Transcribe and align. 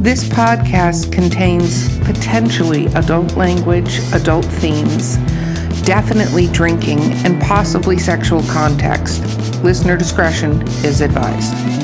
This 0.00 0.24
podcast 0.24 1.12
contains 1.12 1.98
potentially 1.98 2.86
adult 2.94 3.36
language, 3.36 3.98
adult 4.14 4.46
themes, 4.46 5.18
definitely 5.84 6.46
drinking, 6.46 7.00
and 7.26 7.38
possibly 7.42 7.98
sexual 7.98 8.42
context. 8.44 9.22
Listener 9.62 9.98
discretion 9.98 10.62
is 10.82 11.02
advised. 11.02 11.79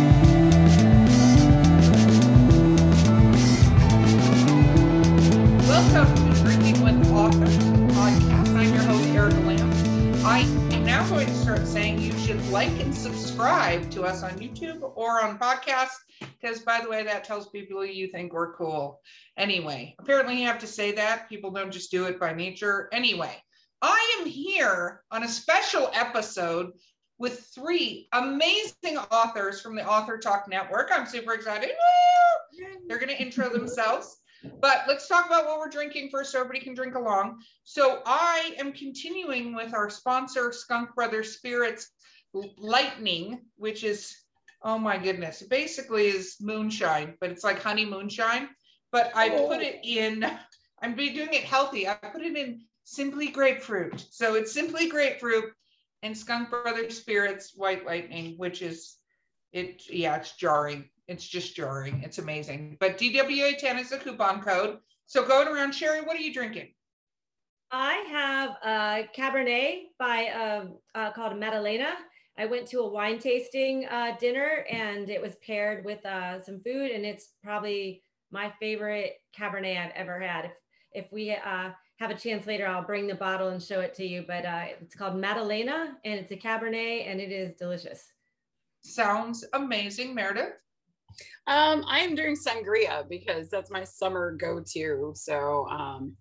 By 16.61 16.81
the 16.81 16.89
way, 16.89 17.03
that 17.05 17.25
tells 17.25 17.49
people 17.49 17.85
you 17.85 18.09
think 18.09 18.33
we're 18.33 18.55
cool. 18.55 19.01
Anyway, 19.37 19.95
apparently 19.99 20.41
you 20.41 20.47
have 20.47 20.59
to 20.61 20.67
say 20.67 20.93
that. 20.93 21.29
People 21.29 21.51
don't 21.51 21.73
just 21.73 21.91
do 21.91 22.05
it 22.05 22.21
by 22.21 22.33
nature. 22.33 22.89
Anyway, 22.93 23.35
I 23.83 24.19
am 24.21 24.27
here 24.27 25.03
on 25.11 25.25
a 25.25 25.29
special 25.29 25.91
episode 25.95 26.73
with 27.19 27.49
three 27.55 28.09
amazing 28.13 28.99
authors 29.11 29.61
from 29.61 29.75
the 29.75 29.87
Author 29.87 30.19
Talk 30.19 30.49
Network. 30.49 30.91
I'm 30.93 31.07
super 31.07 31.35
excited. 31.35 31.71
They're 32.87 32.99
going 32.99 33.09
to 33.09 33.23
intro 33.23 33.49
themselves. 33.49 34.19
But 34.61 34.85
let's 34.87 35.09
talk 35.09 35.27
about 35.27 35.47
what 35.47 35.59
we're 35.59 35.71
drinking 35.71 36.11
first 36.11 36.31
so 36.31 36.39
everybody 36.39 36.61
can 36.61 36.75
drink 36.75 36.95
along. 36.95 37.41
So 37.65 38.03
I 38.07 38.55
am 38.59 38.73
continuing 38.73 39.55
with 39.55 39.75
our 39.75 39.91
sponsor, 39.91 40.53
Skunk 40.53 40.95
Brothers 40.95 41.35
Spirits 41.35 41.91
Lightning, 42.59 43.41
which 43.57 43.83
is, 43.83 44.15
oh 44.63 44.79
my 44.79 44.99
goodness, 44.99 45.43
It 45.43 45.51
basically 45.51 46.07
is 46.07 46.37
moonshine, 46.41 47.15
but 47.21 47.31
it's 47.31 47.45
like 47.45 47.63
honey 47.63 47.85
moonshine. 47.85 48.49
But 48.93 49.13
I 49.15 49.31
oh. 49.31 49.49
put 49.49 49.63
it 49.63 49.81
in, 49.85 50.25
I'm 50.83 50.95
doing 50.95 51.33
it 51.33 51.45
healthy. 51.45 51.89
I 51.89 51.95
put 51.95 52.23
it 52.23 52.37
in 52.37 52.63
simply 52.85 53.29
grapefruit. 53.29 54.07
So 54.11 54.35
it's 54.35 54.53
simply 54.53 54.89
grapefruit 54.89 55.53
and 56.03 56.17
Skunk 56.17 56.51
Brothers 56.51 56.99
Spirits 56.99 57.53
White 57.57 57.85
Lightning, 57.85 58.35
which 58.37 58.63
is, 58.63 58.97
it, 59.53 59.83
yeah, 59.89 60.17
it's 60.17 60.37
jarring 60.37 60.89
it's 61.09 61.27
just 61.27 61.55
jarring. 61.55 62.03
It's 62.03 62.19
amazing. 62.19 62.77
But 62.81 62.99
DWA10 62.99 63.81
is 63.81 63.91
the 63.91 63.99
coupon 63.99 64.43
code. 64.43 64.79
So 65.07 65.27
going 65.27 65.49
around, 65.49 65.73
Sherry, 65.73 66.01
what 66.01 66.17
are 66.17 66.21
you 66.21 66.33
drinking? 66.33 66.73
I 67.71 68.05
have 68.11 68.51
a 68.65 69.09
Cabernet 69.17 69.87
by 69.99 70.27
uh, 70.27 70.67
uh, 70.95 71.13
called 71.13 71.39
Madalena. 71.39 71.95
I 72.39 72.47
went 72.47 72.67
to 72.69 72.81
a 72.81 72.89
wine 72.89 73.19
tasting 73.19 73.87
uh, 73.87 74.17
dinner 74.21 74.67
and 74.71 75.09
it 75.09 75.21
was 75.21 75.37
paired 75.37 75.85
with 75.85 76.05
uh, 76.05 76.43
some 76.43 76.61
food, 76.61 76.91
and 76.91 77.05
it's 77.05 77.33
probably 77.43 78.03
my 78.31 78.53
favorite 78.61 79.15
Cabernet 79.39 79.87
I've 79.87 79.93
ever 79.95 80.21
had. 80.21 80.47
If 80.47 80.53
if 80.93 81.13
we 81.13 81.31
uh, 81.31 81.71
have 81.99 82.11
a 82.11 82.15
chance 82.15 82.47
later, 82.47 82.67
I'll 82.67 82.85
bring 82.85 83.07
the 83.07 83.15
bottle 83.15 83.49
and 83.49 83.63
show 83.63 83.81
it 83.81 83.95
to 83.95 84.07
you. 84.07 84.25
But 84.27 84.45
uh, 84.45 84.65
it's 84.81 84.95
called 84.95 85.17
Madalena, 85.17 85.97
and 86.05 86.21
it's 86.21 86.33
a 86.33 86.37
Cabernet, 86.37 87.11
and 87.11 87.21
it 87.21 87.31
is 87.31 87.55
delicious. 87.57 88.05
Sounds 88.81 89.45
amazing, 89.53 90.15
Meredith. 90.15 90.55
Um, 91.47 91.85
I 91.89 92.01
am 92.01 92.15
doing 92.15 92.37
sangria 92.37 93.09
because 93.09 93.49
that's 93.49 93.71
my 93.71 93.85
summer 93.85 94.37
go-to. 94.37 95.13
So, 95.15 95.67
um, 95.69 96.17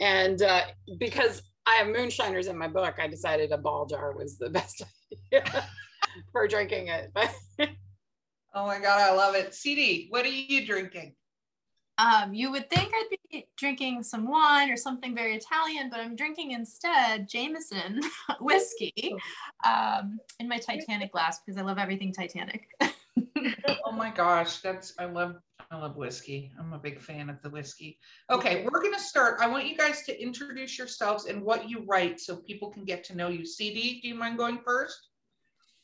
and 0.00 0.40
uh, 0.42 0.62
because 0.98 1.42
I 1.66 1.76
have 1.76 1.88
moonshiners 1.88 2.46
in 2.46 2.58
my 2.58 2.68
book, 2.68 2.96
I 2.98 3.08
decided 3.08 3.52
a 3.52 3.58
ball 3.58 3.86
jar 3.86 4.14
was 4.16 4.38
the 4.38 4.50
best 4.58 4.82
idea 4.82 4.92
for 6.32 6.48
drinking 6.48 6.88
it. 6.88 7.12
oh 8.54 8.66
my 8.66 8.78
god, 8.78 9.00
I 9.00 9.14
love 9.14 9.34
it. 9.34 9.54
CD, 9.54 10.06
what 10.10 10.24
are 10.24 10.28
you 10.30 10.66
drinking? 10.66 11.14
Um, 11.96 12.34
you 12.34 12.50
would 12.50 12.68
think 12.70 12.92
I'd 12.92 13.16
be 13.30 13.46
drinking 13.56 14.02
some 14.02 14.28
wine 14.28 14.68
or 14.68 14.76
something 14.76 15.14
very 15.14 15.36
Italian, 15.36 15.90
but 15.90 16.00
I'm 16.00 16.16
drinking 16.16 16.50
instead 16.50 17.28
Jameson 17.28 18.00
whiskey 18.40 19.14
um, 19.64 20.18
in 20.40 20.48
my 20.48 20.58
Titanic 20.58 21.12
glass 21.12 21.40
because 21.40 21.56
I 21.56 21.62
love 21.62 21.78
everything 21.78 22.12
Titanic. 22.12 22.66
oh 23.84 23.92
my 23.92 24.10
gosh, 24.10 24.58
that's 24.58 24.94
I 24.98 25.04
love 25.04 25.36
I 25.70 25.76
love 25.76 25.96
whiskey. 25.96 26.52
I'm 26.58 26.72
a 26.72 26.78
big 26.78 27.00
fan 27.00 27.28
of 27.30 27.40
the 27.42 27.50
whiskey. 27.50 27.98
Okay, 28.30 28.64
we're 28.64 28.82
gonna 28.82 28.98
start. 28.98 29.38
I 29.40 29.46
want 29.46 29.66
you 29.66 29.76
guys 29.76 30.02
to 30.06 30.22
introduce 30.22 30.78
yourselves 30.78 31.26
and 31.26 31.42
what 31.42 31.68
you 31.68 31.84
write 31.86 32.20
so 32.20 32.36
people 32.36 32.70
can 32.70 32.84
get 32.84 33.04
to 33.04 33.16
know 33.16 33.28
you. 33.28 33.44
CD, 33.44 34.00
do 34.00 34.08
you 34.08 34.14
mind 34.14 34.38
going 34.38 34.60
first? 34.64 35.08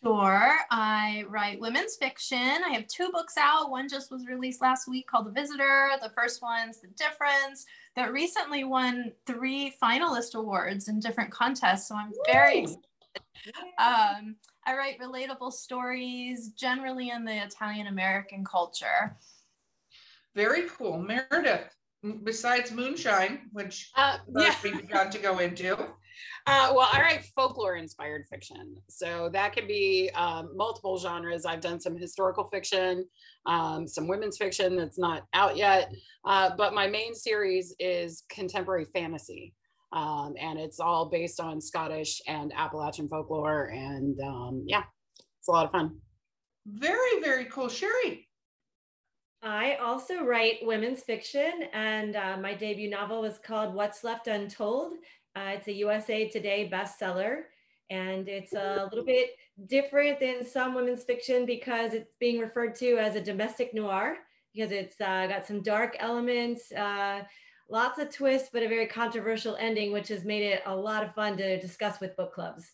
Sure. 0.03 0.57
I 0.71 1.25
write 1.29 1.61
women's 1.61 1.97
fiction. 1.97 2.39
I 2.39 2.71
have 2.71 2.87
two 2.87 3.11
books 3.13 3.35
out. 3.37 3.71
One 3.71 3.87
just 3.87 4.11
was 4.11 4.27
released 4.27 4.63
last 4.63 4.89
week 4.89 5.07
called 5.07 5.27
The 5.27 5.33
Visitor. 5.33 5.91
The 6.01 6.13
first 6.17 6.41
one's 6.41 6.81
The 6.81 6.89
Difference 6.89 7.67
that 7.97 8.13
recently 8.13 8.65
won 8.65 9.13
three 9.27 9.75
finalist 9.83 10.35
awards 10.35 10.89
in 10.89 11.01
different 11.01 11.31
contests. 11.31 11.89
So 11.89 11.97
I'm 11.97 12.13
very 12.27 12.61
excited. 12.61 12.85
Um, 13.79 14.37
I 14.67 14.77
write 14.77 14.99
relatable 15.01 15.53
stories 15.53 16.51
generally 16.51 17.11
in 17.11 17.25
the 17.25 17.45
Italian 17.45 17.87
American 17.87 18.45
culture. 18.45 19.17
Very 20.35 20.69
cool. 20.69 20.99
Meredith, 20.99 21.75
besides 22.25 22.73
Moonshine, 22.73 23.49
which 23.53 23.91
uh, 23.97 24.19
yeah. 24.37 24.55
we've 24.63 24.89
got 24.89 25.13
to 25.13 25.19
go 25.19 25.39
into. 25.39 25.77
Uh, 26.47 26.73
well, 26.75 26.89
I 26.93 27.01
write 27.01 27.25
folklore 27.37 27.77
inspired 27.77 28.27
fiction. 28.31 28.75
So 28.91 29.31
that 29.33 29.55
can 29.55 29.67
be 29.67 30.11
um, 30.15 30.51
multiple 30.55 30.99
genres. 30.99 31.47
I've 31.47 31.61
done 31.61 31.81
some 31.81 31.97
historical 31.97 32.45
fiction, 32.45 33.07
um, 33.47 33.87
some 33.87 34.09
women's 34.09 34.37
fiction 34.37 34.77
that's 34.77 34.99
not 34.99 35.23
out 35.33 35.57
yet. 35.57 35.91
Uh, 36.25 36.51
but 36.57 36.75
my 36.75 36.87
main 36.89 37.15
series 37.15 37.75
is 37.79 38.25
contemporary 38.29 38.87
fantasy 38.87 39.55
um, 39.93 40.35
and 40.41 40.59
it's 40.59 40.79
all 40.79 41.09
based 41.09 41.41
on 41.41 41.61
Scottish 41.61 42.21
and 42.27 42.53
Appalachian 42.55 43.09
folklore. 43.09 43.67
And 43.67 44.19
um, 44.21 44.65
yeah, 44.67 44.85
it's 45.39 45.49
a 45.49 45.53
lot 45.53 45.67
of 45.67 45.73
fun. 45.73 45.99
Very, 46.67 47.21
very 47.21 47.47
cool. 47.47 47.69
Sherry. 47.69 48.29
I 49.43 49.77
also 49.77 50.25
write 50.25 50.59
women's 50.63 51.03
fiction, 51.03 51.65
and 51.73 52.17
uh, 52.17 52.37
my 52.37 52.55
debut 52.55 52.91
novel 52.91 53.23
was 53.23 53.39
called 53.39 53.75
What's 53.75 54.05
Left 54.05 54.27
Untold. 54.27 54.93
Uh, 55.35 55.53
it's 55.55 55.69
a 55.69 55.73
USA 55.73 56.29
Today 56.29 56.69
bestseller, 56.71 57.43
and 57.89 58.29
it's 58.29 58.53
a 58.53 58.89
little 58.91 59.05
bit 59.05 59.31
different 59.67 60.21
than 60.21 60.45
some 60.45 60.75
women's 60.75 61.05
fiction 61.05 61.47
because 61.47 61.95
it's 61.95 62.13
being 62.19 62.39
referred 62.39 62.75
to 62.77 62.99
as 62.99 63.17
a 63.17 63.21
domestic 63.21 63.73
noir 63.73 64.17
because 64.55 64.73
it's 64.73 65.01
uh, 65.01 65.27
got 65.27 65.47
some 65.47 65.63
dark 65.63 65.97
elements 66.01 66.73
uh, 66.73 67.23
lots 67.71 67.99
of 67.99 68.15
twists, 68.15 68.51
but 68.53 68.63
a 68.63 68.69
very 68.69 68.87
controversial 68.87 69.57
ending, 69.57 69.93
which 69.93 70.09
has 70.09 70.25
made 70.25 70.43
it 70.43 70.63
a 70.67 70.75
lot 70.75 71.05
of 71.05 71.15
fun 71.15 71.37
to 71.37 71.61
discuss 71.61 72.01
with 72.01 72.17
book 72.17 72.35
clubs. 72.35 72.73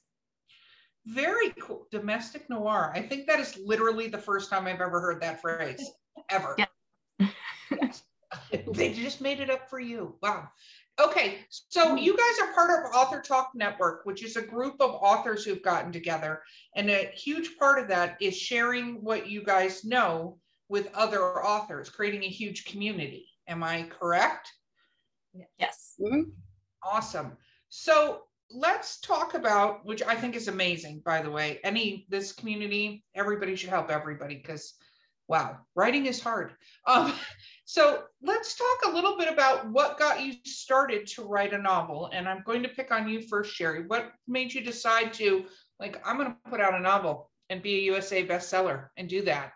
Very 1.04 1.50
cool. 1.60 1.86
Domestic 1.92 2.48
noir. 2.50 2.90
I 2.94 3.02
think 3.02 3.26
that 3.28 3.38
is 3.38 3.56
literally 3.64 4.08
the 4.08 4.18
first 4.18 4.50
time 4.50 4.66
I've 4.66 4.80
ever 4.80 5.00
heard 5.00 5.20
that 5.20 5.40
phrase, 5.40 5.88
ever. 6.30 6.56
Yeah. 6.58 7.28
yes. 7.70 8.02
they 8.72 8.92
just 8.92 9.20
made 9.20 9.40
it 9.40 9.50
up 9.50 9.68
for 9.68 9.80
you. 9.80 10.16
Wow. 10.22 10.48
Okay, 10.98 11.40
so 11.50 11.94
you 11.94 12.16
guys 12.16 12.38
are 12.42 12.54
part 12.54 12.70
of 12.70 12.94
Author 12.94 13.20
Talk 13.20 13.50
Network, 13.54 14.06
which 14.06 14.24
is 14.24 14.36
a 14.36 14.42
group 14.42 14.76
of 14.80 14.92
authors 14.94 15.44
who've 15.44 15.62
gotten 15.62 15.92
together. 15.92 16.42
And 16.74 16.88
a 16.88 17.10
huge 17.14 17.58
part 17.58 17.78
of 17.78 17.88
that 17.88 18.16
is 18.18 18.34
sharing 18.34 19.02
what 19.02 19.28
you 19.28 19.44
guys 19.44 19.84
know 19.84 20.38
with 20.70 20.88
other 20.94 21.44
authors, 21.44 21.90
creating 21.90 22.24
a 22.24 22.28
huge 22.28 22.64
community. 22.64 23.28
Am 23.46 23.62
I 23.62 23.82
correct? 23.82 24.50
Yes. 25.58 25.94
Mm-hmm. 26.00 26.30
Awesome. 26.82 27.36
So 27.68 28.22
let's 28.50 28.98
talk 29.00 29.34
about, 29.34 29.84
which 29.84 30.02
I 30.02 30.14
think 30.14 30.34
is 30.34 30.48
amazing, 30.48 31.02
by 31.04 31.20
the 31.20 31.30
way. 31.30 31.60
Any 31.62 32.06
this 32.08 32.32
community, 32.32 33.04
everybody 33.14 33.54
should 33.54 33.70
help 33.70 33.90
everybody 33.90 34.36
because 34.36 34.74
wow, 35.28 35.58
writing 35.74 36.06
is 36.06 36.20
hard. 36.20 36.52
Um, 36.86 37.12
so 37.64 38.04
let's 38.22 38.56
talk 38.56 38.92
a 38.92 38.94
little 38.94 39.16
bit 39.16 39.32
about 39.32 39.70
what 39.70 39.98
got 39.98 40.22
you 40.22 40.34
started 40.44 41.06
to 41.08 41.22
write 41.22 41.52
a 41.52 41.58
novel. 41.58 42.10
And 42.12 42.28
I'm 42.28 42.42
going 42.44 42.62
to 42.62 42.68
pick 42.68 42.92
on 42.92 43.08
you 43.08 43.20
first, 43.20 43.54
Sherry. 43.54 43.86
What 43.86 44.12
made 44.28 44.52
you 44.52 44.62
decide 44.62 45.12
to 45.14 45.44
like, 45.80 46.00
I'm 46.06 46.16
going 46.16 46.30
to 46.30 46.50
put 46.50 46.60
out 46.60 46.74
a 46.74 46.80
novel 46.80 47.30
and 47.50 47.62
be 47.62 47.76
a 47.76 47.92
USA 47.92 48.26
bestseller 48.26 48.88
and 48.96 49.08
do 49.08 49.22
that? 49.22 49.52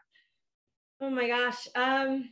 Oh 1.01 1.11
my 1.11 1.29
gosh. 1.29 1.67
Um, 1.75 2.31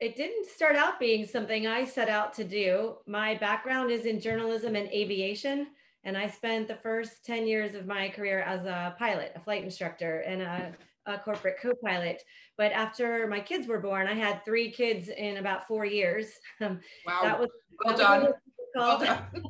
it 0.00 0.16
didn't 0.16 0.46
start 0.46 0.76
out 0.76 1.00
being 1.00 1.26
something 1.26 1.66
I 1.66 1.84
set 1.84 2.08
out 2.08 2.34
to 2.34 2.44
do. 2.44 2.96
My 3.06 3.34
background 3.34 3.90
is 3.90 4.06
in 4.06 4.20
journalism 4.20 4.76
and 4.76 4.88
aviation, 4.88 5.68
and 6.04 6.16
I 6.16 6.28
spent 6.28 6.68
the 6.68 6.76
first 6.76 7.24
10 7.24 7.46
years 7.46 7.74
of 7.74 7.86
my 7.86 8.08
career 8.08 8.40
as 8.40 8.66
a 8.66 8.94
pilot, 8.98 9.32
a 9.34 9.40
flight 9.40 9.64
instructor, 9.64 10.20
and 10.20 10.42
a, 10.42 10.72
a 11.06 11.18
corporate 11.18 11.56
co 11.60 11.72
pilot. 11.74 12.22
But 12.56 12.72
after 12.72 13.26
my 13.26 13.40
kids 13.40 13.66
were 13.66 13.80
born, 13.80 14.06
I 14.06 14.14
had 14.14 14.44
three 14.44 14.70
kids 14.70 15.08
in 15.08 15.38
about 15.38 15.66
four 15.66 15.84
years. 15.84 16.28
wow. 16.60 16.78
That 17.22 17.38
was, 17.38 17.48
well 17.84 17.96
that 17.96 18.02
done. 18.02 18.22
Was 18.22 18.34
well 18.74 18.98
done. 18.98 19.24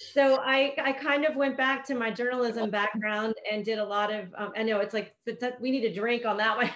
so 0.14 0.40
I, 0.42 0.74
I 0.82 0.92
kind 0.92 1.24
of 1.24 1.36
went 1.36 1.56
back 1.56 1.84
to 1.86 1.94
my 1.94 2.10
journalism 2.10 2.70
background 2.70 3.34
and 3.50 3.64
did 3.64 3.78
a 3.78 3.84
lot 3.84 4.12
of 4.12 4.32
um, 4.36 4.52
I 4.56 4.62
know 4.62 4.80
it's 4.80 4.94
like 4.94 5.14
we 5.60 5.70
need 5.70 5.84
a 5.84 5.94
drink 5.94 6.24
on 6.24 6.36
that 6.38 6.56
one. 6.56 6.70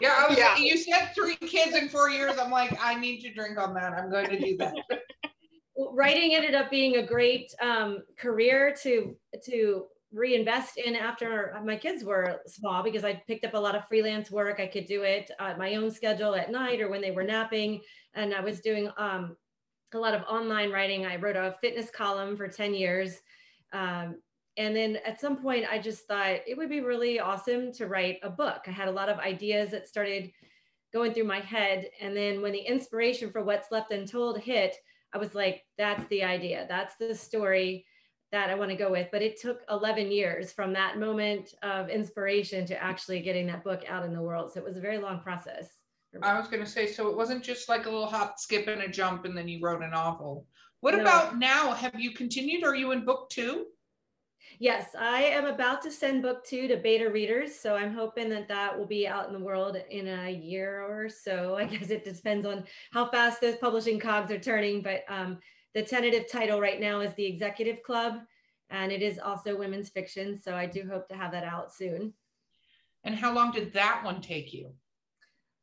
yeah, 0.00 0.28
was, 0.28 0.38
yeah. 0.38 0.56
You 0.56 0.76
said 0.76 1.10
three 1.14 1.36
kids 1.36 1.76
in 1.76 1.88
four 1.88 2.10
years. 2.10 2.38
I'm 2.38 2.50
like, 2.50 2.76
I 2.80 2.94
need 2.94 3.20
to 3.20 3.32
drink 3.32 3.58
on 3.58 3.74
that. 3.74 3.92
I'm 3.92 4.10
going 4.10 4.28
to 4.30 4.38
do 4.38 4.56
that. 4.58 4.74
Writing 5.92 6.34
ended 6.34 6.54
up 6.54 6.70
being 6.70 6.96
a 6.96 7.06
great 7.06 7.52
um, 7.62 8.02
career 8.18 8.74
to 8.82 9.16
to 9.44 9.84
reinvest 10.12 10.76
in 10.76 10.96
after 10.96 11.58
my 11.64 11.76
kids 11.76 12.04
were 12.04 12.40
small 12.46 12.82
because 12.82 13.04
I 13.04 13.22
picked 13.26 13.44
up 13.44 13.54
a 13.54 13.58
lot 13.58 13.76
of 13.76 13.86
freelance 13.86 14.30
work. 14.30 14.58
I 14.58 14.66
could 14.66 14.86
do 14.86 15.02
it 15.02 15.30
at 15.38 15.58
my 15.58 15.76
own 15.76 15.90
schedule 15.90 16.34
at 16.34 16.50
night 16.50 16.80
or 16.80 16.88
when 16.88 17.00
they 17.00 17.12
were 17.12 17.22
napping, 17.22 17.80
and 18.14 18.34
I 18.34 18.40
was 18.40 18.60
doing 18.60 18.90
um, 18.96 19.36
a 19.94 19.98
lot 19.98 20.14
of 20.14 20.22
online 20.22 20.70
writing. 20.70 21.06
I 21.06 21.16
wrote 21.16 21.36
a 21.36 21.56
fitness 21.60 21.90
column 21.90 22.36
for 22.36 22.48
10 22.48 22.74
years. 22.74 23.20
Um, 23.72 24.16
and 24.56 24.74
then 24.74 24.98
at 25.06 25.20
some 25.20 25.36
point, 25.36 25.64
I 25.70 25.78
just 25.78 26.06
thought 26.06 26.40
it 26.46 26.56
would 26.56 26.68
be 26.68 26.80
really 26.80 27.20
awesome 27.20 27.72
to 27.74 27.86
write 27.86 28.18
a 28.22 28.30
book. 28.30 28.62
I 28.66 28.70
had 28.70 28.88
a 28.88 28.92
lot 28.92 29.08
of 29.08 29.18
ideas 29.18 29.70
that 29.70 29.88
started 29.88 30.32
going 30.92 31.14
through 31.14 31.24
my 31.24 31.40
head. 31.40 31.88
And 32.00 32.16
then 32.16 32.42
when 32.42 32.52
the 32.52 32.58
inspiration 32.58 33.30
for 33.30 33.42
What's 33.42 33.70
Left 33.70 33.92
Untold 33.92 34.40
hit, 34.40 34.76
I 35.12 35.18
was 35.18 35.34
like, 35.34 35.64
that's 35.78 36.04
the 36.08 36.24
idea. 36.24 36.66
That's 36.68 36.96
the 36.96 37.14
story 37.14 37.86
that 38.32 38.50
I 38.50 38.54
want 38.54 38.70
to 38.70 38.76
go 38.76 38.90
with. 38.90 39.08
But 39.10 39.22
it 39.22 39.40
took 39.40 39.62
11 39.70 40.10
years 40.10 40.52
from 40.52 40.72
that 40.74 40.98
moment 40.98 41.54
of 41.62 41.88
inspiration 41.88 42.66
to 42.66 42.82
actually 42.82 43.20
getting 43.20 43.46
that 43.48 43.64
book 43.64 43.82
out 43.88 44.04
in 44.04 44.12
the 44.12 44.22
world. 44.22 44.52
So 44.52 44.60
it 44.60 44.64
was 44.64 44.76
a 44.76 44.80
very 44.80 44.98
long 44.98 45.20
process. 45.20 45.68
I 46.22 46.38
was 46.38 46.48
going 46.48 46.64
to 46.64 46.68
say, 46.68 46.86
so 46.86 47.08
it 47.08 47.16
wasn't 47.16 47.44
just 47.44 47.68
like 47.68 47.86
a 47.86 47.90
little 47.90 48.06
hop, 48.06 48.38
skip, 48.38 48.66
and 48.66 48.82
a 48.82 48.88
jump, 48.88 49.24
and 49.24 49.36
then 49.36 49.48
you 49.48 49.60
wrote 49.62 49.82
a 49.82 49.88
novel. 49.88 50.46
What 50.80 50.94
no. 50.94 51.02
about 51.02 51.38
now? 51.38 51.72
Have 51.72 51.98
you 51.98 52.12
continued? 52.12 52.64
Are 52.64 52.74
you 52.74 52.90
in 52.92 53.04
book 53.04 53.30
two? 53.30 53.66
Yes, 54.58 54.88
I 54.98 55.22
am 55.22 55.46
about 55.46 55.82
to 55.82 55.90
send 55.90 56.22
book 56.22 56.44
two 56.44 56.68
to 56.68 56.76
beta 56.76 57.08
readers. 57.08 57.54
So 57.54 57.76
I'm 57.76 57.94
hoping 57.94 58.28
that 58.30 58.48
that 58.48 58.76
will 58.76 58.86
be 58.86 59.06
out 59.06 59.26
in 59.26 59.32
the 59.32 59.38
world 59.38 59.76
in 59.90 60.08
a 60.08 60.30
year 60.30 60.82
or 60.82 61.08
so. 61.08 61.56
I 61.58 61.64
guess 61.64 61.90
it 61.90 62.04
depends 62.04 62.46
on 62.46 62.64
how 62.92 63.08
fast 63.10 63.40
those 63.40 63.56
publishing 63.56 63.98
cogs 63.98 64.32
are 64.32 64.38
turning. 64.38 64.82
But 64.82 65.04
um, 65.08 65.38
the 65.74 65.82
tentative 65.82 66.30
title 66.30 66.60
right 66.60 66.80
now 66.80 67.00
is 67.00 67.14
The 67.14 67.26
Executive 67.26 67.82
Club, 67.82 68.20
and 68.70 68.90
it 68.90 69.02
is 69.02 69.18
also 69.18 69.56
women's 69.56 69.88
fiction. 69.88 70.40
So 70.40 70.54
I 70.54 70.66
do 70.66 70.88
hope 70.90 71.08
to 71.08 71.16
have 71.16 71.32
that 71.32 71.44
out 71.44 71.72
soon. 71.72 72.12
And 73.04 73.14
how 73.14 73.32
long 73.32 73.50
did 73.52 73.72
that 73.72 74.02
one 74.04 74.20
take 74.20 74.52
you? 74.52 74.72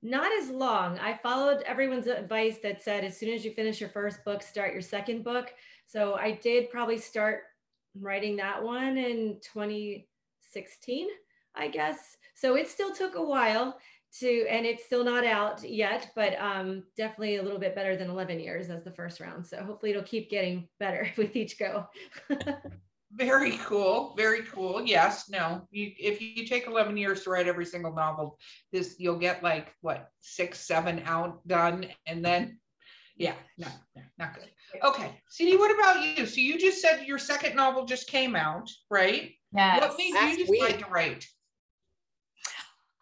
Not 0.01 0.31
as 0.41 0.49
long. 0.49 0.99
I 0.99 1.17
followed 1.17 1.63
everyone's 1.63 2.07
advice 2.07 2.57
that 2.63 2.83
said 2.83 3.03
as 3.03 3.17
soon 3.17 3.33
as 3.33 3.43
you 3.43 3.51
finish 3.51 3.81
your 3.81 3.89
first 3.89 4.23
book, 4.23 4.41
start 4.41 4.73
your 4.73 4.81
second 4.81 5.23
book. 5.23 5.53
So 5.85 6.15
I 6.15 6.31
did 6.31 6.69
probably 6.69 6.97
start 6.97 7.43
writing 7.99 8.35
that 8.37 8.61
one 8.61 8.97
in 8.97 9.39
2016, 9.41 11.07
I 11.55 11.67
guess. 11.67 12.17
So 12.35 12.55
it 12.55 12.69
still 12.69 12.93
took 12.93 13.15
a 13.15 13.23
while 13.23 13.79
to, 14.19 14.47
and 14.49 14.65
it's 14.65 14.85
still 14.85 15.03
not 15.03 15.25
out 15.25 15.63
yet, 15.63 16.09
but 16.15 16.39
um, 16.39 16.83
definitely 16.95 17.37
a 17.37 17.43
little 17.43 17.59
bit 17.59 17.75
better 17.75 17.95
than 17.95 18.09
11 18.09 18.39
years 18.39 18.69
as 18.69 18.83
the 18.83 18.91
first 18.91 19.19
round. 19.19 19.45
So 19.45 19.63
hopefully 19.63 19.91
it'll 19.91 20.03
keep 20.03 20.29
getting 20.29 20.67
better 20.79 21.09
with 21.17 21.35
each 21.35 21.59
go. 21.59 21.85
Very 23.11 23.57
cool. 23.59 24.13
Very 24.17 24.43
cool. 24.43 24.81
Yes. 24.83 25.29
No. 25.29 25.65
You, 25.71 25.91
if 25.97 26.21
you 26.21 26.45
take 26.45 26.67
11 26.67 26.97
years 26.97 27.23
to 27.23 27.29
write 27.29 27.47
every 27.47 27.65
single 27.65 27.93
novel, 27.93 28.37
this 28.73 28.95
you'll 28.99 29.17
get 29.17 29.41
like 29.41 29.73
what 29.81 30.09
six, 30.19 30.59
seven 30.59 31.01
out 31.05 31.45
done, 31.47 31.87
and 32.05 32.23
then, 32.23 32.59
yeah, 33.15 33.35
no, 33.57 33.67
no 33.95 34.01
not 34.19 34.35
good. 34.35 34.49
Okay, 34.83 35.21
CD. 35.29 35.55
What 35.55 35.73
about 35.73 36.03
you? 36.03 36.25
So 36.25 36.41
you 36.41 36.59
just 36.59 36.81
said 36.81 37.07
your 37.07 37.17
second 37.17 37.55
novel 37.55 37.85
just 37.85 38.07
came 38.07 38.35
out, 38.35 38.69
right? 38.91 39.31
Yeah. 39.53 39.79
What 39.79 39.97
made 39.97 40.37
you 40.37 40.45
decide 40.45 40.79
to 40.79 40.85
write? 40.87 41.25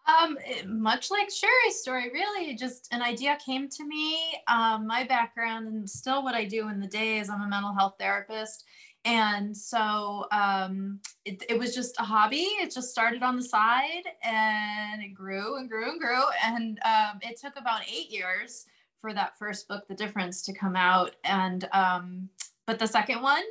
Um, 0.07 0.37
much 0.67 1.09
like 1.09 1.31
Sherry's 1.31 1.77
story, 1.77 2.11
really, 2.13 2.53
just 2.55 2.87
an 2.91 3.01
idea 3.01 3.37
came 3.43 3.69
to 3.69 3.85
me. 3.85 4.19
Um, 4.47 4.85
my 4.85 5.03
background 5.03 5.67
and 5.67 5.89
still 5.89 6.23
what 6.23 6.35
I 6.35 6.45
do 6.45 6.69
in 6.69 6.79
the 6.79 6.87
day 6.87 7.17
is 7.17 7.29
I'm 7.29 7.41
a 7.41 7.47
mental 7.47 7.73
health 7.73 7.95
therapist. 7.99 8.65
And 9.03 9.55
so 9.55 10.25
um, 10.31 10.99
it, 11.25 11.43
it, 11.47 11.59
was 11.59 11.75
just 11.75 11.95
a 11.99 12.03
hobby. 12.03 12.37
It 12.37 12.73
just 12.73 12.89
started 12.89 13.21
on 13.21 13.35
the 13.35 13.43
side 13.43 14.03
and 14.23 15.01
it 15.03 15.13
grew 15.13 15.57
and 15.57 15.69
grew 15.69 15.91
and 15.91 15.99
grew. 15.99 16.23
And 16.43 16.79
um, 16.83 17.19
it 17.21 17.39
took 17.39 17.55
about 17.55 17.81
eight 17.87 18.11
years 18.11 18.65
for 18.99 19.13
that 19.13 19.37
first 19.37 19.67
book 19.67 19.87
the 19.87 19.93
difference 19.93 20.41
to 20.43 20.53
come 20.53 20.75
out. 20.75 21.15
And 21.23 21.67
um, 21.71 22.29
but 22.65 22.79
the 22.79 22.87
second 22.87 23.21
one 23.21 23.43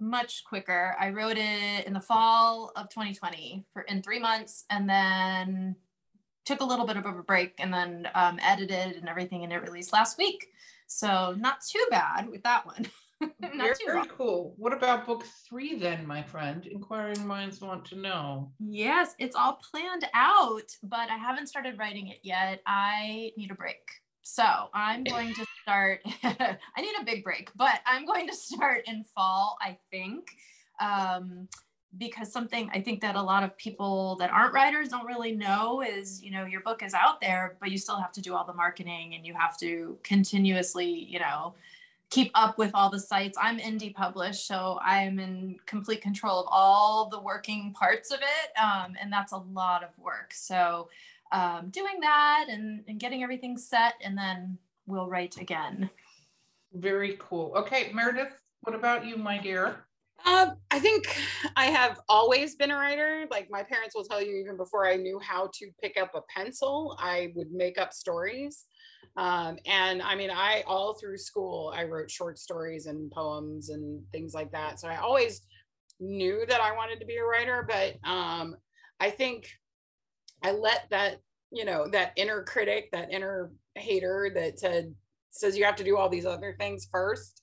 much 0.00 0.44
quicker 0.44 0.94
i 1.00 1.10
wrote 1.10 1.36
it 1.36 1.86
in 1.86 1.92
the 1.92 2.00
fall 2.00 2.72
of 2.76 2.88
2020 2.88 3.64
for 3.72 3.82
in 3.82 4.02
three 4.02 4.18
months 4.18 4.64
and 4.70 4.88
then 4.88 5.76
took 6.44 6.60
a 6.60 6.64
little 6.64 6.86
bit 6.86 6.96
of 6.96 7.04
a 7.04 7.12
break 7.12 7.54
and 7.58 7.72
then 7.72 8.08
um, 8.14 8.38
edited 8.42 8.96
and 8.96 9.08
everything 9.08 9.44
and 9.44 9.52
it 9.52 9.62
released 9.62 9.92
last 9.92 10.16
week 10.18 10.48
so 10.86 11.34
not 11.38 11.60
too 11.60 11.84
bad 11.90 12.28
with 12.30 12.42
that 12.42 12.64
one 12.64 12.86
very, 13.40 13.74
very 13.86 14.06
cool. 14.16 14.54
What 14.56 14.72
about 14.72 15.06
book 15.06 15.24
three 15.48 15.76
then, 15.76 16.06
my 16.06 16.22
friend? 16.22 16.64
Inquiring 16.66 17.26
minds 17.26 17.60
want 17.60 17.84
to 17.86 17.96
know. 17.96 18.52
Yes, 18.60 19.14
it's 19.18 19.34
all 19.34 19.60
planned 19.70 20.06
out, 20.14 20.70
but 20.82 21.10
I 21.10 21.16
haven't 21.16 21.48
started 21.48 21.78
writing 21.78 22.08
it 22.08 22.20
yet. 22.22 22.62
I 22.66 23.32
need 23.36 23.50
a 23.50 23.54
break. 23.54 23.80
So 24.30 24.44
I'm 24.74 25.04
going 25.04 25.32
to 25.34 25.46
start. 25.62 26.02
I 26.22 26.58
need 26.76 26.94
a 27.00 27.04
big 27.04 27.24
break, 27.24 27.50
but 27.56 27.80
I'm 27.86 28.04
going 28.04 28.28
to 28.28 28.34
start 28.34 28.82
in 28.86 29.02
fall, 29.02 29.56
I 29.60 29.78
think. 29.90 30.28
Um, 30.80 31.48
because 31.96 32.30
something 32.30 32.68
I 32.74 32.82
think 32.82 33.00
that 33.00 33.16
a 33.16 33.22
lot 33.22 33.42
of 33.42 33.56
people 33.56 34.16
that 34.16 34.30
aren't 34.30 34.52
writers 34.52 34.90
don't 34.90 35.06
really 35.06 35.32
know 35.32 35.80
is, 35.80 36.22
you 36.22 36.30
know, 36.30 36.44
your 36.44 36.60
book 36.60 36.82
is 36.82 36.92
out 36.92 37.22
there, 37.22 37.56
but 37.58 37.70
you 37.70 37.78
still 37.78 37.96
have 37.96 38.12
to 38.12 38.20
do 38.20 38.34
all 38.34 38.44
the 38.44 38.52
marketing 38.52 39.14
and 39.14 39.26
you 39.26 39.32
have 39.32 39.56
to 39.60 39.98
continuously, 40.02 40.86
you 40.86 41.18
know, 41.18 41.54
keep 42.10 42.30
up 42.34 42.58
with 42.58 42.70
all 42.74 42.90
the 42.90 43.00
sites. 43.00 43.38
I'm 43.40 43.58
indie 43.58 43.94
published, 43.94 44.46
so 44.46 44.78
I'm 44.82 45.18
in 45.18 45.56
complete 45.64 46.02
control 46.02 46.40
of 46.40 46.46
all 46.50 47.08
the 47.08 47.18
working 47.18 47.72
parts 47.72 48.12
of 48.12 48.20
it. 48.20 48.62
Um, 48.62 48.94
and 49.00 49.10
that's 49.10 49.32
a 49.32 49.38
lot 49.38 49.82
of 49.82 49.88
work. 49.98 50.34
So 50.34 50.90
um, 51.32 51.70
doing 51.70 52.00
that 52.00 52.46
and, 52.48 52.84
and 52.88 52.98
getting 52.98 53.22
everything 53.22 53.56
set, 53.58 53.94
and 54.02 54.16
then 54.16 54.58
we'll 54.86 55.08
write 55.08 55.38
again. 55.40 55.90
Very 56.72 57.16
cool. 57.18 57.52
Okay, 57.56 57.90
Meredith, 57.92 58.40
what 58.60 58.74
about 58.74 59.06
you, 59.06 59.16
my 59.16 59.38
dear? 59.38 59.84
Um, 60.26 60.56
I 60.70 60.80
think 60.80 61.16
I 61.56 61.66
have 61.66 62.00
always 62.08 62.56
been 62.56 62.70
a 62.70 62.76
writer. 62.76 63.26
Like 63.30 63.48
my 63.50 63.62
parents 63.62 63.94
will 63.94 64.04
tell 64.04 64.20
you, 64.20 64.36
even 64.36 64.56
before 64.56 64.86
I 64.88 64.96
knew 64.96 65.18
how 65.20 65.50
to 65.54 65.70
pick 65.80 65.96
up 65.96 66.14
a 66.14 66.22
pencil, 66.34 66.96
I 66.98 67.32
would 67.34 67.52
make 67.52 67.78
up 67.78 67.92
stories. 67.92 68.66
Um, 69.16 69.58
and 69.66 70.02
I 70.02 70.14
mean, 70.14 70.30
I 70.30 70.64
all 70.66 70.94
through 70.94 71.18
school, 71.18 71.72
I 71.74 71.84
wrote 71.84 72.10
short 72.10 72.38
stories 72.38 72.86
and 72.86 73.10
poems 73.10 73.70
and 73.70 74.02
things 74.12 74.34
like 74.34 74.52
that. 74.52 74.80
So 74.80 74.88
I 74.88 74.96
always 74.96 75.42
knew 76.00 76.44
that 76.48 76.60
I 76.60 76.74
wanted 76.74 77.00
to 77.00 77.06
be 77.06 77.16
a 77.16 77.24
writer, 77.24 77.66
but 77.68 77.96
um, 78.08 78.56
I 79.00 79.10
think 79.10 79.48
I 80.42 80.52
let 80.52 80.88
that, 80.90 81.20
you 81.50 81.64
know, 81.64 81.88
that 81.88 82.12
inner 82.16 82.42
critic, 82.42 82.90
that 82.92 83.12
inner 83.12 83.50
hater 83.74 84.30
that 84.34 84.58
said, 84.58 84.94
says 85.30 85.56
you 85.56 85.64
have 85.64 85.76
to 85.76 85.84
do 85.84 85.96
all 85.96 86.08
these 86.08 86.26
other 86.26 86.54
things 86.58 86.88
first, 86.90 87.42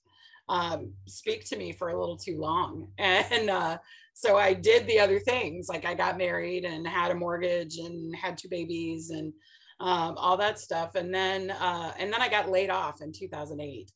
um, 0.49 0.93
speak 1.07 1.45
to 1.45 1.57
me 1.57 1.71
for 1.71 1.89
a 1.89 1.99
little 1.99 2.17
too 2.17 2.39
long. 2.39 2.89
And 2.97 3.49
uh, 3.49 3.77
so 4.13 4.37
I 4.37 4.53
did 4.53 4.87
the 4.87 4.99
other 4.99 5.19
things. 5.19 5.67
Like 5.67 5.85
I 5.85 5.93
got 5.93 6.17
married 6.17 6.65
and 6.65 6.87
had 6.87 7.11
a 7.11 7.15
mortgage 7.15 7.77
and 7.77 8.15
had 8.15 8.37
two 8.37 8.49
babies 8.49 9.09
and 9.09 9.33
um, 9.79 10.15
all 10.17 10.37
that 10.37 10.59
stuff. 10.59 10.95
And 10.95 11.13
then 11.13 11.51
uh, 11.51 11.93
and 11.99 12.11
then 12.13 12.21
I 12.21 12.29
got 12.29 12.49
laid 12.49 12.69
off 12.69 13.01
in 13.01 13.11
2008 13.11 13.91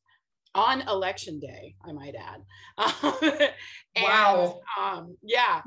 on 0.56 0.82
election 0.88 1.40
day, 1.40 1.76
I 1.86 1.92
might 1.92 2.16
add. 2.16 2.42
and, 3.96 4.04
wow. 4.04 4.62
Um, 4.80 5.16
yeah. 5.22 5.62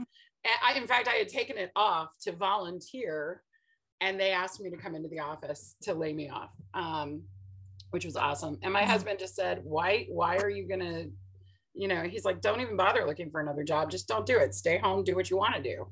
I, 0.64 0.74
in 0.74 0.86
fact, 0.86 1.08
I 1.08 1.12
had 1.12 1.28
taken 1.28 1.56
it 1.56 1.70
off 1.76 2.10
to 2.22 2.32
volunteer, 2.32 3.42
and 4.00 4.18
they 4.18 4.30
asked 4.30 4.60
me 4.60 4.70
to 4.70 4.76
come 4.76 4.94
into 4.94 5.08
the 5.08 5.20
office 5.20 5.76
to 5.82 5.94
lay 5.94 6.12
me 6.12 6.28
off, 6.28 6.50
um, 6.74 7.22
which 7.90 8.04
was 8.04 8.16
awesome. 8.16 8.58
And 8.62 8.72
my 8.72 8.80
mm-hmm. 8.80 8.90
husband 8.90 9.18
just 9.18 9.34
said, 9.34 9.60
"Why? 9.62 10.06
Why 10.08 10.36
are 10.36 10.50
you 10.50 10.68
gonna?" 10.68 11.06
You 11.74 11.88
know, 11.88 12.02
he's 12.02 12.24
like, 12.24 12.40
"Don't 12.40 12.60
even 12.60 12.76
bother 12.76 13.06
looking 13.06 13.30
for 13.30 13.40
another 13.40 13.64
job. 13.64 13.90
Just 13.90 14.08
don't 14.08 14.26
do 14.26 14.38
it. 14.38 14.54
Stay 14.54 14.78
home. 14.78 15.04
Do 15.04 15.14
what 15.14 15.30
you 15.30 15.36
want 15.36 15.54
to 15.54 15.62
do." 15.62 15.86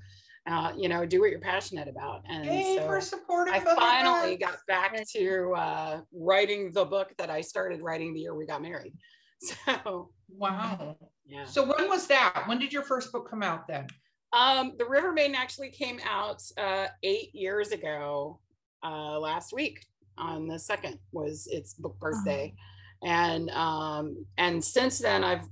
uh, 0.46 0.72
you 0.76 0.88
know, 0.88 1.04
do 1.04 1.20
what 1.20 1.30
you're 1.30 1.40
passionate 1.40 1.88
about. 1.88 2.22
And 2.28 2.44
hey, 2.44 2.76
so 2.76 2.86
for 2.86 3.00
supporting 3.00 3.54
I 3.54 3.60
finally 3.60 4.36
got 4.36 4.56
back 4.66 4.96
to 5.12 5.52
uh, 5.56 6.00
writing 6.12 6.72
the 6.72 6.84
book 6.84 7.12
that 7.18 7.30
I 7.30 7.40
started 7.40 7.82
writing 7.82 8.14
the 8.14 8.20
year 8.20 8.34
we 8.34 8.46
got 8.46 8.62
married. 8.62 8.94
So 9.42 10.10
wow. 10.28 10.98
Yeah. 11.24 11.46
So 11.46 11.64
when 11.64 11.88
was 11.88 12.06
that? 12.08 12.42
When 12.46 12.58
did 12.58 12.74
your 12.74 12.82
first 12.82 13.10
book 13.10 13.30
come 13.30 13.42
out 13.42 13.66
then? 13.66 13.86
Um, 14.32 14.74
the 14.78 14.84
River 14.84 15.12
Maiden 15.12 15.34
actually 15.34 15.70
came 15.70 16.00
out 16.08 16.42
uh, 16.56 16.86
eight 17.02 17.34
years 17.34 17.72
ago. 17.72 18.38
Uh, 18.82 19.18
last 19.18 19.52
week 19.52 19.84
on 20.16 20.48
the 20.48 20.58
second 20.58 20.98
was 21.12 21.46
its 21.50 21.74
book 21.74 21.98
birthday, 22.00 22.54
uh-huh. 23.02 23.12
and 23.12 23.50
um, 23.50 24.24
and 24.38 24.64
since 24.64 24.98
then 24.98 25.22
I've 25.22 25.44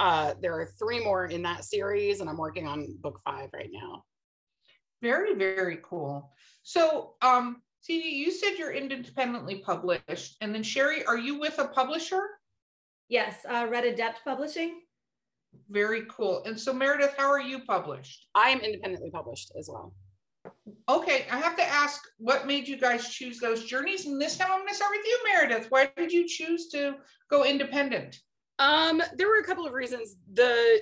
uh, 0.00 0.32
there 0.40 0.58
are 0.58 0.64
three 0.78 1.04
more 1.04 1.26
in 1.26 1.42
that 1.42 1.62
series, 1.62 2.20
and 2.20 2.30
I'm 2.30 2.38
working 2.38 2.66
on 2.66 2.96
book 3.02 3.20
five 3.22 3.50
right 3.52 3.68
now. 3.70 4.04
Very, 5.02 5.34
very 5.34 5.78
cool. 5.82 6.30
So, 6.62 7.14
um, 7.20 7.60
CD, 7.82 8.08
you 8.08 8.30
said 8.30 8.54
you're 8.58 8.72
independently 8.72 9.56
published, 9.56 10.36
and 10.40 10.54
then 10.54 10.62
Sherry, 10.62 11.04
are 11.04 11.18
you 11.18 11.38
with 11.38 11.58
a 11.58 11.68
publisher? 11.68 12.22
Yes, 13.10 13.44
uh, 13.46 13.66
Red 13.68 13.84
Adept 13.84 14.20
Publishing. 14.24 14.80
Very 15.68 16.02
cool. 16.08 16.42
And 16.44 16.58
so, 16.58 16.72
Meredith, 16.72 17.14
how 17.16 17.30
are 17.30 17.40
you 17.40 17.60
published? 17.60 18.26
I 18.34 18.50
am 18.50 18.60
independently 18.60 19.10
published 19.10 19.52
as 19.58 19.68
well. 19.70 19.94
Okay, 20.88 21.26
I 21.30 21.38
have 21.38 21.56
to 21.56 21.64
ask, 21.64 22.02
what 22.18 22.46
made 22.46 22.66
you 22.66 22.76
guys 22.76 23.08
choose 23.08 23.38
those 23.38 23.64
journeys? 23.64 24.06
And 24.06 24.20
this 24.20 24.36
time, 24.36 24.50
I'm 24.50 24.60
going 24.60 24.68
to 24.68 24.74
start 24.74 24.92
with 24.96 25.06
you, 25.06 25.18
Meredith. 25.32 25.66
Why 25.70 25.90
did 25.96 26.12
you 26.12 26.26
choose 26.26 26.68
to 26.68 26.96
go 27.30 27.44
independent? 27.44 28.16
Um, 28.58 29.02
there 29.16 29.28
were 29.28 29.38
a 29.38 29.44
couple 29.44 29.66
of 29.66 29.72
reasons. 29.72 30.16
The 30.32 30.80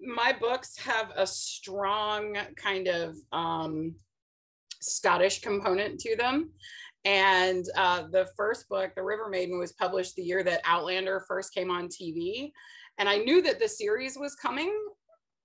my 0.00 0.32
books 0.32 0.78
have 0.78 1.12
a 1.14 1.26
strong 1.26 2.36
kind 2.56 2.88
of 2.88 3.16
um, 3.32 3.94
Scottish 4.80 5.40
component 5.40 6.00
to 6.00 6.16
them. 6.16 6.50
And 7.04 7.64
uh, 7.76 8.04
the 8.10 8.28
first 8.36 8.68
book, 8.68 8.92
The 8.94 9.02
River 9.02 9.28
Maiden, 9.28 9.58
was 9.58 9.72
published 9.72 10.16
the 10.16 10.22
year 10.22 10.42
that 10.42 10.60
Outlander 10.64 11.24
first 11.26 11.54
came 11.54 11.70
on 11.70 11.88
TV. 11.88 12.52
And 13.00 13.08
I 13.08 13.16
knew 13.16 13.40
that 13.42 13.58
the 13.58 13.66
series 13.66 14.18
was 14.18 14.36
coming. 14.36 14.72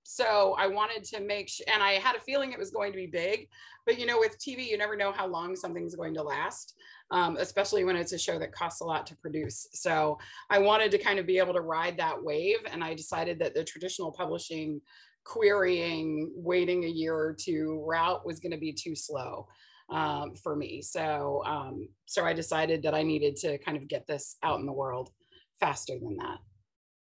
So 0.02 0.54
I 0.58 0.68
wanted 0.68 1.02
to 1.04 1.20
make 1.20 1.48
sure, 1.48 1.66
and 1.72 1.82
I 1.82 1.92
had 1.92 2.14
a 2.14 2.20
feeling 2.20 2.52
it 2.52 2.58
was 2.58 2.70
going 2.70 2.92
to 2.92 2.96
be 2.96 3.06
big. 3.06 3.48
But 3.86 3.98
you 3.98 4.04
know, 4.04 4.18
with 4.20 4.38
TV, 4.38 4.68
you 4.68 4.76
never 4.76 4.94
know 4.94 5.10
how 5.10 5.26
long 5.26 5.56
something's 5.56 5.96
going 5.96 6.14
to 6.14 6.22
last, 6.22 6.74
um, 7.10 7.38
especially 7.40 7.82
when 7.84 7.96
it's 7.96 8.12
a 8.12 8.18
show 8.18 8.38
that 8.38 8.52
costs 8.52 8.82
a 8.82 8.84
lot 8.84 9.06
to 9.06 9.16
produce. 9.16 9.66
So 9.72 10.18
I 10.50 10.58
wanted 10.58 10.90
to 10.92 10.98
kind 10.98 11.18
of 11.18 11.26
be 11.26 11.38
able 11.38 11.54
to 11.54 11.62
ride 11.62 11.96
that 11.96 12.22
wave. 12.22 12.58
And 12.70 12.84
I 12.84 12.94
decided 12.94 13.38
that 13.38 13.54
the 13.54 13.64
traditional 13.64 14.12
publishing 14.12 14.80
querying, 15.24 16.30
waiting 16.36 16.84
a 16.84 16.88
year 16.88 17.16
or 17.16 17.34
two 17.34 17.82
route 17.84 18.24
was 18.24 18.38
going 18.38 18.52
to 18.52 18.58
be 18.58 18.72
too 18.72 18.94
slow 18.94 19.48
um, 19.90 20.34
for 20.34 20.56
me. 20.56 20.82
So, 20.82 21.42
um, 21.46 21.88
so 22.04 22.24
I 22.24 22.34
decided 22.34 22.82
that 22.82 22.94
I 22.94 23.02
needed 23.02 23.34
to 23.36 23.58
kind 23.58 23.76
of 23.78 23.88
get 23.88 24.06
this 24.06 24.36
out 24.42 24.60
in 24.60 24.66
the 24.66 24.72
world 24.72 25.10
faster 25.58 25.94
than 25.98 26.16
that. 26.18 26.38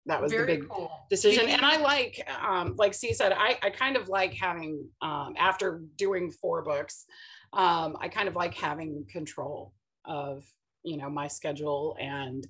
That 0.06 0.20
was 0.20 0.32
Very 0.32 0.46
the 0.46 0.60
big 0.60 0.68
cool. 0.68 0.90
decision. 1.10 1.48
And 1.48 1.64
I 1.64 1.76
like, 1.76 2.28
um, 2.44 2.74
like 2.76 2.92
C 2.92 3.12
said, 3.12 3.32
I, 3.32 3.58
I 3.62 3.70
kind 3.70 3.96
of 3.96 4.08
like 4.08 4.34
having, 4.34 4.88
um, 5.00 5.34
after 5.38 5.82
doing 5.96 6.32
four 6.32 6.62
books, 6.62 7.06
um, 7.52 7.96
I 8.00 8.08
kind 8.08 8.28
of 8.28 8.34
like 8.34 8.54
having 8.54 9.06
control 9.08 9.72
of, 10.04 10.44
you 10.82 10.96
know, 10.96 11.08
my 11.08 11.28
schedule 11.28 11.96
and 12.00 12.46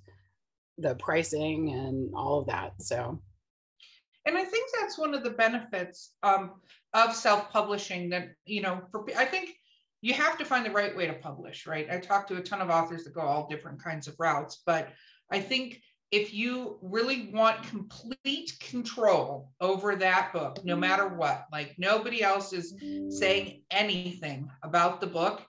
the 0.79 0.95
pricing 0.95 1.71
and 1.71 2.15
all 2.15 2.39
of 2.41 2.47
that. 2.47 2.73
So, 2.81 3.21
And 4.25 4.39
I 4.39 4.45
think 4.45 4.71
that's 4.81 4.99
one 4.99 5.15
of 5.15 5.25
the 5.25 5.31
benefits 5.31 6.13
um, 6.23 6.53
of 6.95 7.15
self-publishing 7.15 8.11
that, 8.11 8.31
you 8.47 8.63
know, 8.63 8.81
for, 8.91 9.05
I 9.17 9.25
think 9.25 9.57
you 10.01 10.15
have 10.15 10.39
to 10.39 10.45
find 10.45 10.65
the 10.65 10.71
right 10.71 10.97
way 10.97 11.07
to 11.07 11.13
publish, 11.13 11.67
right? 11.67 11.89
I 11.91 11.99
talked 11.99 12.29
to 12.29 12.37
a 12.37 12.43
ton 12.43 12.61
of 12.61 12.71
authors 12.71 13.05
that 13.05 13.15
go 13.15 13.21
all 13.21 13.49
different 13.49 13.83
kinds 13.83 14.09
of 14.09 14.15
routes, 14.19 14.63
but 14.65 14.89
I 15.31 15.41
think 15.41 15.81
if 16.13 16.35
you 16.35 16.79
really 16.83 17.31
want 17.33 17.63
complete 17.63 18.53
control 18.61 19.51
over 19.63 19.97
that 19.97 20.33
book, 20.35 20.63
no 20.63 20.75
mm-hmm. 20.75 20.81
matter 20.81 21.09
what, 21.09 21.47
like 21.51 21.75
nobody 21.79 22.23
else 22.23 22.53
is 22.53 22.75
saying 23.09 23.63
anything 23.71 24.51
about 24.63 25.01
the 25.01 25.07
book, 25.07 25.43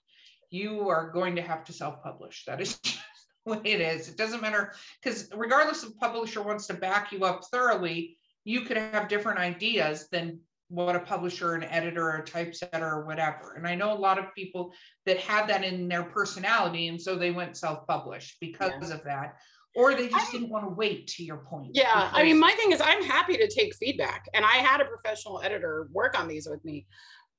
you 0.48 0.88
are 0.88 1.10
going 1.10 1.36
to 1.36 1.42
have 1.42 1.64
to 1.64 1.72
self-publish. 1.72 2.46
That 2.46 2.62
is 2.62 2.78
just 2.82 2.98
the 3.44 3.52
way 3.52 3.60
it 3.64 3.80
is. 3.82 4.08
It 4.08 4.16
doesn't 4.16 4.40
matter 4.40 4.72
because 5.02 5.28
regardless 5.36 5.84
if 5.84 5.94
publisher 5.98 6.42
wants 6.42 6.66
to 6.68 6.74
back 6.74 7.12
you 7.12 7.24
up 7.24 7.44
thoroughly, 7.52 8.16
you 8.44 8.62
could 8.62 8.78
have 8.78 9.08
different 9.08 9.38
ideas 9.38 10.08
than 10.10 10.40
what 10.68 10.96
a 10.96 11.00
publisher, 11.00 11.54
an 11.54 11.64
editor, 11.64 12.10
a 12.10 12.24
typesetter, 12.24 12.88
or 12.88 13.04
whatever. 13.04 13.54
And 13.54 13.66
I 13.66 13.74
know 13.74 13.92
a 13.92 13.98
lot 13.98 14.18
of 14.18 14.34
people 14.34 14.72
that 15.04 15.18
had 15.18 15.46
that 15.48 15.62
in 15.62 15.88
their 15.88 16.04
personality, 16.04 16.88
and 16.88 17.00
so 17.00 17.16
they 17.16 17.30
went 17.30 17.56
self-published 17.56 18.38
because 18.40 18.88
Yeah. 18.88 18.96
of 18.96 19.04
that, 19.04 19.36
or 19.74 19.94
they 19.94 20.08
just 20.08 20.28
I- 20.28 20.32
didn't 20.32 20.50
want 20.50 20.64
to 20.64 20.70
wait. 20.70 21.06
To 21.08 21.24
your 21.24 21.38
point. 21.38 21.70
Yeah, 21.74 22.10
I 22.12 22.22
mean, 22.22 22.38
my 22.38 22.52
thing 22.52 22.72
is, 22.72 22.80
I'm 22.80 23.02
happy 23.02 23.36
to 23.36 23.48
take 23.48 23.74
feedback, 23.76 24.26
and 24.34 24.44
I 24.44 24.56
had 24.56 24.80
a 24.80 24.84
professional 24.84 25.40
editor 25.42 25.88
work 25.92 26.18
on 26.18 26.28
these 26.28 26.48
with 26.48 26.64
me, 26.64 26.86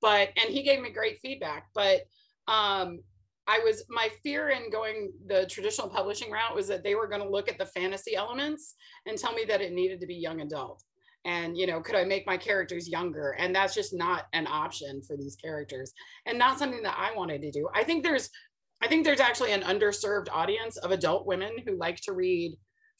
but 0.01 0.29
and 0.41 0.53
he 0.53 0.63
gave 0.63 0.81
me 0.81 0.91
great 0.91 1.19
feedback. 1.21 1.67
But 1.73 2.01
um, 2.47 2.99
I 3.47 3.59
was 3.59 3.85
my 3.89 4.09
fear 4.23 4.49
in 4.49 4.69
going 4.69 5.11
the 5.27 5.45
traditional 5.47 5.87
publishing 5.87 6.31
route 6.31 6.55
was 6.55 6.67
that 6.67 6.83
they 6.83 6.95
were 6.95 7.07
going 7.07 7.21
to 7.21 7.29
look 7.29 7.49
at 7.49 7.57
the 7.57 7.65
fantasy 7.67 8.15
elements 8.15 8.75
and 9.05 9.17
tell 9.17 9.33
me 9.33 9.45
that 9.47 9.61
it 9.61 9.73
needed 9.73 9.99
to 10.01 10.07
be 10.07 10.15
young 10.15 10.41
adult, 10.41 10.83
and 11.25 11.57
you 11.57 11.67
know, 11.67 11.81
could 11.81 11.95
I 11.95 12.03
make 12.03 12.27
my 12.27 12.37
characters 12.37 12.89
younger? 12.89 13.31
And 13.39 13.55
that's 13.55 13.73
just 13.73 13.93
not 13.93 14.25
an 14.33 14.47
option 14.47 15.01
for 15.07 15.15
these 15.17 15.35
characters, 15.35 15.93
and 16.25 16.37
not 16.37 16.59
something 16.59 16.83
that 16.83 16.97
I 16.97 17.15
wanted 17.15 17.41
to 17.41 17.51
do. 17.51 17.67
I 17.73 17.83
think 17.83 18.03
there's 18.03 18.29
I 18.82 18.88
think 18.88 19.03
there's 19.03 19.20
actually 19.20 19.51
an 19.51 19.62
underserved 19.62 20.27
audience 20.32 20.77
of 20.77 20.91
adult 20.91 21.25
women 21.25 21.51
who 21.65 21.77
like 21.77 22.01
to 22.01 22.13
read 22.13 22.55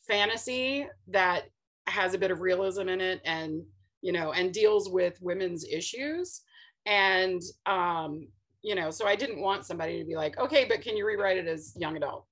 fantasy 0.08 0.88
that 1.08 1.44
has 1.88 2.14
a 2.14 2.18
bit 2.18 2.32
of 2.32 2.42
realism 2.42 2.90
in 2.90 3.02
it 3.02 3.22
and 3.26 3.64
you 4.02 4.12
know 4.12 4.32
and 4.32 4.54
deals 4.54 4.90
with 4.90 5.22
women's 5.22 5.66
issues. 5.66 6.42
And 6.86 7.42
um 7.66 8.28
you 8.62 8.74
know 8.74 8.90
so 8.90 9.06
i 9.06 9.16
didn't 9.16 9.40
want 9.40 9.64
somebody 9.64 10.00
to 10.00 10.06
be 10.06 10.16
like 10.16 10.40
okay 10.40 10.66
but 10.68 10.82
can 10.82 10.98
you 10.98 11.06
rewrite 11.06 11.38
it 11.38 11.48
as 11.48 11.74
young 11.78 11.98
adult? 11.98 12.26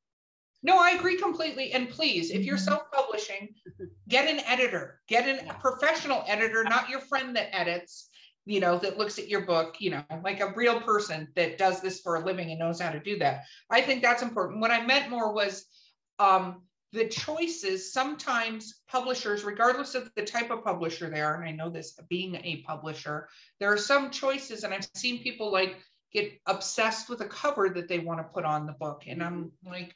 No, 0.64 0.80
I 0.80 0.92
agree 0.92 1.18
completely. 1.18 1.74
And 1.74 1.90
please, 1.90 2.32
if 2.32 2.46
you're 2.46 2.58
self-publishing, 2.58 3.54
get 4.08 4.30
an 4.30 4.40
editor, 4.46 5.02
get 5.10 5.28
an, 5.28 5.50
a 5.50 5.54
professional 5.56 6.24
editor, 6.26 6.64
not 6.64 6.88
your 6.88 7.02
friend 7.02 7.36
that 7.36 7.54
edits, 7.54 8.10
you 8.46 8.60
know, 8.60 8.78
that 8.78 8.98
looks 8.98 9.20
at 9.20 9.30
your 9.30 9.46
book, 9.46 9.76
you 9.80 9.92
know, 9.92 10.04
like 10.24 10.42
a 10.42 10.54
real 10.56 10.82
person 10.82 11.28
that 11.36 11.58
does 11.58 11.82
this 11.82 12.02
for 12.02 12.16
a 12.16 12.26
living 12.26 12.50
and 12.50 12.60
knows 12.60 12.80
how 12.80 12.92
to 12.92 13.00
do 13.00 13.18
that. 13.20 13.44
I 13.70 13.82
think 13.82 14.02
that's 14.02 14.22
important. 14.22 14.60
What 14.60 14.72
I 14.72 14.86
meant 14.86 15.10
more 15.10 15.34
was 15.34 15.66
um, 16.20 16.64
the 16.92 17.08
choices, 17.08 17.94
sometimes 17.94 18.82
publishers, 18.88 19.44
regardless 19.44 19.96
of 19.96 20.12
the 20.16 20.24
type 20.24 20.52
of 20.52 20.64
publisher 20.64 21.10
they 21.10 21.22
are, 21.22 21.42
and 21.42 21.48
I 21.48 21.52
know 21.52 21.70
this 21.70 21.98
being 22.10 22.36
a 22.36 22.64
publisher, 22.68 23.30
there 23.60 23.72
are 23.72 23.78
some 23.78 24.12
choices, 24.12 24.64
and 24.64 24.74
I've 24.74 24.88
seen 24.94 25.24
people 25.24 25.52
like 25.52 25.78
get 26.14 26.32
obsessed 26.46 27.10
with 27.10 27.22
a 27.22 27.26
cover 27.28 27.70
that 27.70 27.88
they 27.88 28.00
want 28.00 28.20
to 28.20 28.32
put 28.32 28.46
on 28.46 28.68
the 28.68 28.74
book. 28.74 29.04
And 29.08 29.24
I'm 29.24 29.52
like, 29.66 29.96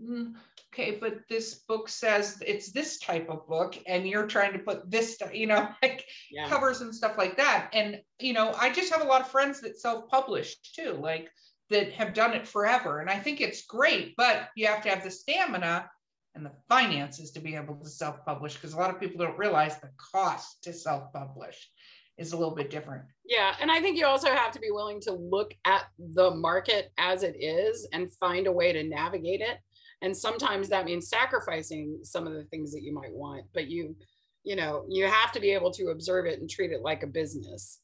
"Mm, 0.00 0.34
okay, 0.72 0.98
but 1.00 1.20
this 1.28 1.62
book 1.68 1.88
says 1.88 2.42
it's 2.46 2.72
this 2.72 2.98
type 2.98 3.28
of 3.28 3.46
book, 3.46 3.78
and 3.86 4.06
you're 4.06 4.26
trying 4.26 4.52
to 4.52 4.58
put 4.58 4.90
this, 4.90 5.18
you 5.32 5.46
know, 5.46 5.68
like 5.82 6.04
yeah 6.30 6.48
covers 6.48 6.80
and 6.80 6.94
stuff 6.94 7.16
like 7.18 7.36
that. 7.36 7.70
And, 7.72 8.00
you 8.18 8.32
know, 8.32 8.52
I 8.58 8.70
just 8.72 8.92
have 8.92 9.02
a 9.02 9.08
lot 9.08 9.20
of 9.20 9.28
friends 9.28 9.60
that 9.60 9.80
self-published 9.80 10.74
too, 10.74 10.92
like 10.92 11.30
that 11.70 11.92
have 11.92 12.14
done 12.14 12.34
it 12.34 12.46
forever. 12.46 13.00
And 13.00 13.08
I 13.08 13.18
think 13.18 13.40
it's 13.40 13.66
great, 13.66 14.14
but 14.16 14.48
you 14.54 14.66
have 14.66 14.82
to 14.82 14.90
have 14.90 15.02
the 15.02 15.10
stamina 15.10 15.88
and 16.34 16.44
the 16.44 16.52
finances 16.68 17.30
to 17.32 17.40
be 17.40 17.54
able 17.54 17.76
to 17.76 17.88
self-publish 17.88 18.54
because 18.54 18.74
a 18.74 18.76
lot 18.76 18.90
of 18.90 19.00
people 19.00 19.24
don't 19.24 19.38
realize 19.38 19.78
the 19.78 19.90
cost 20.12 20.62
to 20.64 20.72
self-publish 20.72 21.70
is 22.18 22.32
a 22.32 22.36
little 22.36 22.54
bit 22.54 22.70
different. 22.70 23.04
yeah 23.24 23.54
and 23.60 23.70
i 23.70 23.80
think 23.80 23.98
you 23.98 24.06
also 24.06 24.28
have 24.28 24.52
to 24.52 24.60
be 24.60 24.70
willing 24.70 25.00
to 25.00 25.12
look 25.12 25.54
at 25.64 25.84
the 26.14 26.30
market 26.30 26.92
as 26.98 27.22
it 27.22 27.36
is 27.40 27.88
and 27.92 28.12
find 28.14 28.46
a 28.46 28.52
way 28.52 28.72
to 28.72 28.82
navigate 28.84 29.40
it 29.40 29.58
and 30.04 30.16
sometimes 30.16 30.68
that 30.68 30.84
means 30.84 31.08
sacrificing 31.08 31.98
some 32.02 32.26
of 32.26 32.34
the 32.34 32.44
things 32.44 32.72
that 32.72 32.82
you 32.82 32.92
might 32.92 33.12
want 33.12 33.44
but 33.54 33.68
you 33.68 33.96
you 34.44 34.54
know 34.54 34.84
you 34.88 35.06
have 35.06 35.32
to 35.32 35.40
be 35.40 35.50
able 35.50 35.70
to 35.70 35.88
observe 35.88 36.26
it 36.26 36.40
and 36.40 36.48
treat 36.48 36.70
it 36.70 36.82
like 36.82 37.02
a 37.02 37.06
business 37.06 37.80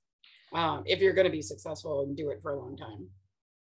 um, 0.52 0.82
if 0.86 1.00
you're 1.00 1.14
going 1.14 1.26
to 1.26 1.32
be 1.32 1.42
successful 1.42 2.02
and 2.02 2.16
do 2.16 2.30
it 2.30 2.40
for 2.42 2.52
a 2.52 2.58
long 2.58 2.76
time 2.76 3.08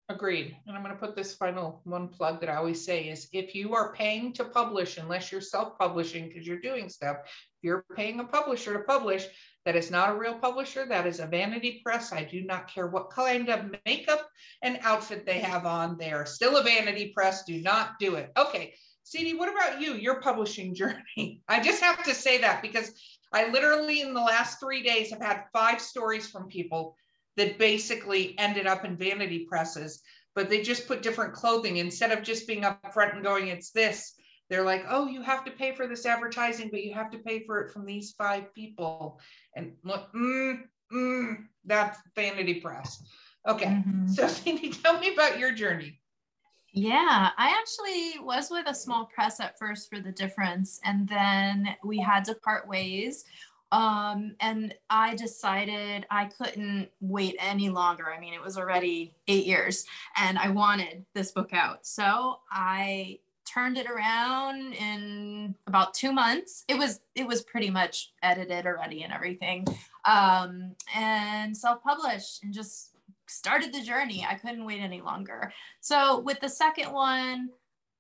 Agreed. 0.09 0.55
And 0.65 0.75
I'm 0.75 0.83
going 0.83 0.95
to 0.95 0.99
put 0.99 1.17
this 1.17 1.35
final 1.35 1.81
one 1.83 2.07
plug 2.07 2.39
that 2.39 2.49
I 2.49 2.55
always 2.55 2.85
say 2.85 3.09
is 3.09 3.27
if 3.33 3.53
you 3.53 3.75
are 3.75 3.93
paying 3.93 4.31
to 4.33 4.45
publish, 4.45 4.97
unless 4.97 5.33
you're 5.33 5.41
self-publishing 5.41 6.29
because 6.29 6.47
you're 6.47 6.61
doing 6.61 6.87
stuff, 6.87 7.17
if 7.25 7.63
you're 7.63 7.83
paying 7.93 8.21
a 8.21 8.23
publisher 8.23 8.71
to 8.71 8.79
publish, 8.85 9.27
that 9.67 9.75
is 9.75 9.91
not 9.91 10.09
a 10.09 10.17
real 10.17 10.35
publisher. 10.35 10.85
That 10.85 11.05
is 11.05 11.19
a 11.19 11.25
vanity 11.25 11.81
press. 11.83 12.13
I 12.13 12.23
do 12.23 12.41
not 12.41 12.73
care 12.73 12.87
what 12.87 13.09
kind 13.09 13.49
of 13.49 13.75
makeup 13.85 14.25
and 14.61 14.79
outfit 14.81 15.25
they 15.25 15.39
have 15.39 15.65
on. 15.65 15.97
They 15.97 16.13
are 16.13 16.25
still 16.25 16.55
a 16.55 16.63
vanity 16.63 17.11
press. 17.13 17.43
Do 17.43 17.61
not 17.61 17.99
do 17.99 18.15
it. 18.15 18.31
Okay. 18.37 18.75
CD, 19.03 19.33
what 19.33 19.51
about 19.51 19.81
you? 19.81 19.95
Your 19.95 20.21
publishing 20.21 20.73
journey. 21.15 21.41
I 21.49 21.61
just 21.61 21.83
have 21.83 22.01
to 22.03 22.15
say 22.15 22.37
that 22.37 22.61
because 22.61 22.93
I 23.33 23.49
literally 23.49 23.99
in 23.99 24.13
the 24.13 24.21
last 24.21 24.61
three 24.61 24.83
days 24.83 25.09
have 25.09 25.21
had 25.21 25.43
five 25.51 25.81
stories 25.81 26.29
from 26.29 26.47
people 26.47 26.95
that 27.35 27.59
basically 27.59 28.39
ended 28.39 28.67
up 28.67 28.85
in 28.85 28.95
vanity 28.95 29.47
presses, 29.49 30.01
but 30.33 30.49
they 30.49 30.61
just 30.61 30.87
put 30.87 31.03
different 31.03 31.33
clothing 31.33 31.75
instead 31.75 32.13
of 32.13 32.23
just 32.23 32.47
being 32.47 32.61
upfront 32.61 33.15
and 33.15 33.23
going, 33.23 33.49
it's 33.49 33.71
this. 33.71 34.13
They're 34.49 34.63
like, 34.63 34.85
oh, 34.89 35.07
you 35.07 35.21
have 35.21 35.43
to 35.45 35.51
pay 35.51 35.73
for 35.75 35.87
this 35.87 36.05
advertising, 36.05 36.69
but 36.71 36.83
you 36.83 36.93
have 36.93 37.11
to 37.11 37.17
pay 37.19 37.45
for 37.45 37.59
it 37.61 37.71
from 37.71 37.85
these 37.85 38.11
five 38.11 38.53
people. 38.53 39.19
And 39.55 39.73
look, 39.83 40.11
mm, 40.13 40.61
mm, 40.93 41.37
that's 41.65 41.99
vanity 42.15 42.61
press. 42.61 43.03
Okay. 43.47 43.65
Mhm. 43.65 44.09
So 44.09 44.27
Cindy, 44.27 44.69
tell 44.69 44.99
me 44.99 45.13
about 45.13 45.39
your 45.39 45.51
journey. 45.51 45.99
Yeah, 46.73 47.31
I 47.37 47.57
actually 47.59 48.23
was 48.23 48.51
with 48.51 48.67
a 48.67 48.75
small 48.75 49.05
press 49.05 49.39
at 49.39 49.57
first 49.57 49.89
for 49.89 49.99
the 49.99 50.11
difference, 50.11 50.79
and 50.83 51.07
then 51.07 51.75
we 51.83 51.97
had 51.99 52.25
to 52.25 52.35
part 52.35 52.67
ways. 52.67 53.25
Um, 53.71 54.35
and 54.39 54.73
I 54.89 55.15
decided 55.15 56.05
I 56.09 56.25
couldn't 56.25 56.89
wait 57.01 57.35
any 57.39 57.69
longer. 57.69 58.13
I 58.13 58.19
mean, 58.19 58.33
it 58.33 58.41
was 58.41 58.57
already 58.57 59.13
eight 59.27 59.45
years, 59.45 59.85
and 60.15 60.37
I 60.37 60.49
wanted 60.49 61.05
this 61.13 61.31
book 61.31 61.51
out. 61.51 61.85
So 61.85 62.39
I 62.51 63.19
turned 63.47 63.77
it 63.77 63.87
around 63.87 64.73
in 64.73 65.55
about 65.67 65.93
two 65.93 66.11
months. 66.11 66.63
It 66.67 66.77
was 66.77 66.99
it 67.15 67.25
was 67.25 67.41
pretty 67.43 67.69
much 67.69 68.11
edited 68.21 68.65
already 68.65 69.03
and 69.03 69.13
everything, 69.13 69.65
um, 70.05 70.75
and 70.95 71.55
self-published, 71.55 72.43
and 72.43 72.53
just 72.53 72.95
started 73.27 73.73
the 73.73 73.81
journey. 73.81 74.25
I 74.29 74.35
couldn't 74.35 74.65
wait 74.65 74.79
any 74.79 75.01
longer. 75.01 75.51
So 75.81 76.19
with 76.19 76.39
the 76.39 76.49
second 76.49 76.91
one, 76.91 77.49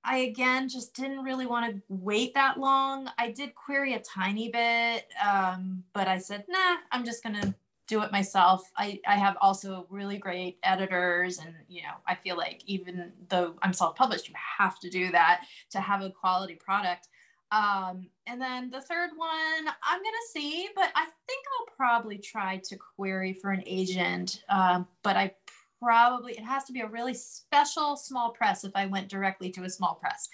I 0.03 0.17
again 0.19 0.69
just 0.69 0.93
didn't 0.93 1.23
really 1.23 1.45
want 1.45 1.73
to 1.73 1.81
wait 1.89 2.33
that 2.33 2.59
long. 2.59 3.09
I 3.17 3.31
did 3.31 3.55
query 3.55 3.93
a 3.93 3.99
tiny 3.99 4.49
bit, 4.49 5.07
um, 5.25 5.83
but 5.93 6.07
I 6.07 6.17
said, 6.17 6.45
nah, 6.47 6.77
I'm 6.91 7.05
just 7.05 7.23
gonna 7.23 7.53
do 7.87 8.03
it 8.03 8.11
myself. 8.11 8.69
I, 8.77 8.99
I 9.07 9.15
have 9.15 9.37
also 9.41 9.87
really 9.89 10.17
great 10.17 10.59
editors, 10.63 11.39
and 11.39 11.53
you 11.67 11.81
know, 11.83 11.95
I 12.05 12.15
feel 12.15 12.37
like 12.37 12.61
even 12.65 13.13
though 13.29 13.55
I'm 13.61 13.73
self-published, 13.73 14.27
you 14.27 14.35
have 14.59 14.79
to 14.79 14.89
do 14.89 15.11
that 15.11 15.45
to 15.71 15.79
have 15.79 16.01
a 16.01 16.09
quality 16.09 16.55
product. 16.55 17.07
Um, 17.51 18.09
and 18.25 18.41
then 18.41 18.69
the 18.69 18.81
third 18.81 19.11
one, 19.15 19.73
I'm 19.83 20.03
gonna 20.03 20.17
see, 20.33 20.67
but 20.75 20.89
I 20.95 21.05
think 21.05 21.45
I'll 21.59 21.75
probably 21.77 22.17
try 22.17 22.57
to 22.65 22.77
query 22.95 23.33
for 23.33 23.51
an 23.51 23.63
agent. 23.65 24.43
Um, 24.49 24.87
but 25.01 25.15
I 25.15 25.33
probably 25.81 26.33
it 26.33 26.43
has 26.43 26.65
to 26.65 26.73
be 26.73 26.81
a 26.81 26.87
really 26.87 27.13
special 27.13 27.95
small 27.95 28.31
press 28.31 28.63
if 28.63 28.71
I 28.75 28.85
went 28.85 29.09
directly 29.09 29.49
to 29.51 29.63
a 29.63 29.69
small 29.69 29.95
press. 29.95 30.27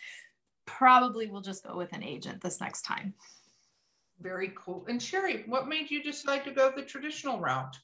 Probably 0.65 1.27
will 1.27 1.41
just 1.41 1.65
go 1.65 1.77
with 1.77 1.93
an 1.93 2.03
agent 2.03 2.41
this 2.41 2.59
next 2.59 2.81
time. 2.81 3.13
Very 4.23 4.53
cool. 4.55 4.85
And 4.87 5.03
Sherry, 5.03 5.43
what 5.47 5.67
made 5.67 5.91
you 5.91 6.01
decide 6.01 6.45
to 6.45 6.51
go 6.51 6.71
the 6.71 6.81
traditional 6.81 7.41
route? 7.41 7.77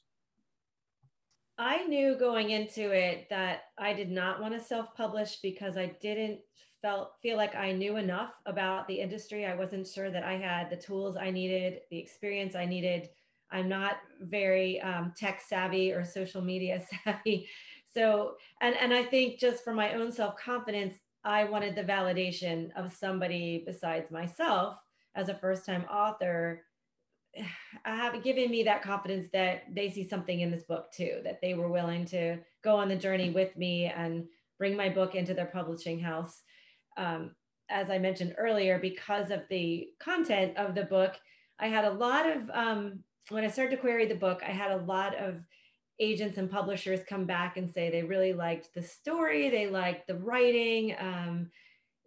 I 1.58 1.84
knew 1.84 2.16
going 2.18 2.50
into 2.50 2.92
it 2.92 3.28
that 3.28 3.64
I 3.78 3.92
did 3.92 4.10
not 4.10 4.40
want 4.40 4.54
to 4.54 4.60
self-publish 4.60 5.40
because 5.42 5.76
I 5.76 5.94
didn't 6.00 6.40
felt 6.80 7.12
feel 7.20 7.36
like 7.36 7.54
I 7.54 7.72
knew 7.72 7.98
enough 7.98 8.32
about 8.46 8.88
the 8.88 8.98
industry. 8.98 9.44
I 9.44 9.54
wasn't 9.54 9.86
sure 9.86 10.10
that 10.10 10.24
I 10.24 10.38
had 10.38 10.70
the 10.70 10.76
tools 10.76 11.18
I 11.18 11.30
needed, 11.30 11.80
the 11.90 11.98
experience 11.98 12.54
I 12.56 12.64
needed. 12.64 13.10
I'm 13.52 13.68
not 13.68 13.98
very 14.22 14.80
um, 14.80 15.12
tech 15.14 15.42
savvy 15.46 15.92
or 15.92 16.06
social 16.06 16.40
media 16.40 16.80
savvy. 17.04 17.50
So, 17.92 18.36
and, 18.62 18.74
and 18.76 18.94
I 18.94 19.02
think 19.02 19.38
just 19.38 19.62
for 19.62 19.74
my 19.74 19.92
own 19.92 20.10
self 20.10 20.36
confidence, 20.38 20.96
I 21.22 21.44
wanted 21.44 21.74
the 21.74 21.82
validation 21.82 22.70
of 22.76 22.94
somebody 22.94 23.62
besides 23.66 24.10
myself 24.10 24.78
as 25.14 25.28
a 25.28 25.34
first 25.34 25.64
time 25.66 25.84
author 25.84 26.62
have 27.84 28.22
given 28.22 28.50
me 28.50 28.62
that 28.64 28.82
confidence 28.82 29.28
that 29.32 29.64
they 29.72 29.90
see 29.90 30.08
something 30.08 30.40
in 30.40 30.50
this 30.50 30.64
book 30.64 30.92
too, 30.92 31.20
that 31.24 31.40
they 31.40 31.54
were 31.54 31.70
willing 31.70 32.04
to 32.06 32.38
go 32.62 32.76
on 32.76 32.88
the 32.88 32.96
journey 32.96 33.30
with 33.30 33.56
me 33.56 33.86
and 33.86 34.26
bring 34.58 34.76
my 34.76 34.88
book 34.88 35.14
into 35.14 35.34
their 35.34 35.46
publishing 35.46 35.98
house. 35.98 36.42
Um, 36.96 37.34
as 37.70 37.88
I 37.88 37.98
mentioned 37.98 38.34
earlier, 38.36 38.78
because 38.78 39.30
of 39.30 39.42
the 39.48 39.88
content 40.00 40.56
of 40.56 40.74
the 40.74 40.84
book, 40.84 41.14
I 41.58 41.68
had 41.68 41.84
a 41.84 41.92
lot 41.92 42.28
of, 42.28 42.50
um, 42.52 43.00
when 43.28 43.44
I 43.44 43.48
started 43.48 43.76
to 43.76 43.80
query 43.80 44.06
the 44.06 44.14
book, 44.14 44.42
I 44.46 44.50
had 44.50 44.72
a 44.72 44.84
lot 44.84 45.16
of 45.16 45.36
agents 46.00 46.38
and 46.38 46.50
publishers 46.50 47.00
come 47.08 47.26
back 47.26 47.56
and 47.56 47.70
say 47.70 47.90
they 47.90 48.02
really 48.02 48.32
liked 48.32 48.70
the 48.74 48.82
story, 48.82 49.50
they 49.50 49.68
liked 49.68 50.08
the 50.08 50.16
writing. 50.16 50.96
Um, 50.98 51.50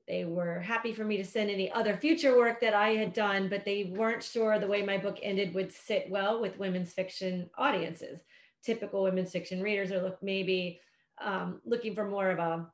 they 0.08 0.26
were 0.26 0.60
happy 0.60 0.92
for 0.94 1.06
me 1.06 1.18
to 1.18 1.24
send 1.24 1.50
any 1.50 1.72
other 1.72 1.96
future 1.96 2.38
work 2.38 2.60
that 2.60 2.74
I 2.74 2.90
had 2.90 3.14
done, 3.14 3.48
but 3.48 3.64
they 3.64 3.94
weren't 3.96 4.24
sure 4.24 4.60
the 4.60 4.68
way 4.68 4.82
my 4.82 4.98
book 4.98 5.18
ended 5.24 5.54
would 5.54 5.72
sit 5.72 6.10
well 6.10 6.42
with 6.42 6.60
women's 6.60 6.92
fiction 6.92 7.50
audiences. 7.58 8.20
Typical 8.64 9.04
women's 9.04 9.32
fiction 9.32 9.62
readers 9.62 9.92
are 9.92 10.02
look 10.02 10.22
maybe 10.22 10.82
um, 11.24 11.62
looking 11.66 11.96
for 11.96 12.08
more 12.08 12.32
of 12.32 12.40
a. 12.40 12.68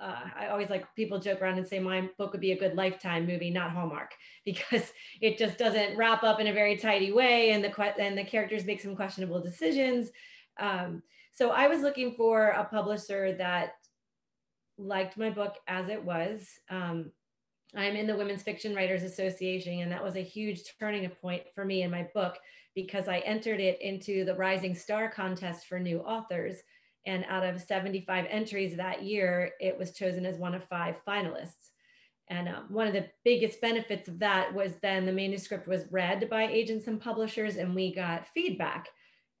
Uh, 0.00 0.20
I 0.36 0.48
always 0.48 0.70
like 0.70 0.84
people 0.96 1.20
joke 1.20 1.42
around 1.42 1.58
and 1.58 1.66
say 1.66 1.78
my 1.78 2.08
book 2.16 2.32
would 2.32 2.40
be 2.40 2.52
a 2.52 2.58
good 2.58 2.74
lifetime 2.74 3.26
movie, 3.26 3.50
not 3.50 3.70
Hallmark, 3.70 4.12
because 4.44 4.92
it 5.20 5.38
just 5.38 5.58
doesn't 5.58 5.96
wrap 5.96 6.22
up 6.22 6.40
in 6.40 6.46
a 6.46 6.52
very 6.52 6.76
tidy 6.76 7.12
way, 7.12 7.50
and 7.50 7.64
the 7.64 8.00
and 8.00 8.16
the 8.16 8.24
characters 8.24 8.64
make 8.64 8.80
some 8.80 8.94
questionable 8.94 9.40
decisions. 9.40 10.10
Um, 10.60 11.02
so 11.32 11.50
I 11.50 11.66
was 11.66 11.80
looking 11.80 12.14
for 12.14 12.48
a 12.48 12.64
publisher 12.64 13.34
that 13.38 13.74
liked 14.82 15.16
my 15.16 15.30
book 15.30 15.56
as 15.66 15.88
it 15.88 16.02
was. 16.02 16.48
Um, 16.70 17.12
I'm 17.74 17.96
in 17.96 18.06
the 18.06 18.16
Women's 18.16 18.42
Fiction 18.42 18.74
Writers 18.74 19.02
Association, 19.02 19.80
and 19.80 19.90
that 19.92 20.04
was 20.04 20.16
a 20.16 20.22
huge 20.22 20.60
turning 20.78 21.08
point 21.08 21.44
for 21.54 21.64
me 21.64 21.82
in 21.82 21.90
my 21.90 22.06
book 22.14 22.36
because 22.74 23.08
I 23.08 23.18
entered 23.18 23.60
it 23.60 23.80
into 23.80 24.24
the 24.24 24.34
Rising 24.34 24.74
Star 24.74 25.10
contest 25.10 25.66
for 25.66 25.78
new 25.78 26.00
authors. 26.00 26.56
And 27.06 27.24
out 27.28 27.44
of 27.44 27.60
75 27.60 28.26
entries 28.28 28.76
that 28.76 29.02
year, 29.02 29.52
it 29.60 29.76
was 29.78 29.92
chosen 29.92 30.26
as 30.26 30.36
one 30.36 30.54
of 30.54 30.64
five 30.64 30.96
finalists. 31.06 31.70
And 32.28 32.48
um, 32.48 32.66
one 32.68 32.86
of 32.86 32.92
the 32.92 33.08
biggest 33.24 33.60
benefits 33.60 34.08
of 34.08 34.18
that 34.20 34.54
was 34.54 34.72
then 34.80 35.04
the 35.04 35.12
manuscript 35.12 35.66
was 35.66 35.90
read 35.90 36.28
by 36.30 36.44
agents 36.44 36.86
and 36.86 37.00
publishers, 37.00 37.56
and 37.56 37.74
we 37.74 37.94
got 37.94 38.28
feedback. 38.28 38.88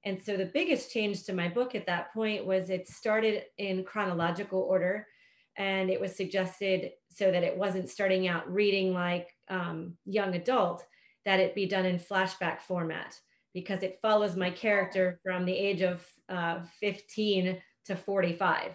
And 0.04 0.20
so 0.20 0.36
the 0.36 0.50
biggest 0.52 0.90
change 0.90 1.22
to 1.24 1.32
my 1.32 1.48
book 1.48 1.74
at 1.74 1.86
that 1.86 2.12
point 2.12 2.44
was 2.44 2.70
it 2.70 2.88
started 2.88 3.44
in 3.58 3.84
chronological 3.84 4.60
order 4.60 5.06
and 5.56 5.90
it 5.90 6.00
was 6.00 6.16
suggested 6.16 6.92
so 7.10 7.30
that 7.30 7.42
it 7.42 7.56
wasn't 7.56 7.90
starting 7.90 8.28
out 8.28 8.52
reading 8.52 8.92
like 8.92 9.28
um, 9.48 9.94
young 10.04 10.34
adult 10.34 10.84
that 11.24 11.40
it 11.40 11.54
be 11.54 11.66
done 11.66 11.84
in 11.84 11.98
flashback 11.98 12.60
format 12.60 13.18
because 13.54 13.82
it 13.82 13.98
follows 14.00 14.36
my 14.36 14.50
character 14.50 15.20
from 15.22 15.44
the 15.44 15.56
age 15.56 15.82
of 15.82 16.04
uh, 16.28 16.60
15 16.80 17.60
to 17.84 17.96
45 17.96 18.72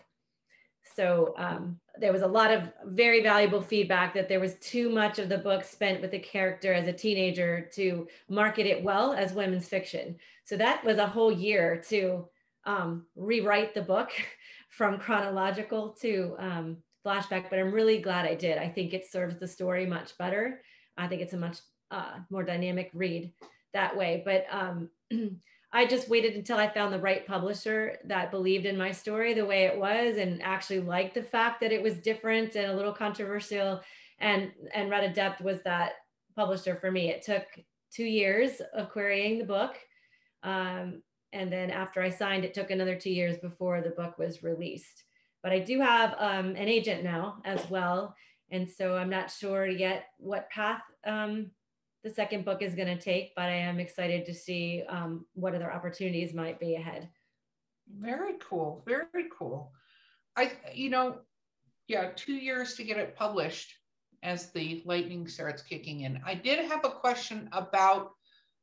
so 0.96 1.34
um, 1.38 1.80
there 2.00 2.14
was 2.14 2.22
a 2.22 2.28
lot 2.28 2.52
of 2.52 2.72
very 2.86 3.22
valuable 3.22 3.62
feedback 3.62 4.14
that 4.14 4.30
there 4.30 4.40
was 4.40 4.56
too 4.56 4.90
much 4.90 5.20
of 5.20 5.30
the 5.30 5.38
book 5.38 5.64
spent 5.64 6.02
with 6.02 6.12
the 6.12 6.20
character 6.20 6.74
as 6.74 6.88
a 6.88 6.94
teenager 6.94 7.70
to 7.74 8.08
market 8.30 8.66
it 8.66 8.84
well 8.84 9.14
as 9.14 9.34
women's 9.34 9.68
fiction. 9.68 10.16
So 10.46 10.58
that 10.58 10.84
was 10.84 10.98
a 10.98 11.08
whole 11.08 11.32
year 11.32 11.84
to 11.90 12.28
um, 12.66 13.06
rewrite 13.16 13.74
the 13.74 13.82
book 13.82 14.12
from 14.70 15.00
chronological 15.00 15.96
to 16.02 16.36
um, 16.40 16.78
flashback, 17.06 17.50
but 17.50 17.60
I'm 17.60 17.72
really 17.72 18.00
glad 18.00 18.26
I 18.26 18.36
did. 18.36 18.58
I 18.58 18.70
think 18.70 18.94
it 18.94 19.10
serves 19.10 19.40
the 19.40 19.48
story 19.48 19.86
much 19.86 20.18
better. 20.18 20.62
I 20.98 21.08
think 21.08 21.22
it's 21.22 21.34
a 21.34 21.38
much 21.38 21.58
uh, 21.92 22.20
more 22.30 22.44
dynamic 22.44 22.90
read 22.94 23.32
that 23.74 23.96
way. 23.96 24.22
But 24.26 24.46
um, 24.52 24.90
I 25.74 25.86
just 25.86 26.10
waited 26.10 26.36
until 26.36 26.58
I 26.58 26.70
found 26.70 26.94
the 26.94 27.00
right 27.00 27.26
publisher 27.26 27.98
that 28.06 28.32
believed 28.32 28.66
in 28.66 28.78
my 28.78 28.92
story 28.92 29.34
the 29.34 29.46
way 29.46 29.66
it 29.66 29.78
was 29.78 30.18
and 30.18 30.42
actually 30.42 30.80
liked 30.80 31.14
the 31.14 31.24
fact 31.24 31.62
that 31.62 31.72
it 31.72 31.82
was 31.82 32.00
different 32.00 32.56
and 32.56 32.72
a 32.72 32.76
little 32.76 32.94
controversial. 32.94 33.82
And 34.20 34.52
and 34.74 34.90
Red 34.90 35.04
Adept 35.04 35.42
was 35.42 35.62
that 35.64 35.94
publisher 36.36 36.76
for 36.76 36.92
me. 36.92 37.10
It 37.10 37.22
took 37.22 37.44
two 37.92 38.06
years 38.06 38.62
of 38.74 38.90
querying 38.92 39.40
the 39.40 39.46
book. 39.46 39.76
Um, 40.44 41.02
and 41.34 41.52
then 41.52 41.70
after 41.70 42.02
I 42.02 42.10
signed, 42.10 42.46
it 42.46 42.54
took 42.54 42.72
another 42.72 42.96
two 42.96 43.10
years 43.10 43.38
before 43.38 43.82
the 43.82 43.90
book 43.90 44.18
was 44.18 44.44
released. 44.44 45.04
But 45.44 45.52
I 45.52 45.60
do 45.60 45.80
have 45.80 46.16
um, 46.18 46.56
an 46.56 46.68
agent 46.68 47.04
now 47.04 47.42
as 47.46 47.70
well. 47.70 48.16
And 48.50 48.70
so 48.70 48.96
I'm 48.96 49.10
not 49.10 49.32
sure 49.32 49.68
yet 49.68 50.06
what 50.18 50.50
path 50.50 50.82
um, 51.06 51.52
the 52.04 52.10
second 52.10 52.46
book 52.46 52.62
is 52.62 52.76
going 52.76 52.88
to 52.88 53.02
take, 53.02 53.36
but 53.36 53.46
I 53.46 53.56
am 53.56 53.80
excited 53.80 54.26
to 54.26 54.34
see 54.34 54.84
um, 54.88 55.26
what 55.34 55.54
other 55.54 55.72
opportunities 55.72 56.34
might 56.34 56.60
be 56.60 56.76
ahead. 56.76 57.10
Very 58.00 58.36
cool. 58.40 58.84
Very 58.86 59.26
cool. 59.38 59.72
I, 60.36 60.52
you 60.74 60.90
know, 60.90 61.20
yeah, 61.88 62.12
two 62.16 62.34
years 62.34 62.76
to 62.76 62.84
get 62.84 62.98
it 62.98 63.16
published 63.16 63.74
as 64.24 64.52
the 64.52 64.82
lightning 64.86 65.28
starts 65.28 65.62
kicking 65.62 66.02
in. 66.02 66.22
I 66.26 66.36
did 66.36 66.66
have 66.70 66.84
a 66.84 66.90
question 66.90 67.50
about 67.52 68.12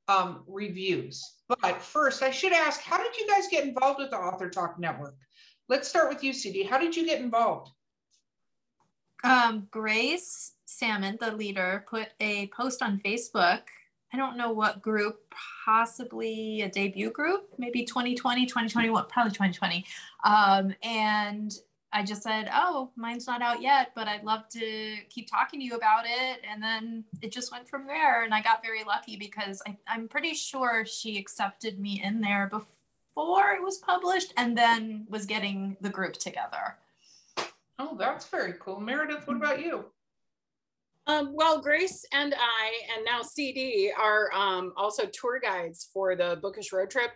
um, 0.08 0.44
reviews. 0.46 1.34
But 1.48 1.82
first, 1.82 2.22
I 2.22 2.30
should 2.30 2.52
ask 2.52 2.80
how 2.80 2.98
did 2.98 3.16
you 3.16 3.26
guys 3.28 3.48
get 3.50 3.64
involved 3.64 3.98
with 3.98 4.10
the 4.10 4.16
Author 4.16 4.48
Talk 4.48 4.78
Network? 4.78 5.16
Let's 5.68 5.88
start 5.88 6.08
with 6.08 6.22
you, 6.22 6.32
CD. 6.32 6.62
How 6.62 6.78
did 6.78 6.94
you 6.94 7.06
get 7.06 7.20
involved? 7.20 7.70
Um, 9.22 9.66
Grace 9.70 10.52
Sammon, 10.66 11.16
the 11.20 11.32
leader, 11.32 11.84
put 11.88 12.08
a 12.20 12.48
post 12.48 12.82
on 12.82 13.00
Facebook. 13.04 13.60
I 14.12 14.16
don't 14.16 14.36
know 14.36 14.52
what 14.52 14.82
group, 14.82 15.34
possibly 15.64 16.62
a 16.62 16.68
debut 16.68 17.10
group, 17.10 17.48
maybe 17.58 17.84
2020, 17.84 18.46
2021, 18.46 19.06
probably 19.08 19.32
2020. 19.32 19.84
Um, 20.24 20.74
and 20.82 21.52
I 21.94 22.02
just 22.02 22.24
said, 22.24 22.50
"Oh, 22.52 22.90
mine's 22.96 23.28
not 23.28 23.40
out 23.40 23.62
yet, 23.62 23.92
but 23.94 24.08
I'd 24.08 24.24
love 24.24 24.48
to 24.50 24.96
keep 25.08 25.30
talking 25.30 25.60
to 25.60 25.64
you 25.64 25.76
about 25.76 26.04
it." 26.06 26.40
And 26.50 26.60
then 26.60 27.04
it 27.22 27.30
just 27.30 27.52
went 27.52 27.68
from 27.68 27.86
there, 27.86 28.24
and 28.24 28.34
I 28.34 28.42
got 28.42 28.64
very 28.64 28.82
lucky 28.82 29.16
because 29.16 29.62
I, 29.66 29.76
I'm 29.86 30.08
pretty 30.08 30.34
sure 30.34 30.84
she 30.84 31.16
accepted 31.16 31.78
me 31.78 32.02
in 32.02 32.20
there 32.20 32.48
before 32.50 33.52
it 33.52 33.62
was 33.62 33.78
published, 33.78 34.34
and 34.36 34.58
then 34.58 35.06
was 35.08 35.24
getting 35.24 35.76
the 35.80 35.88
group 35.88 36.14
together. 36.14 36.76
Oh, 37.78 37.96
that's 37.96 38.26
very 38.26 38.54
cool. 38.58 38.80
Meredith, 38.80 39.26
what 39.28 39.36
about 39.36 39.60
you? 39.60 39.84
Um, 41.06 41.32
well, 41.34 41.60
Grace 41.60 42.04
and 42.12 42.34
I, 42.34 42.72
and 42.96 43.04
now 43.04 43.22
CD, 43.22 43.92
are 43.96 44.32
um, 44.34 44.72
also 44.76 45.04
tour 45.06 45.38
guides 45.38 45.90
for 45.92 46.16
the 46.16 46.38
Bookish 46.42 46.72
Road 46.72 46.90
Trip 46.90 47.12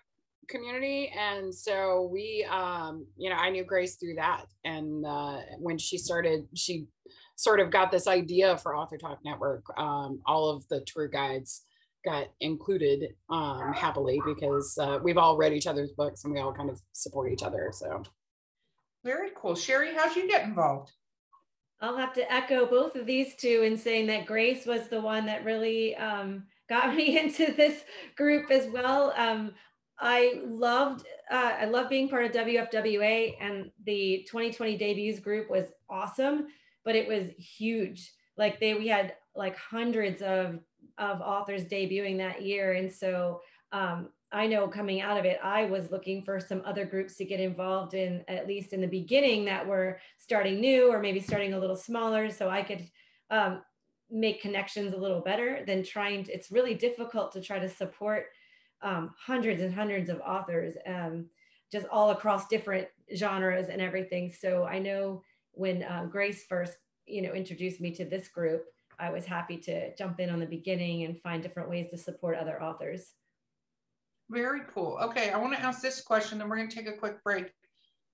community. 0.48 1.12
And 1.16 1.54
so 1.54 2.08
we, 2.12 2.46
um, 2.50 3.06
you 3.16 3.30
know, 3.30 3.36
I 3.36 3.50
knew 3.50 3.64
Grace 3.64 3.96
through 3.96 4.14
that. 4.16 4.46
And 4.64 5.04
uh, 5.06 5.40
when 5.58 5.78
she 5.78 5.98
started, 5.98 6.46
she 6.54 6.86
sort 7.36 7.60
of 7.60 7.70
got 7.70 7.90
this 7.90 8.06
idea 8.06 8.58
for 8.58 8.74
Author 8.74 8.98
Talk 8.98 9.18
Network. 9.24 9.64
Um, 9.78 10.20
all 10.26 10.50
of 10.50 10.66
the 10.68 10.82
tour 10.86 11.08
guides 11.08 11.62
got 12.04 12.28
included 12.40 13.14
um, 13.30 13.72
happily 13.74 14.20
because 14.24 14.76
uh, 14.80 14.98
we've 15.02 15.18
all 15.18 15.36
read 15.36 15.52
each 15.52 15.66
other's 15.66 15.92
books 15.92 16.24
and 16.24 16.32
we 16.32 16.40
all 16.40 16.52
kind 16.52 16.70
of 16.70 16.80
support 16.92 17.32
each 17.32 17.42
other. 17.42 17.70
So 17.72 18.02
very 19.04 19.30
cool. 19.36 19.54
Sherry, 19.54 19.94
how'd 19.94 20.16
you 20.16 20.28
get 20.28 20.44
involved? 20.44 20.92
I'll 21.80 21.96
have 21.96 22.12
to 22.14 22.32
echo 22.32 22.66
both 22.66 22.96
of 22.96 23.06
these 23.06 23.36
two 23.36 23.62
in 23.64 23.76
saying 23.76 24.08
that 24.08 24.26
Grace 24.26 24.66
was 24.66 24.88
the 24.88 25.00
one 25.00 25.26
that 25.26 25.44
really 25.44 25.94
um, 25.96 26.44
got 26.68 26.94
me 26.96 27.18
into 27.18 27.52
this 27.52 27.84
group 28.16 28.50
as 28.50 28.66
well. 28.68 29.12
Um, 29.16 29.52
I 30.00 30.40
loved 30.44 31.04
uh, 31.30 31.56
I 31.60 31.64
love 31.66 31.88
being 31.88 32.08
part 32.08 32.24
of 32.24 32.32
WFWA 32.32 33.34
and 33.40 33.70
the 33.84 34.24
2020 34.28 34.76
debuts 34.76 35.20
group 35.20 35.50
was 35.50 35.66
awesome, 35.90 36.46
but 36.84 36.94
it 36.94 37.08
was 37.08 37.30
huge. 37.36 38.12
Like 38.36 38.60
they 38.60 38.74
we 38.74 38.88
had 38.88 39.14
like 39.34 39.56
hundreds 39.56 40.22
of 40.22 40.60
of 40.98 41.20
authors 41.20 41.64
debuting 41.64 42.18
that 42.18 42.42
year, 42.42 42.74
and 42.74 42.92
so 42.92 43.40
um, 43.72 44.08
I 44.30 44.46
know 44.46 44.68
coming 44.68 45.00
out 45.00 45.18
of 45.18 45.24
it, 45.24 45.38
I 45.42 45.64
was 45.64 45.90
looking 45.90 46.22
for 46.22 46.38
some 46.38 46.62
other 46.64 46.84
groups 46.84 47.16
to 47.16 47.24
get 47.24 47.40
involved 47.40 47.94
in, 47.94 48.24
at 48.28 48.46
least 48.46 48.72
in 48.72 48.80
the 48.80 48.86
beginning, 48.86 49.44
that 49.46 49.66
were 49.66 50.00
starting 50.18 50.60
new 50.60 50.92
or 50.92 51.00
maybe 51.00 51.20
starting 51.20 51.54
a 51.54 51.58
little 51.58 51.76
smaller, 51.76 52.30
so 52.30 52.48
I 52.48 52.62
could 52.62 52.88
um, 53.30 53.62
make 54.10 54.42
connections 54.42 54.92
a 54.92 54.98
little 54.98 55.20
better 55.20 55.64
than 55.66 55.82
trying. 55.82 56.24
To, 56.24 56.32
it's 56.32 56.50
really 56.50 56.74
difficult 56.74 57.32
to 57.32 57.40
try 57.40 57.58
to 57.58 57.68
support 57.68 58.26
um, 58.82 59.14
hundreds 59.18 59.62
and 59.62 59.74
hundreds 59.74 60.08
of 60.10 60.20
authors, 60.20 60.74
um, 60.86 61.26
just 61.70 61.86
all 61.88 62.10
across 62.10 62.48
different 62.48 62.88
genres 63.16 63.68
and 63.68 63.82
everything. 63.82 64.32
So 64.32 64.64
I 64.64 64.78
know 64.78 65.22
when 65.52 65.82
uh, 65.82 66.06
Grace 66.10 66.44
first, 66.44 66.74
you 67.06 67.22
know, 67.22 67.32
introduced 67.32 67.80
me 67.80 67.90
to 67.92 68.04
this 68.04 68.28
group, 68.28 68.64
I 68.98 69.10
was 69.10 69.24
happy 69.24 69.56
to 69.58 69.94
jump 69.96 70.20
in 70.20 70.30
on 70.30 70.40
the 70.40 70.46
beginning 70.46 71.04
and 71.04 71.20
find 71.20 71.42
different 71.42 71.70
ways 71.70 71.90
to 71.90 71.98
support 71.98 72.36
other 72.36 72.62
authors. 72.62 73.12
Very 74.30 74.60
cool. 74.74 74.98
Okay, 75.00 75.30
I 75.30 75.38
want 75.38 75.54
to 75.54 75.60
ask 75.60 75.80
this 75.80 76.02
question, 76.02 76.38
then 76.38 76.48
we're 76.48 76.56
going 76.56 76.68
to 76.68 76.76
take 76.76 76.88
a 76.88 76.98
quick 76.98 77.22
break. 77.24 77.52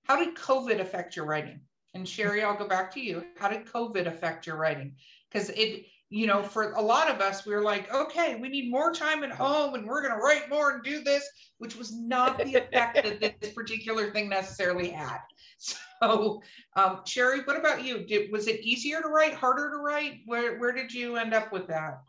How 0.03 0.17
did 0.23 0.35
COVID 0.35 0.79
affect 0.79 1.15
your 1.15 1.25
writing? 1.25 1.61
And 1.93 2.07
Sherry, 2.07 2.43
I'll 2.43 2.57
go 2.57 2.67
back 2.67 2.93
to 2.93 3.01
you. 3.01 3.25
How 3.37 3.49
did 3.49 3.65
COVID 3.65 4.05
affect 4.05 4.45
your 4.45 4.57
writing? 4.57 4.95
Because 5.31 5.49
it, 5.49 5.85
you 6.15 6.27
know, 6.27 6.41
for 6.41 6.71
a 6.71 6.81
lot 6.81 7.11
of 7.11 7.19
us, 7.19 7.45
we 7.45 7.53
are 7.53 7.61
like, 7.61 7.93
okay, 7.93 8.37
we 8.39 8.47
need 8.47 8.71
more 8.71 8.93
time 8.93 9.21
at 9.25 9.31
home 9.31 9.75
and 9.75 9.85
we're 9.85 10.01
going 10.01 10.13
to 10.13 10.23
write 10.23 10.49
more 10.49 10.71
and 10.71 10.81
do 10.81 11.03
this, 11.03 11.27
which 11.57 11.75
was 11.75 11.93
not 11.93 12.37
the 12.37 12.55
effect 12.55 13.03
that 13.03 13.19
this 13.41 13.51
particular 13.53 14.11
thing 14.11 14.29
necessarily 14.29 14.87
had. 14.87 15.17
So, 15.57 16.41
um, 16.77 17.01
Sherry, 17.05 17.41
what 17.41 17.59
about 17.59 17.83
you? 17.83 18.05
Did, 18.05 18.31
was 18.31 18.47
it 18.47 18.61
easier 18.61 19.01
to 19.01 19.09
write, 19.09 19.33
harder 19.33 19.71
to 19.71 19.77
write? 19.77 20.21
Where, 20.25 20.57
where 20.57 20.71
did 20.71 20.93
you 20.93 21.17
end 21.17 21.33
up 21.33 21.51
with 21.51 21.67
that? 21.67 21.99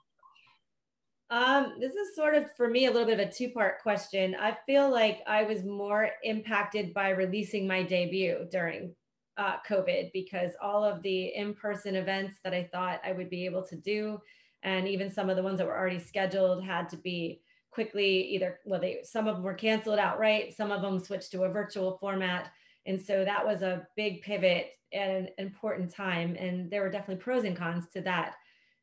Um, 1.31 1.75
this 1.81 1.95
is 1.95 2.15
sort 2.15 2.37
of 2.37 2.55
for 2.57 2.71
me 2.71 2.87
a 2.87 2.93
little 2.93 3.09
bit 3.09 3.19
of 3.19 3.29
a 3.29 3.33
two 3.33 3.51
part 3.51 3.83
question. 3.83 4.37
I 4.41 4.57
feel 4.67 4.89
like 4.89 5.21
I 5.27 5.43
was 5.43 5.65
more 5.65 6.11
impacted 6.23 6.95
by 6.95 7.09
releasing 7.09 7.67
my 7.67 7.83
debut 7.83 8.47
during 8.53 8.95
uh, 9.37 9.57
COVID 9.69 10.13
because 10.13 10.53
all 10.63 10.85
of 10.85 11.03
the 11.03 11.35
in 11.35 11.55
person 11.55 11.97
events 11.97 12.39
that 12.45 12.55
I 12.55 12.69
thought 12.73 13.01
I 13.05 13.13
would 13.13 13.31
be 13.31 13.45
able 13.45 13.63
to 13.65 13.77
do, 13.77 14.21
and 14.63 14.89
even 14.89 15.11
some 15.11 15.31
of 15.31 15.37
the 15.37 15.43
ones 15.43 15.59
that 15.59 15.67
were 15.67 15.77
already 15.77 15.99
scheduled, 15.99 16.65
had 16.65 16.89
to 16.91 16.97
be 16.97 17.41
quickly 17.71 18.23
either, 18.29 18.59
well, 18.65 18.81
they, 18.81 19.01
some 19.05 19.29
of 19.29 19.37
them 19.37 19.45
were 19.45 19.55
canceled 19.55 19.99
outright, 19.99 20.57
some 20.57 20.73
of 20.73 20.81
them 20.81 20.99
switched 20.99 21.31
to 21.33 21.45
a 21.45 21.49
virtual 21.49 21.99
format. 21.99 22.51
And 22.87 23.01
so 23.01 23.25
that 23.25 23.45
was 23.45 23.63
a 23.63 23.87
big 23.97 24.23
pivot 24.23 24.71
at 24.95 25.11
an 25.11 25.29
important 25.39 25.93
time. 25.93 26.37
And 26.37 26.71
there 26.71 26.81
were 26.81 26.91
definitely 26.91 27.23
pros 27.23 27.45
and 27.45 27.57
cons 27.57 27.85
to 27.93 28.01
that. 28.03 28.37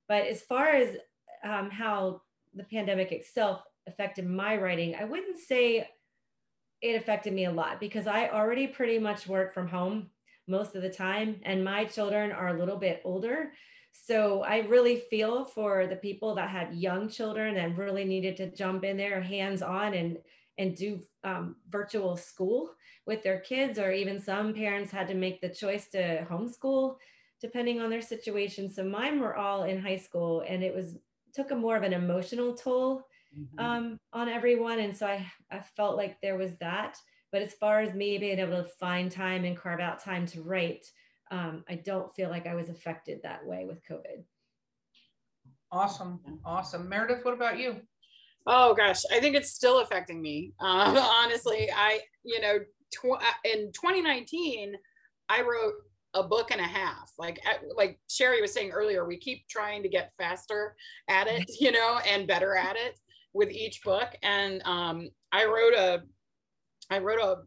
But 0.08 0.28
as 0.28 0.42
far 0.42 0.68
as 0.68 0.96
um, 1.44 1.72
how 1.72 2.22
the 2.54 2.66
pandemic 2.66 3.12
itself 3.12 3.64
affected 3.88 4.30
my 4.30 4.58
writing, 4.58 4.96
I 4.96 5.06
wouldn't 5.06 5.40
say 5.40 5.88
it 6.82 6.96
affected 6.96 7.34
me 7.34 7.46
a 7.46 7.52
lot 7.52 7.80
because 7.80 8.06
I 8.06 8.30
already 8.30 8.68
pretty 8.68 9.00
much 9.00 9.26
work 9.26 9.54
from 9.54 9.68
home 9.68 10.10
most 10.48 10.76
of 10.76 10.82
the 10.82 10.90
time, 10.90 11.40
and 11.44 11.64
my 11.64 11.86
children 11.86 12.32
are 12.32 12.50
a 12.50 12.60
little 12.60 12.78
bit 12.78 13.02
older. 13.04 13.54
So 13.92 14.42
I 14.42 14.60
really 14.60 14.98
feel 15.10 15.46
for 15.46 15.88
the 15.88 15.96
people 15.96 16.36
that 16.36 16.50
had 16.50 16.74
young 16.74 17.10
children 17.10 17.58
and 17.58 17.78
really 17.78 18.06
needed 18.06 18.36
to 18.38 18.52
jump 18.52 18.84
in 18.84 18.98
there 18.98 19.22
hands 19.22 19.62
on 19.62 19.94
and 19.94 20.18
and 20.58 20.76
do 20.76 21.00
um, 21.24 21.56
virtual 21.70 22.16
school 22.16 22.72
with 23.08 23.24
their 23.24 23.40
kids, 23.40 23.80
or 23.80 23.92
even 23.92 24.20
some 24.20 24.54
parents 24.54 24.92
had 24.92 25.08
to 25.08 25.16
make 25.16 25.42
the 25.42 25.50
choice 25.50 25.88
to 25.90 26.26
homeschool 26.30 26.98
depending 27.42 27.82
on 27.82 27.90
their 27.90 28.02
situation. 28.02 28.72
So 28.72 28.84
mine 28.84 29.20
were 29.20 29.36
all 29.36 29.64
in 29.64 29.82
high 29.82 29.98
school, 29.98 30.44
and 30.48 30.64
it 30.64 30.74
was 30.74 30.96
took 31.34 31.52
a 31.52 31.56
more 31.56 31.76
of 31.76 31.84
an 31.84 31.94
emotional 31.94 32.54
toll 32.54 33.06
mm-hmm. 33.38 33.60
um, 33.60 33.98
on 34.14 34.30
everyone. 34.30 34.80
And 34.80 34.96
so 34.96 35.08
I, 35.08 35.26
I 35.52 35.60
felt 35.76 35.98
like 35.98 36.22
there 36.22 36.38
was 36.38 36.56
that. 36.58 36.98
But 37.34 37.42
as 37.42 37.54
far 37.56 37.82
as 37.82 37.96
me 37.96 38.20
being 38.20 38.38
able 38.38 38.64
to 38.64 38.70
find 38.80 39.12
time 39.12 39.44
and 39.44 39.58
carve 39.58 39.80
out 39.80 40.02
time 40.02 40.28
to 40.28 40.44
write, 40.44 40.86
um, 41.32 41.64
I 41.68 41.76
don't 41.76 42.14
feel 42.16 42.30
like 42.30 42.46
I 42.46 42.54
was 42.54 42.70
affected 42.70 43.22
that 43.24 43.44
way 43.44 43.66
with 43.68 43.82
COVID. 43.90 44.24
Awesome. 45.72 46.20
Awesome. 46.46 46.88
Meredith, 46.88 47.26
what 47.26 47.34
about 47.34 47.58
you? 47.58 47.78
Oh 48.46 48.76
gosh, 48.76 49.02
I 49.12 49.20
think 49.20 49.36
it's 49.36 49.50
still 49.50 49.80
affecting 49.80 50.22
me. 50.22 50.54
Um, 50.60 50.96
honestly, 50.98 51.70
I, 51.76 52.02
you 52.24 52.40
know, 52.40 52.60
tw- 52.94 53.20
uh, 53.20 53.50
in 53.52 53.72
2019, 53.72 54.76
I 55.28 55.42
wrote 55.42 55.74
a 56.14 56.22
book 56.22 56.52
and 56.52 56.62
a 56.62 56.64
half 56.64 57.12
like 57.18 57.40
like 57.76 58.00
sherry 58.08 58.40
was 58.40 58.54
saying 58.54 58.70
earlier 58.70 59.04
we 59.04 59.18
keep 59.18 59.48
trying 59.48 59.82
to 59.82 59.90
get 59.90 60.14
faster 60.16 60.76
at 61.10 61.26
it 61.26 61.44
you 61.60 61.72
know 61.72 62.00
and 62.08 62.28
better 62.28 62.56
at 62.56 62.76
it 62.76 63.00
with 63.34 63.50
each 63.50 63.82
book 63.84 64.10
and 64.22 64.62
um, 64.66 65.10
i 65.32 65.44
wrote 65.44 65.74
a 65.74 66.04
i 66.90 67.00
wrote 67.00 67.20
a 67.20 67.38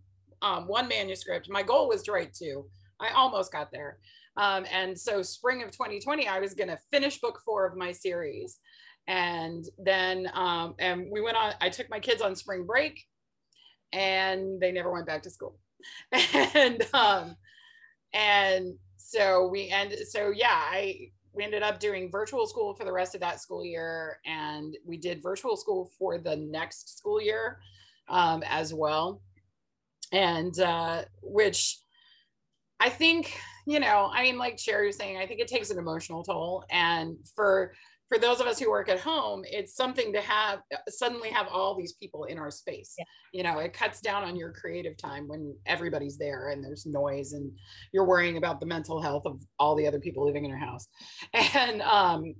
um, 0.42 0.66
one 0.66 0.88
manuscript. 0.88 1.48
My 1.50 1.62
goal 1.62 1.88
was 1.88 2.02
to 2.04 2.12
write 2.12 2.34
two. 2.34 2.66
I 3.00 3.10
almost 3.10 3.52
got 3.52 3.70
there. 3.72 3.98
Um, 4.36 4.66
and 4.70 4.98
so 4.98 5.22
spring 5.22 5.62
of 5.62 5.70
2020 5.70 6.28
i 6.28 6.38
was 6.38 6.52
going 6.52 6.68
to 6.68 6.78
finish 6.90 7.18
book 7.20 7.40
four 7.44 7.66
of 7.66 7.76
my 7.76 7.92
series. 7.92 8.58
And 9.08 9.64
then 9.78 10.28
um, 10.34 10.74
and 10.78 11.06
we 11.10 11.20
went 11.20 11.36
on 11.36 11.54
i 11.60 11.68
took 11.68 11.88
my 11.90 12.00
kids 12.00 12.22
on 12.22 12.36
spring 12.36 12.66
break 12.66 13.02
and 13.92 14.60
they 14.60 14.72
never 14.72 14.92
went 14.92 15.06
back 15.06 15.22
to 15.22 15.30
school. 15.30 15.58
And 16.12 16.86
um, 16.92 17.36
and 18.12 18.74
so 18.96 19.46
we 19.46 19.68
ended 19.68 20.06
so 20.08 20.30
yeah 20.30 20.60
i 20.70 21.08
we 21.32 21.44
ended 21.44 21.62
up 21.62 21.78
doing 21.78 22.10
virtual 22.10 22.46
school 22.46 22.74
for 22.74 22.84
the 22.84 22.92
rest 22.92 23.14
of 23.14 23.20
that 23.20 23.40
school 23.40 23.64
year 23.64 24.18
and 24.24 24.76
we 24.86 24.96
did 24.96 25.22
virtual 25.22 25.56
school 25.56 25.90
for 25.98 26.18
the 26.18 26.34
next 26.34 26.98
school 26.98 27.20
year 27.20 27.60
um, 28.08 28.42
as 28.46 28.72
well 28.72 29.20
and 30.12 30.58
uh, 30.60 31.02
which 31.22 31.78
i 32.80 32.88
think 32.88 33.38
you 33.66 33.80
know 33.80 34.10
i 34.12 34.22
mean 34.22 34.38
like 34.38 34.58
sherry 34.58 34.86
was 34.86 34.96
saying 34.96 35.16
i 35.16 35.26
think 35.26 35.40
it 35.40 35.48
takes 35.48 35.70
an 35.70 35.78
emotional 35.78 36.22
toll 36.22 36.64
and 36.70 37.16
for 37.34 37.72
for 38.08 38.18
those 38.18 38.40
of 38.40 38.46
us 38.46 38.58
who 38.58 38.70
work 38.70 38.88
at 38.88 39.00
home, 39.00 39.42
it's 39.44 39.74
something 39.74 40.12
to 40.12 40.20
have 40.20 40.60
suddenly 40.88 41.28
have 41.30 41.48
all 41.48 41.74
these 41.74 41.94
people 41.94 42.24
in 42.24 42.38
our 42.38 42.50
space. 42.50 42.94
Yeah. 42.96 43.04
You 43.32 43.42
know, 43.42 43.58
it 43.58 43.72
cuts 43.72 44.00
down 44.00 44.22
on 44.22 44.36
your 44.36 44.52
creative 44.52 44.96
time 44.96 45.26
when 45.26 45.56
everybody's 45.66 46.16
there 46.16 46.50
and 46.50 46.64
there's 46.64 46.86
noise 46.86 47.32
and 47.32 47.50
you're 47.92 48.06
worrying 48.06 48.36
about 48.36 48.60
the 48.60 48.66
mental 48.66 49.02
health 49.02 49.24
of 49.26 49.40
all 49.58 49.74
the 49.74 49.86
other 49.86 49.98
people 49.98 50.24
living 50.24 50.44
in 50.44 50.50
your 50.50 50.58
house. 50.58 50.86
And 51.54 51.82
um, 51.82 52.34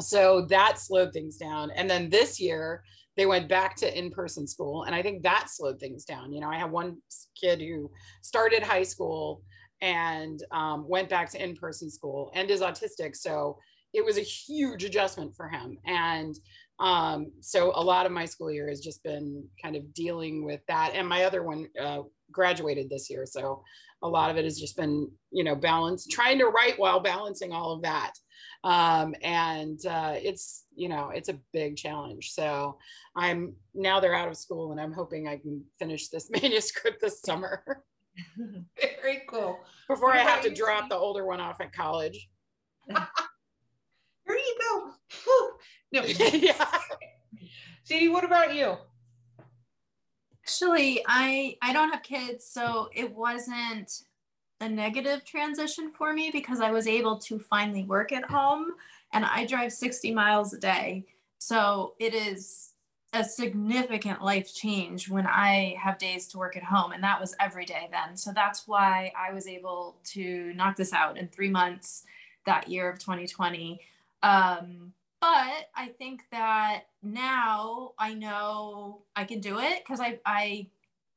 so 0.00 0.46
that 0.48 0.78
slowed 0.78 1.12
things 1.12 1.36
down. 1.36 1.70
And 1.72 1.90
then 1.90 2.08
this 2.08 2.40
year, 2.40 2.82
they 3.16 3.26
went 3.26 3.48
back 3.48 3.76
to 3.76 3.98
in-person 3.98 4.46
school 4.46 4.84
and 4.84 4.94
i 4.94 5.02
think 5.02 5.22
that 5.22 5.48
slowed 5.48 5.78
things 5.78 6.04
down 6.04 6.32
you 6.32 6.40
know 6.40 6.48
i 6.48 6.58
have 6.58 6.70
one 6.70 6.96
kid 7.40 7.60
who 7.60 7.90
started 8.22 8.62
high 8.62 8.82
school 8.82 9.42
and 9.82 10.42
um, 10.52 10.88
went 10.88 11.08
back 11.08 11.30
to 11.30 11.42
in-person 11.42 11.90
school 11.90 12.30
and 12.34 12.50
is 12.50 12.60
autistic 12.60 13.14
so 13.14 13.56
it 13.96 14.04
was 14.04 14.18
a 14.18 14.22
huge 14.22 14.84
adjustment 14.84 15.34
for 15.34 15.48
him. 15.48 15.78
And 15.86 16.38
um, 16.78 17.32
so 17.40 17.72
a 17.74 17.82
lot 17.82 18.04
of 18.04 18.12
my 18.12 18.26
school 18.26 18.52
year 18.52 18.68
has 18.68 18.80
just 18.80 19.02
been 19.02 19.42
kind 19.62 19.74
of 19.74 19.94
dealing 19.94 20.44
with 20.44 20.60
that. 20.68 20.92
And 20.94 21.08
my 21.08 21.24
other 21.24 21.42
one 21.42 21.66
uh, 21.80 22.02
graduated 22.30 22.90
this 22.90 23.08
year. 23.08 23.24
So 23.24 23.62
a 24.02 24.08
lot 24.08 24.30
of 24.30 24.36
it 24.36 24.44
has 24.44 24.60
just 24.60 24.76
been, 24.76 25.10
you 25.30 25.44
know, 25.44 25.56
balance, 25.56 26.06
trying 26.06 26.38
to 26.40 26.46
write 26.46 26.78
while 26.78 27.00
balancing 27.00 27.52
all 27.52 27.72
of 27.72 27.82
that. 27.82 28.12
Um, 28.64 29.14
and 29.22 29.80
uh, 29.86 30.16
it's, 30.16 30.65
you 30.76 30.88
know, 30.88 31.10
it's 31.10 31.28
a 31.28 31.38
big 31.52 31.76
challenge. 31.76 32.32
So 32.32 32.78
I'm 33.16 33.54
now 33.74 33.98
they're 34.00 34.14
out 34.14 34.28
of 34.28 34.36
school 34.36 34.72
and 34.72 34.80
I'm 34.80 34.92
hoping 34.92 35.26
I 35.26 35.38
can 35.38 35.64
finish 35.78 36.08
this 36.08 36.30
manuscript 36.42 37.00
this 37.00 37.20
summer. 37.20 37.64
Very 39.02 39.22
cool. 39.28 39.58
Before 39.88 40.12
I 40.12 40.18
have 40.18 40.42
to 40.42 40.50
drop 40.50 40.80
Cindy? 40.80 40.94
the 40.94 40.96
older 40.96 41.26
one 41.26 41.40
off 41.40 41.60
at 41.60 41.72
college. 41.72 42.28
Here 42.88 42.96
you 44.28 44.56
go. 44.60 44.90
Whew. 45.24 45.52
No, 45.92 46.02
yeah. 46.02 46.66
Sadie, 47.84 48.08
what 48.08 48.24
about 48.24 48.54
you? 48.54 48.76
Actually, 50.42 51.02
I 51.06 51.56
I 51.60 51.72
don't 51.72 51.92
have 51.92 52.02
kids, 52.02 52.48
so 52.48 52.88
it 52.94 53.14
wasn't 53.14 53.92
a 54.60 54.68
negative 54.68 55.24
transition 55.24 55.92
for 55.92 56.12
me 56.12 56.30
because 56.30 56.60
I 56.60 56.70
was 56.70 56.86
able 56.86 57.18
to 57.18 57.38
finally 57.38 57.84
work 57.84 58.12
at 58.12 58.24
home 58.24 58.72
and 59.16 59.24
I 59.24 59.46
drive 59.46 59.72
60 59.72 60.12
miles 60.12 60.52
a 60.52 60.58
day. 60.58 61.06
So 61.38 61.94
it 61.98 62.12
is 62.12 62.74
a 63.14 63.24
significant 63.24 64.22
life 64.22 64.54
change 64.54 65.08
when 65.08 65.26
I 65.26 65.74
have 65.82 65.96
days 65.96 66.28
to 66.28 66.38
work 66.38 66.54
at 66.54 66.62
home 66.62 66.92
and 66.92 67.02
that 67.02 67.18
was 67.18 67.34
every 67.40 67.64
day 67.64 67.88
then. 67.90 68.18
So 68.18 68.30
that's 68.34 68.68
why 68.68 69.10
I 69.18 69.32
was 69.32 69.46
able 69.46 69.96
to 70.12 70.52
knock 70.52 70.76
this 70.76 70.92
out 70.92 71.16
in 71.16 71.28
3 71.28 71.48
months 71.48 72.04
that 72.44 72.68
year 72.68 72.90
of 72.90 72.98
2020. 72.98 73.80
Um 74.22 74.92
but 75.18 75.70
I 75.74 75.88
think 75.98 76.24
that 76.30 76.84
now 77.02 77.92
I 77.98 78.12
know 78.12 79.02
I 79.16 79.24
can 79.24 79.40
do 79.40 79.58
it 79.58 79.82
because 79.82 79.98
I, 79.98 80.20
I 80.26 80.66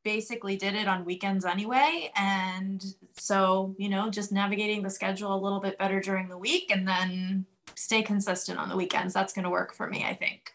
basically 0.04 0.56
did 0.56 0.74
it 0.74 0.88
on 0.88 1.04
weekends 1.04 1.44
anyway. 1.44 2.12
And 2.16 2.84
so, 3.18 3.76
you 3.78 3.90
know, 3.90 4.10
just 4.10 4.32
navigating 4.32 4.84
the 4.84 4.90
schedule 4.90 5.36
a 5.36 5.44
little 5.44 5.60
bit 5.60 5.78
better 5.78 6.00
during 6.00 6.30
the 6.30 6.38
week 6.38 6.72
and 6.72 6.88
then 6.88 7.46
stay 7.80 8.04
consistent 8.04 8.60
on 8.60 8.70
the 8.70 8.76
weekends. 8.76 9.14
That's 9.14 9.34
going 9.34 9.46
to 9.46 9.50
work 9.50 9.74
for 9.74 9.88
me, 9.88 10.04
I 10.04 10.14
think. 10.14 10.52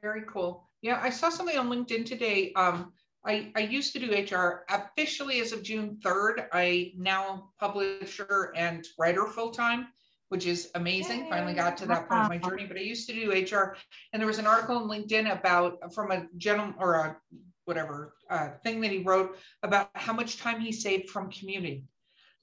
Very 0.00 0.22
cool. 0.28 0.68
Yeah, 0.82 1.00
I 1.02 1.10
saw 1.10 1.28
something 1.28 1.58
on 1.58 1.68
LinkedIn 1.68 2.06
today. 2.06 2.52
Um, 2.54 2.92
I, 3.26 3.50
I 3.56 3.60
used 3.60 3.92
to 3.94 3.98
do 3.98 4.12
HR 4.12 4.64
officially 4.68 5.40
as 5.40 5.52
of 5.52 5.62
June 5.62 5.98
3rd. 6.04 6.46
I 6.52 6.92
now 6.96 7.50
publisher 7.58 8.52
and 8.54 8.86
writer 8.98 9.26
full 9.26 9.50
time, 9.50 9.88
which 10.28 10.46
is 10.46 10.70
amazing. 10.74 11.28
Finally 11.30 11.54
got 11.54 11.76
to 11.78 11.86
that 11.86 12.08
point 12.08 12.22
of 12.22 12.28
my 12.28 12.38
journey, 12.38 12.66
but 12.66 12.76
I 12.76 12.80
used 12.80 13.08
to 13.08 13.14
do 13.14 13.32
HR. 13.32 13.76
And 14.12 14.20
there 14.20 14.26
was 14.26 14.38
an 14.38 14.46
article 14.46 14.76
on 14.76 14.88
LinkedIn 14.88 15.32
about 15.32 15.92
from 15.94 16.12
a 16.12 16.26
gentleman 16.36 16.76
or 16.78 16.94
a 16.94 17.16
whatever 17.64 18.14
uh, 18.30 18.50
thing 18.62 18.80
that 18.82 18.90
he 18.92 19.02
wrote 19.02 19.36
about 19.62 19.88
how 19.94 20.12
much 20.12 20.38
time 20.38 20.60
he 20.60 20.70
saved 20.70 21.08
from 21.08 21.30
commuting. 21.30 21.88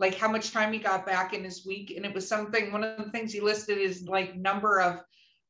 Like 0.02 0.16
how 0.16 0.30
much 0.30 0.52
time 0.52 0.74
he 0.74 0.80
got 0.80 1.06
back 1.06 1.34
in 1.34 1.44
his 1.44 1.66
week. 1.66 1.94
And 1.96 2.06
it 2.06 2.14
was 2.14 2.28
something, 2.28 2.72
one 2.72 2.84
of 2.84 2.98
the 2.98 3.12
things 3.12 3.32
he 3.32 3.40
listed 3.40 3.78
is 3.78 4.08
like 4.08 4.36
number 4.36 4.82
of 4.82 5.02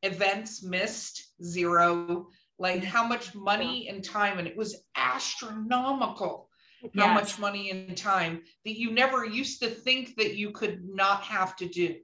events 0.04 0.62
missed, 0.62 1.34
zero, 1.42 2.28
like 2.60 2.84
how 2.84 3.08
much 3.08 3.34
money 3.34 3.88
and 3.88 4.04
time, 4.04 4.40
and 4.40 4.48
it 4.48 4.58
was 4.58 4.84
astronomical. 4.96 6.50
How 6.98 7.14
much 7.14 7.38
money 7.38 7.70
and 7.70 7.96
time 7.96 8.42
that 8.66 8.78
you 8.78 8.92
never 8.92 9.24
used 9.24 9.62
to 9.62 9.70
think 9.70 10.16
that 10.18 10.36
you 10.36 10.50
could 10.50 10.84
not 10.84 11.22
have 11.22 11.56
to 11.58 11.68
do. 11.68 11.96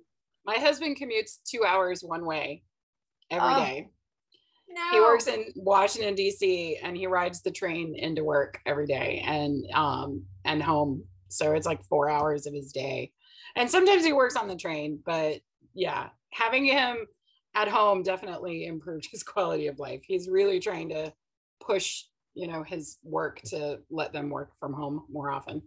My 0.46 0.56
husband 0.56 0.98
commutes 1.02 1.38
two 1.52 1.66
hours 1.66 2.04
one 2.04 2.26
way 2.26 2.64
every 3.32 3.54
Oh. 3.54 3.58
day. 3.66 3.90
No. 4.70 4.90
He 4.92 5.00
works 5.00 5.26
in 5.26 5.52
Washington 5.56 6.14
D.C. 6.14 6.78
and 6.84 6.96
he 6.96 7.08
rides 7.08 7.42
the 7.42 7.50
train 7.50 7.96
into 7.96 8.24
work 8.24 8.60
every 8.68 8.86
day 8.86 9.24
and 9.26 9.66
um 9.74 10.26
and 10.46 10.62
home. 10.62 11.04
So 11.30 11.54
it's 11.54 11.66
like 11.66 11.84
four 11.86 12.10
hours 12.10 12.46
of 12.46 12.54
his 12.54 12.72
day. 12.72 13.12
And 13.56 13.70
sometimes 13.70 14.06
he 14.06 14.14
works 14.14 14.36
on 14.36 14.48
the 14.48 14.56
train, 14.56 15.00
but 15.06 15.40
yeah, 15.74 16.10
having 16.32 16.66
him 16.66 16.98
at 17.56 17.68
home 17.68 18.04
definitely 18.04 18.66
improved 18.66 19.08
his 19.12 19.24
quality 19.34 19.68
of 19.68 19.80
life. 19.80 20.02
He's 20.04 20.30
really 20.30 20.60
trying 20.60 20.90
to 20.90 21.14
push, 21.60 22.04
you 22.34 22.48
know, 22.48 22.64
his 22.64 22.98
work 23.04 23.42
to 23.46 23.80
let 23.90 24.14
them 24.14 24.30
work 24.30 24.52
from 24.60 24.74
home 24.74 25.06
more 25.10 25.32
often. 25.32 25.62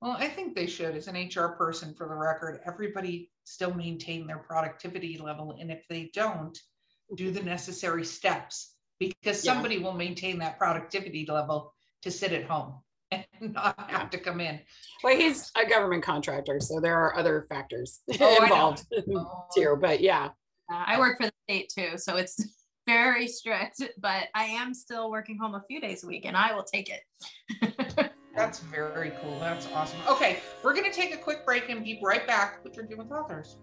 Well, 0.00 0.16
I 0.18 0.28
think 0.28 0.56
they 0.56 0.66
should, 0.66 0.96
as 0.96 1.06
an 1.06 1.14
HR 1.14 1.50
person, 1.50 1.94
for 1.94 2.08
the 2.08 2.14
record, 2.14 2.60
everybody 2.66 3.30
still 3.44 3.72
maintain 3.72 4.26
their 4.26 4.38
productivity 4.38 5.16
level. 5.16 5.56
And 5.60 5.70
if 5.70 5.84
they 5.88 6.10
don't, 6.12 6.58
do 7.14 7.30
the 7.30 7.42
necessary 7.42 8.04
steps 8.04 8.74
because 8.98 9.44
Yeah. 9.44 9.52
somebody 9.52 9.78
will 9.78 9.92
maintain 9.92 10.38
that 10.38 10.58
productivity 10.58 11.26
level 11.26 11.74
to 12.02 12.10
sit 12.10 12.32
at 12.32 12.44
home 12.44 12.82
and 13.12 13.24
not 13.54 13.90
have 13.90 14.10
to 14.10 14.18
come 14.18 14.40
in. 14.40 14.60
Well, 15.04 15.16
he's 15.16 15.50
a 15.56 15.68
government 15.68 16.02
contractor, 16.02 16.60
so 16.60 16.80
there 16.80 16.96
are 16.96 17.16
other 17.16 17.42
factors 17.48 18.00
Oh, 18.20 18.42
involved 18.42 18.84
Oh. 19.14 19.44
too. 19.54 19.76
But 19.80 20.00
yeah, 20.00 20.30
Uh, 20.72 20.84
I 20.86 20.98
work 20.98 21.18
for 21.18 21.26
the 21.26 21.32
state 21.48 21.72
too, 21.76 21.98
so 21.98 22.16
it's 22.16 22.42
very 22.86 23.28
strict, 23.28 23.82
but 24.00 24.24
I 24.34 24.44
am 24.44 24.74
still 24.74 25.10
working 25.10 25.38
home 25.38 25.54
a 25.54 25.62
few 25.68 25.80
days 25.80 26.02
a 26.04 26.06
week 26.06 26.24
and 26.26 26.36
I 26.36 26.52
will 26.54 26.64
take 26.64 26.90
it. 26.90 28.10
That's 28.34 28.60
very 28.60 29.12
cool. 29.20 29.38
That's 29.38 29.66
awesome. 29.74 30.00
Okay, 30.08 30.40
we're 30.64 30.72
going 30.74 30.90
to 30.90 30.96
take 30.96 31.14
a 31.14 31.18
quick 31.18 31.44
break 31.44 31.68
and 31.68 31.84
be 31.84 32.00
right 32.02 32.26
back 32.26 32.64
with 32.64 32.72
Drinking 32.74 32.96
with 32.98 33.12
Authors. 33.12 33.58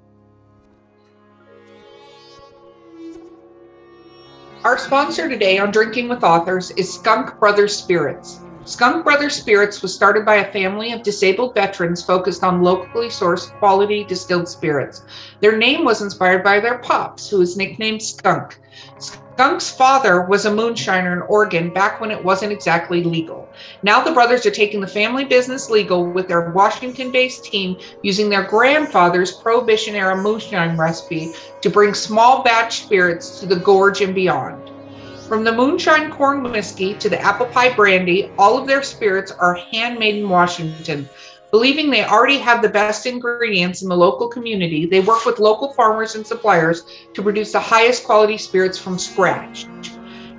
Our 4.63 4.77
sponsor 4.77 5.27
today 5.27 5.57
on 5.57 5.71
Drinking 5.71 6.07
with 6.07 6.23
Authors 6.23 6.71
is 6.71 6.93
Skunk 6.93 7.39
Brothers 7.39 7.75
Spirits. 7.75 8.41
Skunk 8.69 9.03
Brothers 9.03 9.35
Spirits 9.35 9.81
was 9.81 9.95
started 9.95 10.23
by 10.27 10.35
a 10.35 10.51
family 10.51 10.91
of 10.91 11.01
disabled 11.01 11.55
veterans 11.55 12.03
focused 12.03 12.43
on 12.43 12.61
locally 12.61 13.07
sourced 13.07 13.49
quality 13.57 14.03
distilled 14.03 14.47
spirits. 14.47 15.01
Their 15.39 15.57
name 15.57 15.83
was 15.83 16.03
inspired 16.03 16.43
by 16.43 16.59
their 16.59 16.77
pops, 16.77 17.27
who 17.27 17.39
was 17.39 17.57
nicknamed 17.57 18.03
Skunk. 18.03 18.59
Skunk's 18.99 19.71
father 19.71 20.21
was 20.21 20.45
a 20.45 20.51
moonshiner 20.51 21.13
in 21.13 21.23
Oregon 21.23 21.73
back 21.73 21.99
when 21.99 22.11
it 22.11 22.23
wasn't 22.23 22.51
exactly 22.51 23.03
legal. 23.03 23.49
Now 23.81 24.03
the 24.03 24.11
brothers 24.11 24.45
are 24.45 24.51
taking 24.51 24.81
the 24.81 24.87
family 24.87 25.25
business 25.25 25.71
legal 25.71 26.05
with 26.05 26.27
their 26.27 26.51
Washington 26.51 27.11
based 27.11 27.45
team 27.45 27.75
using 28.03 28.29
their 28.29 28.43
grandfather's 28.43 29.31
Prohibition 29.31 29.95
era 29.95 30.15
moonshine 30.15 30.77
recipe 30.77 31.33
to 31.61 31.71
bring 31.71 31.95
small 31.95 32.43
batch 32.43 32.83
spirits 32.83 33.39
to 33.39 33.47
the 33.47 33.55
gorge 33.55 34.01
and 34.01 34.13
beyond. 34.13 34.68
From 35.29 35.43
the 35.43 35.51
moonshine 35.51 36.09
corn 36.09 36.41
whiskey 36.41 36.95
to 36.95 37.07
the 37.07 37.21
apple 37.21 37.45
pie 37.45 37.71
brandy, 37.75 38.31
all 38.39 38.57
of 38.57 38.65
their 38.65 38.81
spirits 38.81 39.31
are 39.31 39.53
handmade 39.71 40.15
in 40.15 40.27
Washington. 40.27 41.07
Believing 41.51 41.91
they 41.91 42.03
already 42.03 42.39
have 42.39 42.63
the 42.63 42.69
best 42.69 43.05
ingredients 43.05 43.83
in 43.83 43.89
the 43.89 43.95
local 43.95 44.27
community, 44.27 44.87
they 44.87 45.01
work 45.01 45.25
with 45.25 45.37
local 45.37 45.71
farmers 45.73 46.15
and 46.15 46.25
suppliers 46.25 46.83
to 47.13 47.21
produce 47.21 47.51
the 47.51 47.59
highest 47.59 48.05
quality 48.05 48.39
spirits 48.39 48.79
from 48.79 48.97
scratch. 48.97 49.67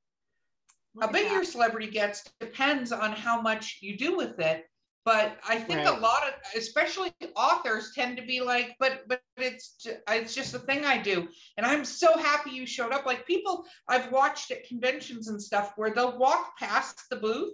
How 0.99 1.08
big 1.08 1.32
your 1.32 1.43
celebrity 1.43 1.89
gets 1.89 2.23
depends 2.39 2.91
on 2.91 3.12
how 3.12 3.41
much 3.41 3.80
you 3.82 3.97
do 3.97 4.17
with 4.17 4.39
it 4.39 4.65
but 5.06 5.39
I 5.47 5.58
think 5.58 5.86
Right. 5.86 5.97
a 5.97 5.99
lot 5.99 6.28
of, 6.28 6.34
especially 6.56 7.12
authors, 7.36 7.93
tend 7.95 8.17
to 8.17 8.23
be 8.23 8.41
like, 8.41 8.75
but 8.80 9.08
but 9.08 9.21
it's 9.38 9.88
it's 10.08 10.36
just 10.36 10.54
a 10.54 10.60
thing 10.60 10.86
I 10.86 11.02
do, 11.02 11.28
and 11.58 11.65
I'm 11.65 11.86
so 11.86 12.17
happy 12.17 12.52
you 12.52 12.67
showed 12.67 12.91
up. 12.91 13.08
Like 13.08 13.25
people 13.25 13.65
I've 13.88 14.12
watched 14.12 14.52
at 14.52 14.67
conventions 14.67 15.28
and 15.30 15.41
stuff 15.41 15.73
where 15.78 15.89
they'll 15.89 16.19
walk 16.19 16.58
past 16.60 17.02
the 17.10 17.15
booth, 17.15 17.54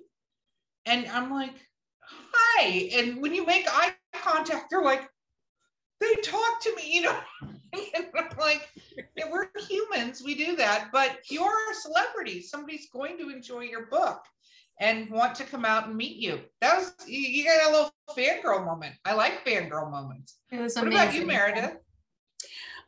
and 0.86 1.08
I'm 1.08 1.32
like, 1.32 1.56
hi, 2.02 2.90
and 2.94 3.22
when 3.22 3.34
you 3.34 3.46
make 3.46 3.68
eye 3.70 3.96
contact, 4.14 4.70
they're 4.70 4.82
like, 4.82 5.08
they 6.00 6.14
talk 6.22 6.62
to 6.62 6.76
me, 6.76 6.96
you 6.96 7.02
know. 7.02 7.18
and 7.42 8.06
I'm 8.18 8.38
like, 8.38 8.70
yeah, 9.16 9.26
we're 9.32 9.48
humans, 9.68 10.22
we 10.24 10.36
do 10.36 10.56
that, 10.56 10.90
but 10.92 11.20
you're 11.30 11.72
a 11.72 11.76
celebrity. 11.76 12.42
Somebody's 12.42 12.90
going 12.90 13.18
to 13.18 13.30
enjoy 13.30 13.62
your 13.62 13.88
book 13.88 14.22
and 14.80 15.10
want 15.10 15.36
to 15.36 15.44
come 15.44 15.66
out 15.66 15.88
and 15.88 15.96
meet 15.96 16.18
you. 16.18 16.40
That 16.62 16.78
was 16.78 16.94
you, 17.08 17.20
you 17.20 17.46
got 17.46 17.70
a 17.70 17.72
little 17.72 17.92
fangirl 18.18 18.66
moment. 18.66 18.96
I 19.06 19.14
like 19.14 19.46
fangirl 19.46 19.90
moments. 19.90 20.38
It 20.52 20.60
was 20.60 20.76
What 20.76 20.88
amazing. 20.88 21.02
about 21.02 21.16
you, 21.16 21.26
Meredith? 21.26 21.78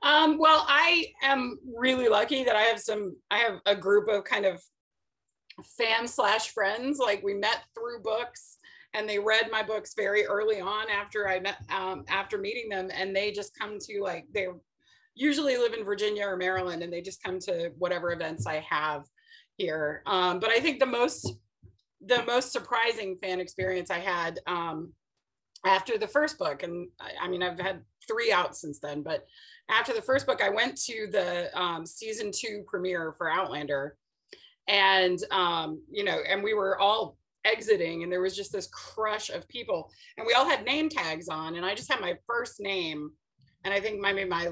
Um, 0.03 0.37
well, 0.37 0.63
I 0.67 1.07
am 1.23 1.57
really 1.75 2.07
lucky 2.07 2.43
that 2.43 2.55
I 2.55 2.63
have 2.63 2.79
some, 2.79 3.15
I 3.31 3.39
have 3.39 3.59
a 3.65 3.75
group 3.75 4.07
of 4.09 4.23
kind 4.25 4.45
of 4.45 4.61
fan 5.77 6.07
slash 6.07 6.49
friends. 6.49 6.99
Like 6.99 7.23
we 7.23 7.33
met 7.33 7.63
through 7.73 8.03
books 8.03 8.56
and 8.97 9.07
they 9.07 9.19
read 9.19 9.51
my 9.51 9.61
books 9.61 9.93
very 9.95 10.25
early 10.25 10.59
on 10.59 10.89
after 10.89 11.29
I 11.29 11.39
met, 11.39 11.57
um, 11.69 12.03
after 12.09 12.37
meeting 12.37 12.67
them. 12.67 12.89
And 12.93 13.15
they 13.15 13.31
just 13.31 13.57
come 13.57 13.77
to 13.79 14.01
like, 14.01 14.25
they 14.33 14.47
usually 15.13 15.55
live 15.57 15.73
in 15.73 15.85
Virginia 15.85 16.25
or 16.25 16.35
Maryland 16.35 16.81
and 16.81 16.91
they 16.91 17.01
just 17.01 17.21
come 17.21 17.39
to 17.41 17.71
whatever 17.77 18.11
events 18.11 18.47
I 18.47 18.65
have 18.67 19.05
here. 19.57 20.01
Um, 20.07 20.39
but 20.39 20.49
I 20.49 20.59
think 20.59 20.79
the 20.79 20.87
most, 20.87 21.35
the 22.05 22.23
most 22.25 22.51
surprising 22.51 23.17
fan 23.21 23.39
experience 23.39 23.91
I 23.91 23.99
had, 23.99 24.39
um, 24.47 24.93
after 25.65 25.97
the 25.97 26.07
first 26.07 26.37
book, 26.37 26.63
and 26.63 26.87
I, 26.99 27.25
I 27.25 27.27
mean, 27.27 27.43
I've 27.43 27.59
had 27.59 27.81
three 28.07 28.31
out 28.31 28.55
since 28.55 28.79
then, 28.79 29.01
but 29.01 29.25
after 29.69 29.93
the 29.93 30.01
first 30.01 30.25
book, 30.25 30.41
I 30.41 30.49
went 30.49 30.77
to 30.83 31.07
the 31.11 31.49
um, 31.59 31.85
season 31.85 32.31
two 32.33 32.63
premiere 32.67 33.13
for 33.17 33.29
Outlander, 33.29 33.97
and 34.67 35.19
um, 35.31 35.81
you 35.91 36.03
know, 36.03 36.19
and 36.29 36.43
we 36.43 36.53
were 36.53 36.79
all 36.79 37.17
exiting, 37.47 38.03
and 38.03 38.11
there 38.11 38.21
was 38.21 38.35
just 38.35 38.51
this 38.51 38.67
crush 38.67 39.29
of 39.29 39.47
people, 39.47 39.91
and 40.17 40.27
we 40.27 40.33
all 40.33 40.47
had 40.47 40.65
name 40.65 40.89
tags 40.89 41.29
on, 41.29 41.55
and 41.55 41.65
I 41.65 41.75
just 41.75 41.91
had 41.91 42.01
my 42.01 42.15
first 42.27 42.59
name, 42.59 43.11
and 43.63 43.73
I 43.73 43.79
think 43.79 43.99
maybe 44.01 44.25
my 44.25 44.51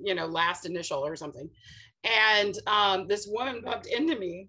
you 0.00 0.14
know 0.14 0.26
last 0.26 0.66
initial 0.66 1.04
or 1.04 1.16
something, 1.16 1.48
and 2.04 2.56
um, 2.66 3.06
this 3.06 3.26
woman 3.30 3.62
bumped 3.64 3.86
into 3.86 4.18
me. 4.18 4.48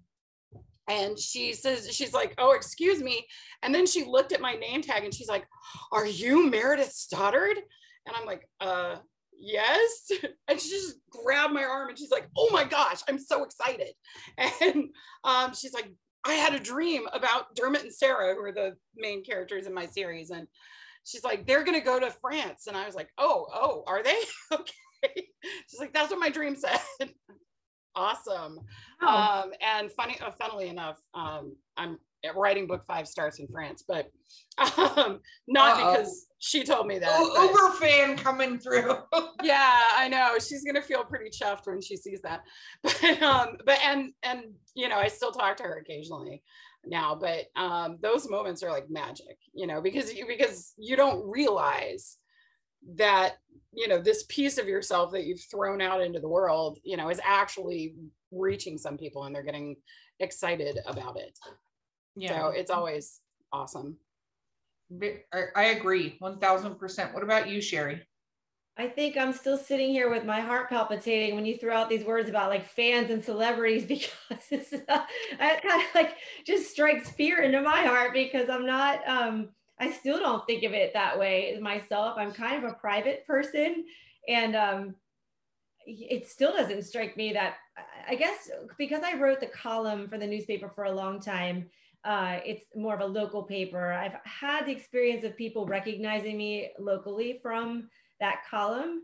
And 0.89 1.19
she 1.19 1.51
says, 1.51 1.93
she's 1.93 2.13
like, 2.13 2.33
oh, 2.37 2.53
excuse 2.53 3.03
me. 3.03 3.25
And 3.61 3.75
then 3.75 3.85
she 3.85 4.05
looked 4.05 4.31
at 4.31 4.39
my 4.39 4.53
name 4.53 4.81
tag 4.81 5.03
and 5.03 5.13
she's 5.13 5.27
like, 5.27 5.45
are 5.91 6.05
you 6.05 6.49
Meredith 6.49 6.93
Stoddard? 6.93 7.57
And 8.05 8.15
I'm 8.15 8.25
like, 8.25 8.47
uh, 8.61 8.95
yes. 9.37 10.09
And 10.47 10.59
she 10.61 10.69
just 10.69 10.95
grabbed 11.09 11.53
my 11.53 11.63
arm 11.63 11.89
and 11.89 11.97
she's 11.97 12.11
like, 12.11 12.29
oh 12.37 12.49
my 12.51 12.63
gosh, 12.63 13.01
I'm 13.09 13.19
so 13.19 13.43
excited. 13.43 13.91
And 14.61 14.89
um, 15.25 15.53
she's 15.53 15.73
like, 15.73 15.91
I 16.27 16.33
had 16.33 16.53
a 16.53 16.59
dream 16.59 17.07
about 17.13 17.55
Dermot 17.55 17.83
and 17.83 17.93
Sarah, 17.93 18.35
who 18.35 18.43
are 18.43 18.51
the 18.51 18.75
main 18.95 19.23
characters 19.23 19.65
in 19.65 19.73
my 19.73 19.85
series. 19.85 20.29
And 20.29 20.47
she's 21.03 21.23
like, 21.23 21.47
they're 21.47 21.63
going 21.63 21.79
to 21.79 21.85
go 21.85 21.99
to 21.99 22.11
France. 22.11 22.67
And 22.67 22.75
I 22.75 22.85
was 22.85 22.95
like, 22.95 23.09
oh, 23.17 23.47
oh, 23.53 23.83
are 23.87 24.03
they? 24.03 24.17
okay. 24.51 25.27
She's 25.67 25.79
like, 25.79 25.93
that's 25.93 26.11
what 26.11 26.19
my 26.19 26.29
dream 26.29 26.55
said. 26.55 26.79
awesome. 27.95 28.59
Oh, 29.01 29.07
Um, 29.07 29.51
and 29.61 29.91
funny, 29.91 30.17
uh, 30.19 30.31
funnily 30.31 30.67
enough, 30.67 30.97
um, 31.13 31.55
I'm 31.77 31.97
writing 32.35 32.67
book 32.67 32.83
five 32.85 33.07
starts 33.07 33.39
in 33.39 33.47
France, 33.47 33.83
but 33.87 34.09
um, 34.77 35.19
not 35.47 35.77
Uh-oh. 35.77 35.91
because 35.91 36.27
she 36.39 36.63
told 36.63 36.87
me 36.87 36.99
that. 36.99 37.19
Uber 37.19 37.73
fan 37.79 38.17
coming 38.17 38.59
through. 38.59 38.95
yeah, 39.43 39.81
I 39.95 40.07
know. 40.09 40.35
She's 40.39 40.63
gonna 40.63 40.81
feel 40.81 41.03
pretty 41.03 41.29
chuffed 41.29 41.65
when 41.65 41.81
she 41.81 41.97
sees 41.97 42.21
that. 42.21 42.41
But 42.83 43.21
um, 43.21 43.57
but 43.65 43.79
and 43.83 44.13
and 44.23 44.41
you 44.75 44.89
know, 44.89 44.97
I 44.97 45.07
still 45.07 45.31
talk 45.31 45.57
to 45.57 45.63
her 45.63 45.77
occasionally 45.77 46.43
now, 46.85 47.15
but 47.15 47.45
um, 47.55 47.97
those 48.01 48.29
moments 48.29 48.63
are 48.63 48.71
like 48.71 48.89
magic, 48.89 49.37
you 49.53 49.67
know, 49.67 49.81
because 49.81 50.13
you 50.13 50.25
because 50.27 50.73
you 50.77 50.95
don't 50.95 51.27
realize 51.27 52.17
that 52.95 53.37
you 53.73 53.87
know 53.87 53.99
this 53.99 54.23
piece 54.29 54.57
of 54.57 54.67
yourself 54.67 55.11
that 55.11 55.25
you've 55.25 55.43
thrown 55.51 55.81
out 55.81 56.01
into 56.01 56.19
the 56.19 56.29
world, 56.29 56.79
you 56.83 56.97
know, 56.97 57.09
is 57.09 57.19
actually 57.23 57.95
reaching 58.31 58.77
some 58.77 58.97
people 58.97 59.23
and 59.23 59.33
they're 59.33 59.43
getting 59.43 59.75
excited 60.19 60.79
about 60.85 61.17
it. 61.17 61.37
So 62.25 62.47
it's 62.47 62.71
always 62.71 63.19
awesome. 63.51 63.97
I, 65.01 65.43
I 65.55 65.63
agree, 65.65 66.15
one 66.19 66.39
thousand 66.39 66.75
percent. 66.75 67.13
What 67.13 67.23
about 67.23 67.49
you, 67.49 67.61
Sherry? 67.61 68.01
I 68.79 68.87
think 68.87 69.17
I'm 69.17 69.33
still 69.33 69.57
sitting 69.57 69.89
here 69.89 70.09
with 70.09 70.23
my 70.23 70.39
heart 70.39 70.69
palpitating 70.69 71.33
when 71.35 71.47
you 71.47 71.57
throw 71.57 71.75
out 71.75 71.89
these 71.89 72.05
words 72.05 72.29
about 72.29 72.49
like 72.49 72.69
fans 72.69 73.09
and 73.09 73.25
celebrities 73.25 73.85
because 73.87 74.11
it's, 74.51 74.71
uh, 74.71 75.03
it 75.31 75.61
kind 75.63 75.81
of 75.81 75.95
like 75.95 76.15
just 76.45 76.69
strikes 76.69 77.09
fear 77.09 77.41
into 77.41 77.59
my 77.61 77.81
heart 77.83 78.13
because 78.13 78.49
I'm 78.49 78.67
not, 78.67 78.99
um, 79.07 79.49
I 79.79 79.91
still 79.91 80.19
don't 80.19 80.45
think 80.45 80.63
of 80.63 80.73
it 80.73 80.93
that 80.93 81.17
way 81.17 81.57
myself. 81.59 82.17
I'm 82.19 82.31
kind 82.31 82.63
of 82.63 82.71
a 82.71 82.75
private 82.75 83.25
person 83.25 83.85
and 84.27 84.55
um, 84.55 84.95
it 85.87 86.27
still 86.27 86.53
doesn't 86.53 86.83
strike 86.83 87.17
me 87.17 87.33
that, 87.33 87.55
I 88.07 88.13
guess, 88.15 88.49
because 88.77 89.01
I 89.03 89.17
wrote 89.17 89.39
the 89.39 89.47
column 89.47 90.07
for 90.07 90.19
the 90.19 90.27
newspaper 90.27 90.69
for 90.69 90.83
a 90.83 90.91
long 90.91 91.19
time. 91.19 91.69
Uh, 92.07 92.39
it's 92.45 92.63
more 92.73 92.95
of 92.95 93.01
a 93.01 93.05
local 93.05 93.43
paper. 93.43 93.91
I've 93.91 94.15
had 94.23 94.65
the 94.65 94.71
experience 94.71 95.25
of 95.25 95.35
people 95.35 95.65
recognizing 95.65 96.37
me 96.37 96.71
locally 96.79 97.39
from 97.41 97.89
that 98.21 98.43
column. 98.49 99.01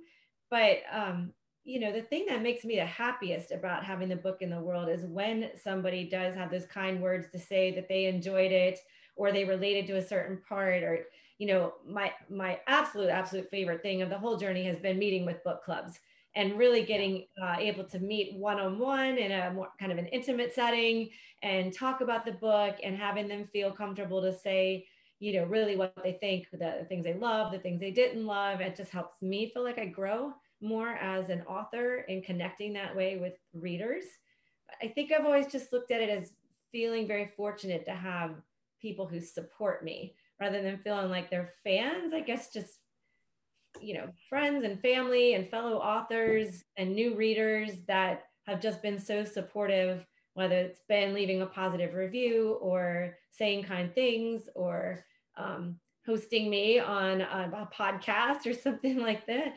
But 0.49 0.77
um, 0.89 1.33
you 1.65 1.81
know, 1.81 1.91
the 1.91 2.01
thing 2.01 2.25
that 2.29 2.41
makes 2.41 2.63
me 2.63 2.77
the 2.77 2.85
happiest 2.85 3.51
about 3.51 3.83
having 3.83 4.07
the 4.07 4.15
book 4.15 4.37
in 4.41 4.49
the 4.49 4.59
world 4.59 4.87
is 4.87 5.03
when 5.03 5.49
somebody 5.61 6.09
does 6.09 6.33
have 6.33 6.49
those 6.49 6.65
kind 6.65 7.01
words 7.01 7.27
to 7.33 7.39
say 7.39 7.75
that 7.75 7.89
they 7.89 8.05
enjoyed 8.05 8.53
it 8.53 8.79
or 9.17 9.33
they 9.33 9.43
related 9.43 9.85
to 9.87 9.97
a 9.97 10.07
certain 10.07 10.41
part 10.47 10.81
or 10.83 10.99
you 11.39 11.47
know 11.47 11.73
my 11.85 12.11
my 12.29 12.59
absolute 12.67 13.09
absolute 13.09 13.49
favorite 13.49 13.81
thing 13.81 14.01
of 14.01 14.09
the 14.09 14.17
whole 14.17 14.37
journey 14.37 14.63
has 14.65 14.77
been 14.79 14.97
meeting 14.97 15.25
with 15.25 15.43
book 15.43 15.63
clubs 15.63 15.99
and 16.35 16.57
really 16.57 16.83
getting 16.83 17.27
uh, 17.41 17.55
able 17.59 17.83
to 17.83 17.99
meet 17.99 18.35
one-on-one 18.35 19.17
in 19.17 19.31
a 19.31 19.51
more 19.51 19.69
kind 19.79 19.91
of 19.91 19.97
an 19.97 20.07
intimate 20.07 20.53
setting 20.53 21.09
and 21.43 21.73
talk 21.73 22.01
about 22.01 22.25
the 22.25 22.31
book 22.31 22.75
and 22.83 22.97
having 22.97 23.27
them 23.27 23.47
feel 23.53 23.71
comfortable 23.71 24.21
to 24.21 24.33
say 24.33 24.85
you 25.23 25.31
know, 25.39 25.45
really 25.45 25.77
what 25.77 25.93
they 26.03 26.17
think, 26.19 26.47
the 26.51 26.85
things 26.89 27.05
they 27.05 27.13
love, 27.13 27.53
the 27.53 27.57
things 27.57 27.79
they 27.79 27.91
didn't 27.91 28.25
love. 28.25 28.59
It 28.59 28.75
just 28.75 28.91
helps 28.91 29.21
me 29.21 29.49
feel 29.53 29.63
like 29.63 29.79
I 29.79 29.85
grow 29.85 30.33
more 30.59 30.89
as 30.89 31.29
an 31.29 31.43
author 31.43 32.05
and 32.09 32.25
connecting 32.25 32.73
that 32.73 32.93
way 32.93 33.17
with 33.17 33.31
readers. 33.53 34.03
I 34.81 34.89
think 34.89 35.13
I've 35.13 35.25
always 35.25 35.47
just 35.47 35.71
looked 35.71 35.91
at 35.91 36.01
it 36.01 36.09
as 36.09 36.33
feeling 36.73 37.07
very 37.07 37.31
fortunate 37.37 37.85
to 37.85 37.91
have 37.91 38.35
people 38.81 39.07
who 39.07 39.21
support 39.21 39.81
me 39.81 40.13
rather 40.41 40.61
than 40.61 40.79
feeling 40.79 41.09
like 41.09 41.29
they're 41.29 41.53
fans. 41.63 42.13
I 42.13 42.19
guess 42.19 42.51
just, 42.51 42.79
you 43.81 43.93
know, 43.95 44.07
friends 44.29 44.63
and 44.63 44.79
family 44.81 45.33
and 45.33 45.49
fellow 45.49 45.77
authors 45.77 46.63
and 46.77 46.93
new 46.93 47.15
readers 47.15 47.81
that 47.87 48.25
have 48.47 48.61
just 48.61 48.81
been 48.81 48.99
so 48.99 49.23
supportive, 49.23 50.05
whether 50.33 50.55
it's 50.55 50.81
been 50.87 51.13
leaving 51.13 51.41
a 51.41 51.45
positive 51.45 51.93
review 51.93 52.57
or 52.61 53.17
saying 53.31 53.63
kind 53.63 53.93
things 53.93 54.49
or 54.55 55.05
um, 55.37 55.77
hosting 56.05 56.49
me 56.49 56.79
on 56.79 57.21
a, 57.21 57.69
podcast 57.77 58.45
or 58.45 58.53
something 58.53 58.99
like 58.99 59.25
that, 59.25 59.55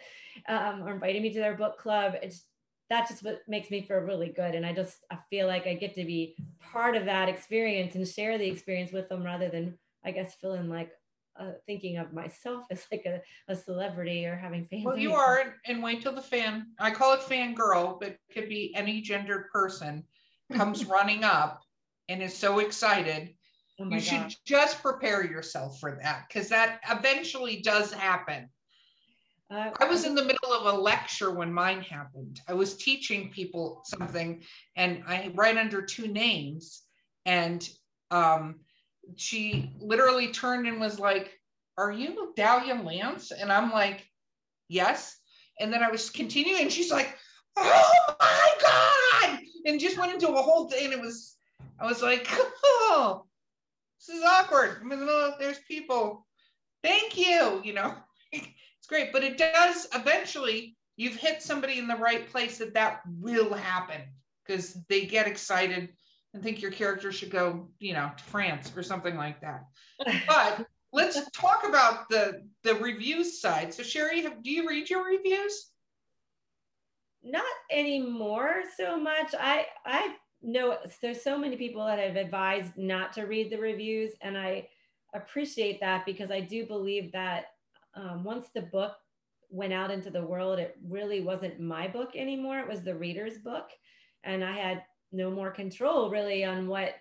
um, 0.48 0.82
or 0.82 0.92
inviting 0.92 1.22
me 1.22 1.32
to 1.32 1.38
their 1.38 1.56
book 1.56 1.78
club. 1.78 2.14
It's 2.22 2.44
that 2.88 3.08
just 3.08 3.24
what 3.24 3.42
makes 3.48 3.70
me 3.70 3.82
feel 3.82 3.98
really 3.98 4.28
good. 4.28 4.54
And 4.54 4.64
I 4.64 4.72
just 4.72 4.98
I 5.10 5.18
feel 5.28 5.46
like 5.46 5.66
I 5.66 5.74
get 5.74 5.94
to 5.96 6.04
be 6.04 6.36
part 6.60 6.96
of 6.96 7.04
that 7.06 7.28
experience 7.28 7.96
and 7.96 8.06
share 8.06 8.38
the 8.38 8.48
experience 8.48 8.92
with 8.92 9.08
them 9.08 9.24
rather 9.24 9.48
than 9.48 9.76
I 10.04 10.12
guess 10.12 10.36
feeling 10.40 10.68
like 10.68 10.92
uh, 11.38 11.52
thinking 11.66 11.98
of 11.98 12.12
myself 12.12 12.64
as 12.70 12.86
like 12.90 13.04
a, 13.06 13.20
a 13.48 13.56
celebrity 13.56 14.26
or 14.26 14.36
having 14.36 14.66
fans. 14.66 14.84
Well, 14.84 14.98
you 14.98 15.12
are, 15.14 15.54
and- 15.66 15.82
wait 15.82 16.02
till 16.02 16.14
the 16.14 16.22
fan, 16.22 16.68
I 16.78 16.90
call 16.90 17.14
it 17.14 17.20
fangirl, 17.20 18.00
but 18.00 18.10
it 18.10 18.20
could 18.32 18.48
be 18.48 18.72
any 18.74 19.00
gendered 19.00 19.50
person 19.52 20.04
comes 20.52 20.84
running 20.86 21.24
up 21.24 21.62
and 22.08 22.22
is 22.22 22.36
so 22.36 22.60
excited. 22.60 23.34
Oh 23.78 23.88
You 23.90 24.00
should 24.00 24.34
just 24.46 24.80
prepare 24.80 25.24
yourself 25.24 25.78
for 25.80 25.98
that 26.02 26.26
because 26.28 26.48
that 26.48 26.80
eventually 26.88 27.60
does 27.60 27.92
happen. 27.92 28.48
Uh, 29.50 29.70
I 29.78 29.84
was 29.84 30.04
in 30.04 30.14
the 30.14 30.24
middle 30.24 30.52
of 30.52 30.74
a 30.74 30.78
lecture 30.78 31.30
when 31.30 31.52
mine 31.52 31.80
happened. 31.82 32.40
I 32.48 32.54
was 32.54 32.76
teaching 32.76 33.30
people 33.30 33.82
something 33.84 34.42
and 34.76 35.04
I 35.06 35.30
write 35.34 35.56
under 35.56 35.82
two 35.82 36.08
names. 36.08 36.82
And 37.26 37.68
um, 38.10 38.60
she 39.16 39.72
literally 39.80 40.28
turned 40.32 40.66
and 40.66 40.80
was 40.80 40.98
like, 40.98 41.38
Are 41.78 41.92
you 41.92 42.32
Dahlia 42.36 42.74
Lance? 42.74 43.30
And 43.30 43.52
I'm 43.52 43.70
like, 43.70 44.06
Yes. 44.68 45.16
And 45.60 45.72
then 45.72 45.82
I 45.82 45.90
was 45.90 46.10
continuing 46.10 46.68
she's 46.68 46.90
like, 46.90 47.16
Oh 47.56 48.16
my 48.20 48.50
God. 48.60 49.38
And 49.66 49.80
just 49.80 49.98
went 49.98 50.12
into 50.12 50.28
a 50.28 50.42
whole 50.42 50.68
thing. 50.68 50.86
And 50.86 50.92
it 50.94 51.00
was, 51.00 51.36
I 51.80 51.86
was 51.86 52.02
like, 52.02 52.26
Oh, 52.30 53.24
this 53.98 54.16
is 54.16 54.22
awkward. 54.24 54.78
I'm 54.82 54.92
in 54.92 55.00
the 55.00 55.06
middle 55.06 55.20
of- 55.20 55.38
there's 55.38 55.58
people. 55.68 56.26
thank 56.82 57.16
you. 57.16 57.60
You 57.64 57.72
know, 57.72 57.94
it's 58.32 58.86
great, 58.88 59.12
but 59.12 59.24
it 59.24 59.38
does 59.38 59.86
eventually. 59.94 60.76
You've 60.98 61.16
hit 61.16 61.42
somebody 61.42 61.78
in 61.78 61.88
the 61.88 61.96
right 61.96 62.26
place 62.30 62.56
that 62.58 62.72
that 62.72 63.00
will 63.20 63.52
happen 63.52 64.00
because 64.46 64.78
they 64.88 65.04
get 65.04 65.26
excited 65.26 65.90
and 66.36 66.44
think 66.44 66.60
your 66.60 66.70
character 66.70 67.10
should 67.10 67.30
go, 67.30 67.66
you 67.80 67.94
know, 67.94 68.10
to 68.14 68.24
France 68.24 68.70
or 68.76 68.82
something 68.82 69.16
like 69.16 69.40
that. 69.40 69.64
But 70.28 70.66
let's 70.92 71.18
talk 71.30 71.66
about 71.66 72.08
the 72.10 72.42
the 72.62 72.74
reviews 72.74 73.40
side. 73.40 73.72
So 73.72 73.82
Sherry, 73.82 74.22
have, 74.22 74.42
do 74.42 74.50
you 74.50 74.68
read 74.68 74.88
your 74.90 75.04
reviews? 75.04 75.70
Not 77.24 77.44
anymore 77.70 78.62
so 78.76 79.00
much. 79.00 79.34
I 79.38 79.66
I 79.86 80.14
know 80.42 80.76
there's 81.00 81.22
so 81.22 81.38
many 81.38 81.56
people 81.56 81.84
that 81.86 81.98
I've 81.98 82.16
advised 82.16 82.76
not 82.76 83.14
to 83.14 83.24
read 83.24 83.50
the 83.50 83.58
reviews, 83.58 84.12
and 84.20 84.36
I 84.36 84.68
appreciate 85.14 85.80
that 85.80 86.04
because 86.04 86.30
I 86.30 86.40
do 86.40 86.66
believe 86.66 87.10
that 87.12 87.46
um, 87.94 88.24
once 88.24 88.48
the 88.54 88.60
book 88.60 88.92
went 89.48 89.72
out 89.72 89.90
into 89.90 90.10
the 90.10 90.22
world, 90.22 90.58
it 90.58 90.76
really 90.86 91.22
wasn't 91.22 91.58
my 91.58 91.88
book 91.88 92.10
anymore. 92.14 92.58
It 92.58 92.68
was 92.68 92.82
the 92.82 92.94
reader's 92.94 93.38
book, 93.38 93.70
and 94.22 94.44
I 94.44 94.58
had 94.58 94.82
no 95.16 95.30
more 95.30 95.50
control 95.50 96.10
really 96.10 96.44
on 96.44 96.68
what 96.68 96.94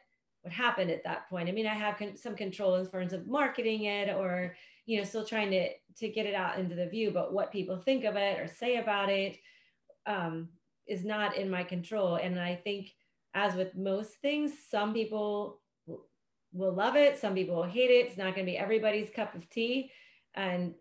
what 0.45 0.53
happened 0.53 0.91
at 0.91 1.03
that 1.03 1.27
point. 1.27 1.49
I 1.49 1.51
mean, 1.51 1.65
I 1.65 1.73
have 1.73 1.97
con- 1.97 2.15
some 2.15 2.35
control 2.35 2.75
in 2.75 2.85
terms 2.85 3.13
of 3.13 3.25
marketing 3.25 3.85
it 3.85 4.15
or, 4.15 4.55
you 4.85 4.99
know, 4.99 5.03
still 5.03 5.25
trying 5.25 5.49
to, 5.49 5.69
to 5.97 6.07
get 6.07 6.27
it 6.27 6.35
out 6.35 6.59
into 6.59 6.75
the 6.75 6.85
view, 6.85 7.09
but 7.09 7.33
what 7.33 7.51
people 7.51 7.77
think 7.77 8.03
of 8.03 8.15
it 8.15 8.39
or 8.39 8.47
say 8.47 8.77
about 8.77 9.09
it 9.09 9.37
um, 10.05 10.49
is 10.85 11.03
not 11.03 11.35
in 11.35 11.49
my 11.49 11.63
control. 11.63 12.17
And 12.17 12.39
I 12.39 12.55
think 12.63 12.91
as 13.33 13.55
with 13.55 13.75
most 13.75 14.17
things, 14.21 14.51
some 14.69 14.93
people 14.93 15.61
will 16.53 16.73
love 16.75 16.95
it. 16.95 17.17
Some 17.17 17.33
people 17.33 17.55
will 17.55 17.63
hate 17.63 17.89
it. 17.89 18.05
It's 18.05 18.17
not 18.17 18.35
going 18.35 18.45
to 18.45 18.51
be 18.51 18.57
everybody's 18.57 19.09
cup 19.09 19.33
of 19.33 19.49
tea. 19.49 19.89
And 20.35 20.75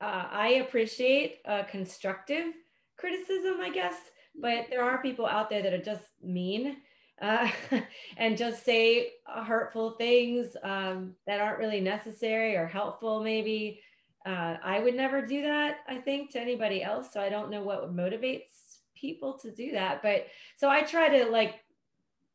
uh, 0.00 0.28
I 0.30 0.48
appreciate 0.64 1.40
constructive 1.68 2.54
criticism, 2.96 3.56
I 3.60 3.70
guess, 3.70 3.96
but 4.40 4.66
there 4.70 4.84
are 4.84 5.02
people 5.02 5.26
out 5.26 5.50
there 5.50 5.62
that 5.62 5.72
are 5.72 5.82
just 5.82 6.04
mean 6.22 6.76
uh, 7.20 7.48
and 8.16 8.36
just 8.36 8.64
say 8.64 9.12
hurtful 9.26 9.92
things 9.92 10.56
um, 10.62 11.14
that 11.26 11.40
aren't 11.40 11.58
really 11.58 11.80
necessary 11.80 12.56
or 12.56 12.66
helpful, 12.66 13.22
maybe. 13.22 13.80
Uh, 14.26 14.56
I 14.62 14.80
would 14.80 14.94
never 14.94 15.24
do 15.24 15.42
that, 15.42 15.78
I 15.86 15.98
think, 15.98 16.32
to 16.32 16.40
anybody 16.40 16.82
else. 16.82 17.12
So 17.12 17.20
I 17.20 17.28
don't 17.28 17.50
know 17.50 17.62
what 17.62 17.94
motivates 17.94 18.78
people 18.94 19.38
to 19.38 19.50
do 19.50 19.72
that. 19.72 20.02
But 20.02 20.26
so 20.56 20.68
I 20.70 20.82
try 20.82 21.08
to 21.08 21.30
like, 21.30 21.56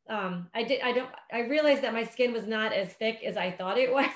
um, 0.08 0.48
I 0.54 0.62
did, 0.62 0.80
I 0.82 0.92
don't, 0.92 1.10
I 1.32 1.40
realized 1.40 1.82
that 1.82 1.92
my 1.92 2.04
skin 2.04 2.32
was 2.32 2.46
not 2.46 2.72
as 2.72 2.92
thick 2.92 3.22
as 3.24 3.36
I 3.36 3.50
thought 3.50 3.78
it 3.78 3.92
was 3.92 4.10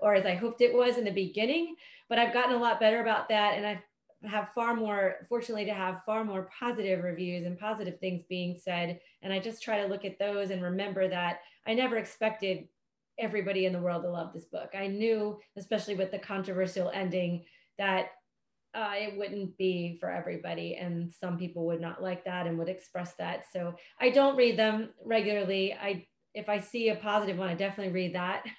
or 0.00 0.14
as 0.14 0.24
I 0.24 0.34
hoped 0.34 0.62
it 0.62 0.74
was 0.74 0.96
in 0.96 1.04
the 1.04 1.10
beginning, 1.10 1.74
but 2.08 2.18
I've 2.18 2.32
gotten 2.32 2.54
a 2.54 2.60
lot 2.60 2.80
better 2.80 3.00
about 3.00 3.28
that. 3.28 3.54
And 3.56 3.66
I've 3.66 3.82
have 4.24 4.48
far 4.54 4.74
more 4.74 5.26
fortunately 5.28 5.64
to 5.64 5.74
have 5.74 6.02
far 6.04 6.24
more 6.24 6.48
positive 6.58 7.04
reviews 7.04 7.46
and 7.46 7.58
positive 7.58 8.00
things 8.00 8.24
being 8.28 8.58
said. 8.60 9.00
And 9.22 9.32
i 9.32 9.38
just 9.38 9.62
try 9.62 9.80
to 9.80 9.88
look 9.88 10.04
at 10.04 10.18
those 10.18 10.50
and 10.50 10.62
remember 10.62 11.08
that 11.08 11.40
i 11.66 11.74
never 11.74 11.96
expected 11.96 12.66
everybody 13.18 13.66
in 13.66 13.72
the 13.72 13.80
world 13.80 14.02
to 14.02 14.10
love 14.10 14.32
this 14.32 14.44
book. 14.44 14.70
I 14.74 14.86
knew 14.86 15.38
especially 15.56 15.94
with 15.94 16.10
the 16.10 16.18
controversial 16.18 16.90
ending 16.90 17.44
that 17.76 18.10
uh, 18.74 18.92
it 18.94 19.18
wouldn't 19.18 19.56
be 19.56 19.96
for 19.98 20.10
everybody 20.10 20.76
and 20.76 21.12
some 21.12 21.38
people 21.38 21.66
would 21.66 21.80
not 21.80 22.02
like 22.02 22.24
that 22.24 22.46
and 22.46 22.58
would 22.58 22.68
express 22.68 23.14
that. 23.14 23.44
So 23.52 23.74
i 24.00 24.10
don't 24.10 24.36
read 24.36 24.58
them 24.58 24.90
regularly. 25.04 25.74
I 25.74 26.06
if 26.34 26.48
i 26.48 26.58
see 26.58 26.88
a 26.88 26.96
positive 26.96 27.38
one 27.38 27.48
i 27.48 27.54
definitely 27.54 27.92
read 27.92 28.14
that. 28.14 28.44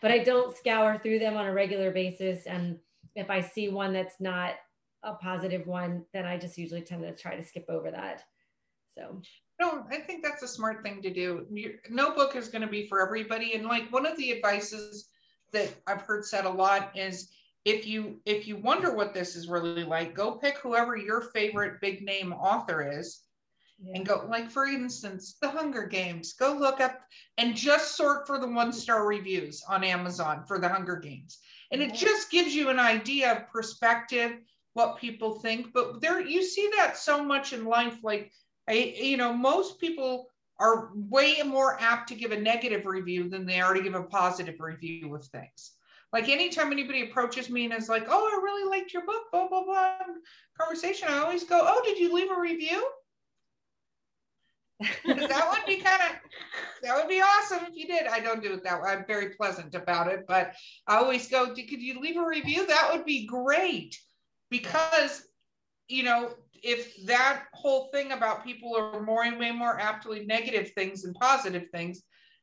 But 0.00 0.12
i 0.12 0.18
don't 0.18 0.56
scour 0.56 1.00
through 1.02 1.18
them 1.18 1.36
on 1.36 1.46
a 1.46 1.52
regular 1.52 1.90
basis. 1.90 2.46
And 2.46 2.78
if 3.16 3.28
i 3.30 3.40
see 3.40 3.68
one 3.68 3.92
that's 3.92 4.20
not 4.20 4.54
a 5.04 5.14
positive 5.14 5.66
one, 5.66 6.04
then 6.12 6.24
I 6.24 6.38
just 6.38 6.58
usually 6.58 6.82
tend 6.82 7.02
to 7.02 7.14
try 7.14 7.36
to 7.36 7.44
skip 7.44 7.66
over 7.68 7.90
that. 7.90 8.24
So 8.96 9.20
no, 9.60 9.84
I 9.90 9.98
think 9.98 10.24
that's 10.24 10.42
a 10.42 10.48
smart 10.48 10.82
thing 10.82 11.02
to 11.02 11.12
do. 11.12 11.46
no 11.90 12.14
book 12.14 12.36
is 12.36 12.48
going 12.48 12.62
to 12.62 12.68
be 12.68 12.86
for 12.88 13.00
everybody. 13.00 13.54
And 13.54 13.66
like 13.66 13.92
one 13.92 14.06
of 14.06 14.16
the 14.16 14.32
advices 14.32 15.08
that 15.52 15.72
I've 15.86 16.02
heard 16.02 16.24
said 16.24 16.44
a 16.44 16.50
lot 16.50 16.96
is 16.96 17.30
if 17.64 17.86
you 17.86 18.20
if 18.26 18.46
you 18.46 18.56
wonder 18.56 18.94
what 18.94 19.14
this 19.14 19.36
is 19.36 19.48
really 19.48 19.84
like, 19.84 20.14
go 20.14 20.32
pick 20.32 20.58
whoever 20.58 20.96
your 20.96 21.20
favorite 21.20 21.80
big 21.80 22.02
name 22.02 22.32
author 22.32 22.98
is. 22.98 23.20
Yeah. 23.78 23.96
And 23.96 24.06
go 24.06 24.26
like 24.28 24.50
for 24.50 24.66
instance, 24.66 25.36
the 25.40 25.48
Hunger 25.48 25.86
Games. 25.86 26.34
Go 26.34 26.52
look 26.52 26.80
up 26.80 27.00
and 27.38 27.56
just 27.56 27.96
sort 27.96 28.26
for 28.26 28.38
the 28.38 28.48
one 28.48 28.72
star 28.72 29.06
reviews 29.06 29.62
on 29.68 29.84
Amazon 29.84 30.44
for 30.46 30.58
the 30.58 30.68
Hunger 30.68 30.96
Games. 30.96 31.38
And 31.70 31.80
it 31.82 31.94
just 31.94 32.30
gives 32.30 32.54
you 32.54 32.68
an 32.70 32.78
idea 32.78 33.32
of 33.32 33.50
perspective 33.50 34.38
what 34.74 34.98
people 34.98 35.38
think 35.40 35.72
but 35.72 36.00
there 36.00 36.20
you 36.20 36.42
see 36.42 36.70
that 36.76 36.96
so 36.96 37.24
much 37.24 37.52
in 37.52 37.64
life 37.64 37.96
like 38.02 38.30
I, 38.68 38.94
you 39.00 39.16
know 39.16 39.32
most 39.32 39.80
people 39.80 40.28
are 40.58 40.90
way 40.94 41.42
more 41.44 41.76
apt 41.80 42.08
to 42.08 42.14
give 42.14 42.32
a 42.32 42.40
negative 42.40 42.86
review 42.86 43.28
than 43.28 43.46
they 43.46 43.60
are 43.60 43.74
to 43.74 43.82
give 43.82 43.94
a 43.94 44.02
positive 44.04 44.60
review 44.60 45.14
of 45.14 45.24
things. 45.26 45.72
Like 46.12 46.28
anytime 46.28 46.70
anybody 46.70 47.02
approaches 47.02 47.50
me 47.50 47.64
and 47.64 47.74
is 47.74 47.88
like 47.88 48.06
oh 48.08 48.30
i 48.32 48.40
really 48.42 48.68
liked 48.70 48.92
your 48.92 49.04
book 49.04 49.24
blah 49.32 49.48
blah 49.48 49.64
blah 49.64 49.96
conversation 50.58 51.08
i 51.08 51.18
always 51.18 51.42
go 51.42 51.60
oh 51.60 51.82
did 51.84 51.98
you 51.98 52.14
leave 52.14 52.30
a 52.30 52.40
review? 52.40 52.88
That 55.04 55.48
would 55.50 55.66
be 55.66 55.82
kind 55.82 56.02
of 56.02 56.16
that 56.82 56.96
would 56.96 57.08
be 57.08 57.20
awesome 57.20 57.66
if 57.66 57.74
you 57.74 57.86
did. 57.86 58.06
I 58.06 58.20
don't 58.20 58.42
do 58.42 58.52
it 58.52 58.64
that 58.64 58.80
way. 58.80 58.90
I'm 58.90 59.06
very 59.06 59.30
pleasant 59.30 59.74
about 59.74 60.06
it 60.06 60.24
but 60.28 60.54
i 60.86 60.96
always 60.96 61.28
go 61.28 61.52
could 61.52 61.82
you 61.82 62.00
leave 62.00 62.16
a 62.16 62.24
review? 62.24 62.64
That 62.66 62.90
would 62.92 63.04
be 63.04 63.26
great 63.26 63.98
because 64.58 65.26
you 65.88 66.04
know 66.04 66.32
if 66.62 67.04
that 67.06 67.44
whole 67.52 67.88
thing 67.92 68.12
about 68.12 68.44
people 68.44 68.76
are 68.76 69.02
more 69.02 69.24
and 69.24 69.38
way 69.38 69.50
more 69.50 69.80
aptly 69.80 70.24
negative 70.24 70.70
things 70.76 71.02
than 71.02 71.12
positive 71.14 71.66
things 71.72 72.02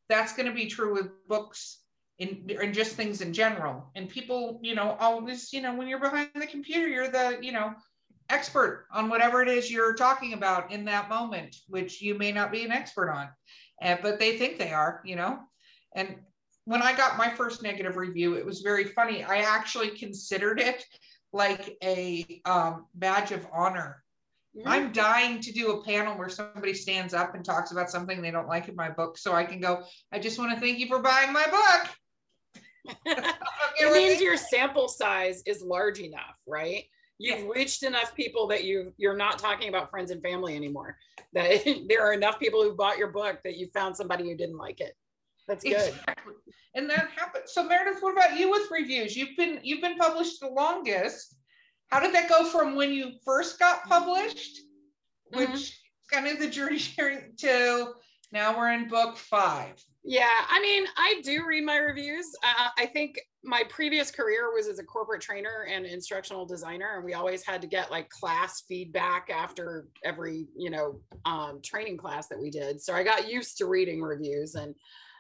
that's 0.10 0.34
going 0.34 0.46
to 0.46 0.54
be 0.54 0.68
true 0.68 0.94
with 0.94 1.08
books 1.30 1.80
in, 2.20 2.50
and 2.62 2.74
just 2.74 2.96
things 2.96 3.22
in 3.22 3.32
general. 3.32 3.90
And 3.96 4.10
people 4.10 4.60
you 4.62 4.76
know 4.76 4.98
always 5.00 5.54
you 5.54 5.62
know 5.62 5.74
when 5.74 5.88
you're 5.88 6.08
behind 6.08 6.30
the 6.36 6.48
computer 6.48 6.88
you're 6.88 7.08
the 7.08 7.40
you 7.42 7.54
know 7.54 7.74
expert 8.30 8.88
on 8.94 9.10
whatever 9.10 9.42
it 9.42 9.48
is 9.48 9.72
you're 9.72 9.96
talking 9.96 10.34
about 10.34 10.72
in 10.72 10.86
that 10.86 11.10
moment 11.10 11.56
which 11.68 12.02
you 12.02 12.18
may 12.18 12.32
not 12.32 12.52
be 12.52 12.64
an 12.64 12.72
expert 12.72 13.12
on 13.12 13.28
and, 13.82 14.00
but 14.02 14.20
they 14.20 14.38
think 14.38 14.58
they 14.58 14.72
are 14.72 15.02
you 15.06 15.16
know? 15.16 15.40
And 15.96 16.16
when 16.66 16.82
i 16.82 16.96
got 16.96 17.18
my 17.18 17.30
first 17.30 17.64
negative 17.64 17.98
review 17.98 18.36
it 18.36 18.46
was 18.46 18.62
very 18.62 18.86
funny. 18.86 19.24
I 19.24 19.38
actually 19.38 19.90
considered 19.90 20.60
it 20.60 20.86
like 21.34 21.78
a 21.84 22.42
um, 22.46 22.86
badge 22.96 23.32
of 23.32 23.46
honor. 23.54 24.04
Mm-hmm. 24.58 24.68
I'm 24.68 24.92
dying 24.92 25.40
to 25.42 25.52
do 25.54 25.72
a 25.72 25.84
panel 25.84 26.18
where 26.18 26.30
somebody 26.30 26.74
stands 26.74 27.14
up 27.14 27.36
and 27.36 27.46
talks 27.46 27.72
about 27.72 27.90
something 27.90 28.22
they 28.22 28.32
don't 28.32 28.50
like 28.50 28.68
in 28.68 28.76
my 28.76 28.90
book, 28.90 29.18
so 29.18 29.34
I 29.34 29.46
can 29.46 29.62
go. 29.62 29.84
I 30.12 30.20
just 30.20 30.38
want 30.38 30.54
to 30.54 30.60
thank 30.60 30.78
you 30.80 30.88
for 30.88 31.00
buying 31.00 31.32
my 31.32 31.46
book. 31.46 32.96
it 33.06 33.94
means 33.94 34.20
your 34.20 34.36
sample 34.36 34.88
size 34.88 35.42
is 35.46 35.62
large 35.62 36.00
enough, 36.00 36.36
right? 36.46 36.84
You've 37.18 37.48
reached 37.48 37.84
enough 37.84 38.16
people 38.16 38.48
that 38.48 38.64
you 38.64 38.94
you're 38.98 39.16
not 39.16 39.38
talking 39.38 39.70
about 39.70 39.92
friends 39.92 40.12
and 40.12 40.22
family 40.22 40.56
anymore. 40.56 40.98
That 41.34 41.64
there 41.88 42.06
are 42.06 42.14
enough 42.14 42.40
people 42.40 42.64
who 42.64 42.76
bought 42.76 42.98
your 42.98 43.12
book 43.12 43.40
that 43.44 43.58
you 43.58 43.70
found 43.74 43.96
somebody 43.96 44.30
who 44.30 44.36
didn't 44.36 44.58
like 44.58 44.82
it. 44.82 44.96
That's 45.48 45.64
good. 45.64 45.94
And 46.74 46.90
that 46.90 47.10
happened. 47.16 47.46
So 47.48 47.64
Meredith, 47.64 48.02
what 48.02 48.14
about 48.14 48.40
you 48.40 48.50
with 48.50 48.72
reviews? 48.72 49.16
You've 49.16 49.36
been 49.38 49.60
you've 49.64 49.82
been 49.82 49.98
published 49.98 50.40
the 50.40 50.48
longest. 50.48 51.36
How 51.88 52.00
did 52.00 52.16
that 52.16 52.30
go 52.30 52.46
from 52.46 52.76
when 52.76 52.92
you 52.92 53.12
first 53.26 53.60
got 53.60 53.84
published, 53.84 54.62
which 55.34 55.50
mm-hmm. 55.50 56.16
kind 56.16 56.28
of 56.28 56.40
the 56.40 56.50
journey 56.50 56.78
sharing 56.78 57.36
to 57.38 57.94
now 58.32 58.58
we're 58.58 58.72
in 58.72 58.88
book 58.88 59.18
five. 59.18 59.84
Yeah, 60.04 60.30
I 60.50 60.60
mean, 60.62 60.86
I 60.98 61.22
do 61.24 61.46
read 61.46 61.64
my 61.64 61.78
reviews. 61.78 62.26
Uh, 62.44 62.70
I 62.78 62.88
think 62.88 63.20
my 63.44 63.64
previous 63.70 64.10
career 64.10 64.52
was 64.52 64.68
as 64.68 64.80
a 64.80 64.84
corporate 64.84 65.22
trainer 65.22 65.68
and 65.70 65.86
instructional 65.86 66.46
designer, 66.46 66.96
and 66.96 67.06
we 67.06 67.14
always 67.14 67.46
had 67.46 67.62
to 67.62 67.68
get 67.68 67.92
like 67.92 68.10
class 68.10 68.64
feedback 68.68 69.30
after 69.30 69.88
every, 70.04 70.48
you 70.58 70.72
know, 70.72 71.00
um, 71.26 71.60
training 71.64 71.98
class 71.98 72.28
that 72.30 72.40
we 72.40 72.50
did. 72.50 72.82
So 72.82 72.94
I 72.96 73.04
got 73.04 73.30
used 73.30 73.58
to 73.60 73.66
reading 73.66 74.02
reviews, 74.02 74.56
and 74.56 74.74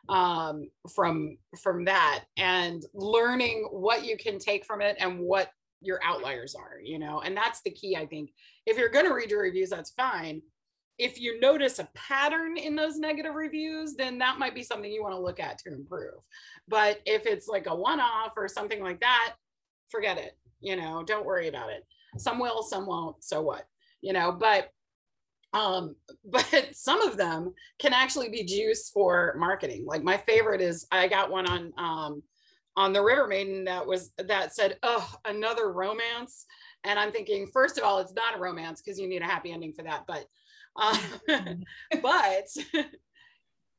um, 0.09 0.69
from 0.93 1.37
from 1.61 1.85
that 1.85 2.25
and 2.37 2.83
learning 2.93 3.67
what 3.71 4.05
you 4.05 4.17
can 4.17 4.39
take 4.39 4.65
from 4.65 4.81
it 4.81 4.95
and 4.99 5.19
what 5.19 5.49
your 5.81 5.99
outliers 6.03 6.55
are 6.55 6.79
you 6.83 6.99
know 6.99 7.21
and 7.21 7.35
that's 7.35 7.61
the 7.61 7.71
key 7.71 7.95
i 7.95 8.05
think. 8.05 8.31
If 8.65 8.77
you're 8.77 8.89
going 8.89 9.05
to 9.05 9.13
read 9.13 9.31
your 9.31 9.41
reviews 9.41 9.69
that's 9.69 9.91
fine. 9.91 10.41
If 10.99 11.19
you 11.19 11.39
notice 11.39 11.79
a 11.79 11.89
pattern 11.95 12.57
in 12.57 12.75
those 12.75 12.97
negative 12.97 13.33
reviews 13.33 13.95
then 13.95 14.19
that 14.19 14.37
might 14.37 14.53
be 14.53 14.63
something 14.63 14.91
you 14.91 15.01
want 15.01 15.15
to 15.15 15.21
look 15.21 15.39
at 15.39 15.57
to 15.59 15.73
improve. 15.73 16.21
But 16.67 16.99
if 17.05 17.25
it's 17.25 17.47
like 17.47 17.67
a 17.67 17.75
one-off 17.75 18.33
or 18.37 18.47
something 18.47 18.83
like 18.83 18.99
that 18.99 19.35
forget 19.89 20.17
it 20.17 20.37
you 20.59 20.75
know 20.75 21.03
don't 21.03 21.25
worry 21.25 21.47
about 21.47 21.69
it. 21.69 21.85
Some 22.17 22.39
will 22.39 22.63
some 22.63 22.85
won't 22.85 23.23
so 23.23 23.41
what 23.41 23.65
you 24.01 24.13
know 24.13 24.31
but 24.31 24.69
um, 25.53 25.95
but 26.25 26.69
some 26.73 27.01
of 27.01 27.17
them 27.17 27.53
can 27.79 27.93
actually 27.93 28.29
be 28.29 28.43
juice 28.43 28.89
for 28.89 29.35
marketing. 29.37 29.85
Like 29.85 30.03
my 30.03 30.17
favorite 30.17 30.61
is 30.61 30.87
I 30.91 31.07
got 31.07 31.31
one 31.31 31.47
on 31.47 31.73
um, 31.77 32.23
on 32.77 32.93
the 32.93 33.03
River 33.03 33.27
Maiden 33.27 33.65
that 33.65 33.85
was 33.85 34.11
that 34.17 34.55
said, 34.55 34.77
"Oh, 34.83 35.09
another 35.25 35.71
romance," 35.71 36.45
and 36.83 36.97
I'm 36.97 37.11
thinking, 37.11 37.47
first 37.47 37.77
of 37.77 37.83
all, 37.83 37.99
it's 37.99 38.13
not 38.13 38.35
a 38.35 38.39
romance 38.39 38.81
because 38.81 38.99
you 38.99 39.09
need 39.09 39.21
a 39.21 39.25
happy 39.25 39.51
ending 39.51 39.73
for 39.73 39.83
that, 39.83 40.05
but 40.07 40.25
uh, 40.77 40.97
but 42.01 42.47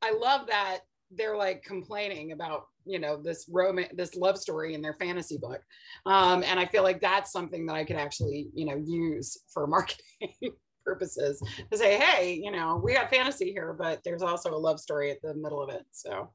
I 0.02 0.12
love 0.12 0.46
that 0.48 0.80
they're 1.14 1.36
like 1.36 1.62
complaining 1.62 2.32
about 2.32 2.66
you 2.84 2.98
know 2.98 3.20
this 3.20 3.46
romance 3.50 3.92
this 3.94 4.16
love 4.16 4.36
story 4.38 4.74
in 4.74 4.82
their 4.82 4.94
fantasy 4.94 5.38
book. 5.38 5.62
Um, 6.06 6.42
and 6.42 6.58
i 6.58 6.66
feel 6.66 6.82
like 6.82 7.00
that's 7.00 7.30
something 7.30 7.66
that 7.66 7.76
i 7.76 7.84
could 7.84 7.96
actually 7.96 8.48
you 8.54 8.64
know 8.64 8.76
use 8.76 9.38
for 9.52 9.66
marketing 9.66 10.54
purposes 10.84 11.42
to 11.70 11.78
say 11.78 11.98
hey 11.98 12.40
you 12.42 12.50
know 12.50 12.80
we 12.82 12.94
got 12.94 13.10
fantasy 13.10 13.52
here 13.52 13.72
but 13.72 14.00
there's 14.04 14.22
also 14.22 14.54
a 14.54 14.56
love 14.56 14.80
story 14.80 15.10
at 15.10 15.20
the 15.22 15.34
middle 15.34 15.62
of 15.62 15.68
it 15.68 15.84
so. 15.90 16.30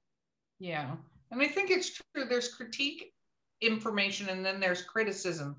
Yeah 0.60 0.96
and 1.32 1.42
i 1.42 1.48
think 1.48 1.70
it's 1.70 1.90
true 1.90 2.26
there's 2.28 2.54
critique 2.54 3.14
information 3.62 4.30
and 4.30 4.46
then 4.46 4.60
there's 4.60 4.82
criticism 4.82 5.56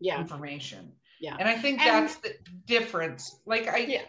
yeah. 0.00 0.20
information. 0.20 0.92
Yeah. 1.20 1.36
And 1.38 1.48
i 1.48 1.56
think 1.56 1.80
And- 1.80 2.06
that's 2.06 2.16
the 2.16 2.34
difference 2.66 3.40
like 3.46 3.68
i 3.68 3.78
yeah. 3.78 4.02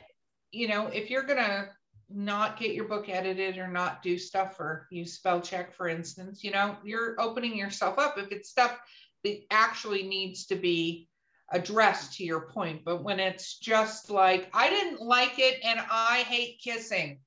you 0.52 0.68
know, 0.68 0.88
if 0.88 1.10
you're 1.10 1.24
gonna 1.24 1.70
not 2.10 2.60
get 2.60 2.74
your 2.74 2.86
book 2.86 3.10
edited 3.10 3.58
or 3.58 3.68
not 3.68 4.04
do 4.04 4.18
stuff 4.18 4.60
or 4.60 4.88
use 4.92 5.14
spell 5.14 5.42
check, 5.42 5.74
for 5.74 5.88
instance, 5.88 6.44
you 6.44 6.52
know, 6.52 6.78
you're 6.84 7.20
opening 7.20 7.58
yourself 7.58 7.98
up 7.98 8.18
if 8.18 8.32
it's 8.32 8.50
stuff 8.50 8.80
that 9.24 9.42
actually 9.50 10.04
needs 10.04 10.46
to 10.46 10.56
be 10.56 11.10
addressed 11.52 12.14
to 12.18 12.24
your 12.24 12.48
point. 12.48 12.84
But 12.84 13.04
when 13.04 13.20
it's 13.20 13.58
just 13.58 14.10
like, 14.10 14.50
I 14.54 14.70
didn't 14.70 15.02
like 15.02 15.38
it 15.38 15.60
and 15.64 15.80
I 15.92 16.24
hate 16.28 16.60
kissing. 16.64 17.20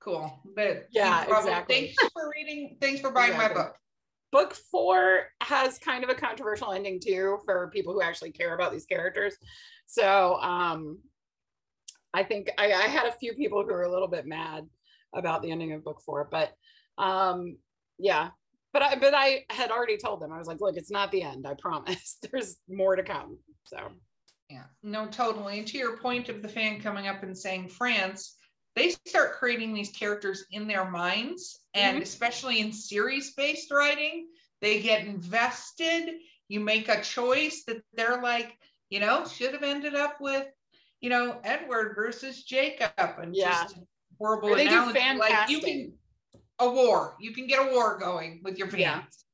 Cool. 0.00 0.40
But 0.56 0.86
Yeah, 0.90 1.24
exactly. 1.24 1.94
Thanks 1.96 2.12
for 2.12 2.30
reading. 2.34 2.76
Thanks 2.80 3.00
for 3.00 3.10
buying 3.10 3.32
Exactly. 3.32 3.58
my 3.58 3.64
book. 3.64 3.76
book 4.32 4.54
four 4.70 5.26
has 5.42 5.78
kind 5.78 6.02
of 6.04 6.10
a 6.10 6.14
controversial 6.14 6.72
ending 6.72 6.98
too 7.00 7.38
for 7.44 7.70
people 7.72 7.92
who 7.92 8.02
actually 8.02 8.32
care 8.32 8.54
about 8.54 8.72
these 8.72 8.86
characters 8.86 9.36
so 9.86 10.36
um 10.40 10.98
i 12.14 12.22
think 12.22 12.48
I, 12.56 12.72
I 12.72 12.82
had 12.88 13.06
a 13.06 13.12
few 13.12 13.34
people 13.34 13.62
who 13.62 13.68
were 13.72 13.82
a 13.82 13.92
little 13.92 14.08
bit 14.08 14.24
mad 14.26 14.64
about 15.14 15.42
the 15.42 15.50
ending 15.50 15.72
of 15.74 15.84
book 15.84 16.00
four 16.00 16.28
but 16.30 16.52
um 16.96 17.58
yeah 17.98 18.30
but 18.72 18.82
i 18.82 18.94
but 18.96 19.14
i 19.14 19.44
had 19.50 19.70
already 19.70 19.96
told 19.96 20.20
them 20.20 20.32
i 20.32 20.38
was 20.38 20.46
like 20.46 20.60
look 20.60 20.76
it's 20.76 20.90
not 20.90 21.10
the 21.12 21.22
end 21.22 21.46
i 21.46 21.54
promise 21.54 22.18
there's 22.30 22.56
more 22.68 22.96
to 22.96 23.02
come 23.02 23.38
so 23.64 23.90
Yeah, 24.50 24.64
no, 24.82 25.06
totally. 25.06 25.58
And 25.58 25.66
to 25.68 25.78
your 25.78 25.96
point 25.96 26.28
of 26.28 26.42
the 26.42 26.48
fan 26.48 26.80
coming 26.80 27.08
up 27.08 27.22
and 27.22 27.36
saying 27.36 27.68
France, 27.68 28.36
they 28.76 28.90
start 29.06 29.34
creating 29.38 29.72
these 29.72 29.90
characters 29.90 30.44
in 30.50 30.66
their 30.66 30.90
minds. 30.90 31.60
And 31.72 31.96
mm-hmm. 31.96 32.02
especially 32.02 32.60
in 32.60 32.72
series 32.72 33.32
based 33.34 33.70
writing, 33.70 34.26
they 34.60 34.82
get 34.82 35.06
invested. 35.06 36.16
You 36.48 36.60
make 36.60 36.88
a 36.88 37.02
choice 37.02 37.64
that 37.66 37.78
they're 37.94 38.20
like, 38.20 38.52
you 38.90 39.00
know, 39.00 39.26
should 39.26 39.54
have 39.54 39.62
ended 39.62 39.94
up 39.94 40.20
with, 40.20 40.46
you 41.00 41.08
know, 41.08 41.40
Edward 41.44 41.94
versus 41.94 42.42
Jacob 42.44 42.92
and 42.98 43.34
Yeah. 43.34 43.62
just 43.62 43.78
horrible 44.18 44.50
or 44.50 44.56
they 44.56 44.68
do 44.68 44.92
fan 44.92 45.16
like 45.16 45.48
you 45.48 45.60
can 45.60 45.92
a 46.58 46.70
war. 46.70 47.16
You 47.20 47.32
can 47.32 47.46
get 47.46 47.66
a 47.66 47.72
war 47.72 47.98
going 47.98 48.40
with 48.42 48.58
your 48.58 48.68
pants. 48.68 49.24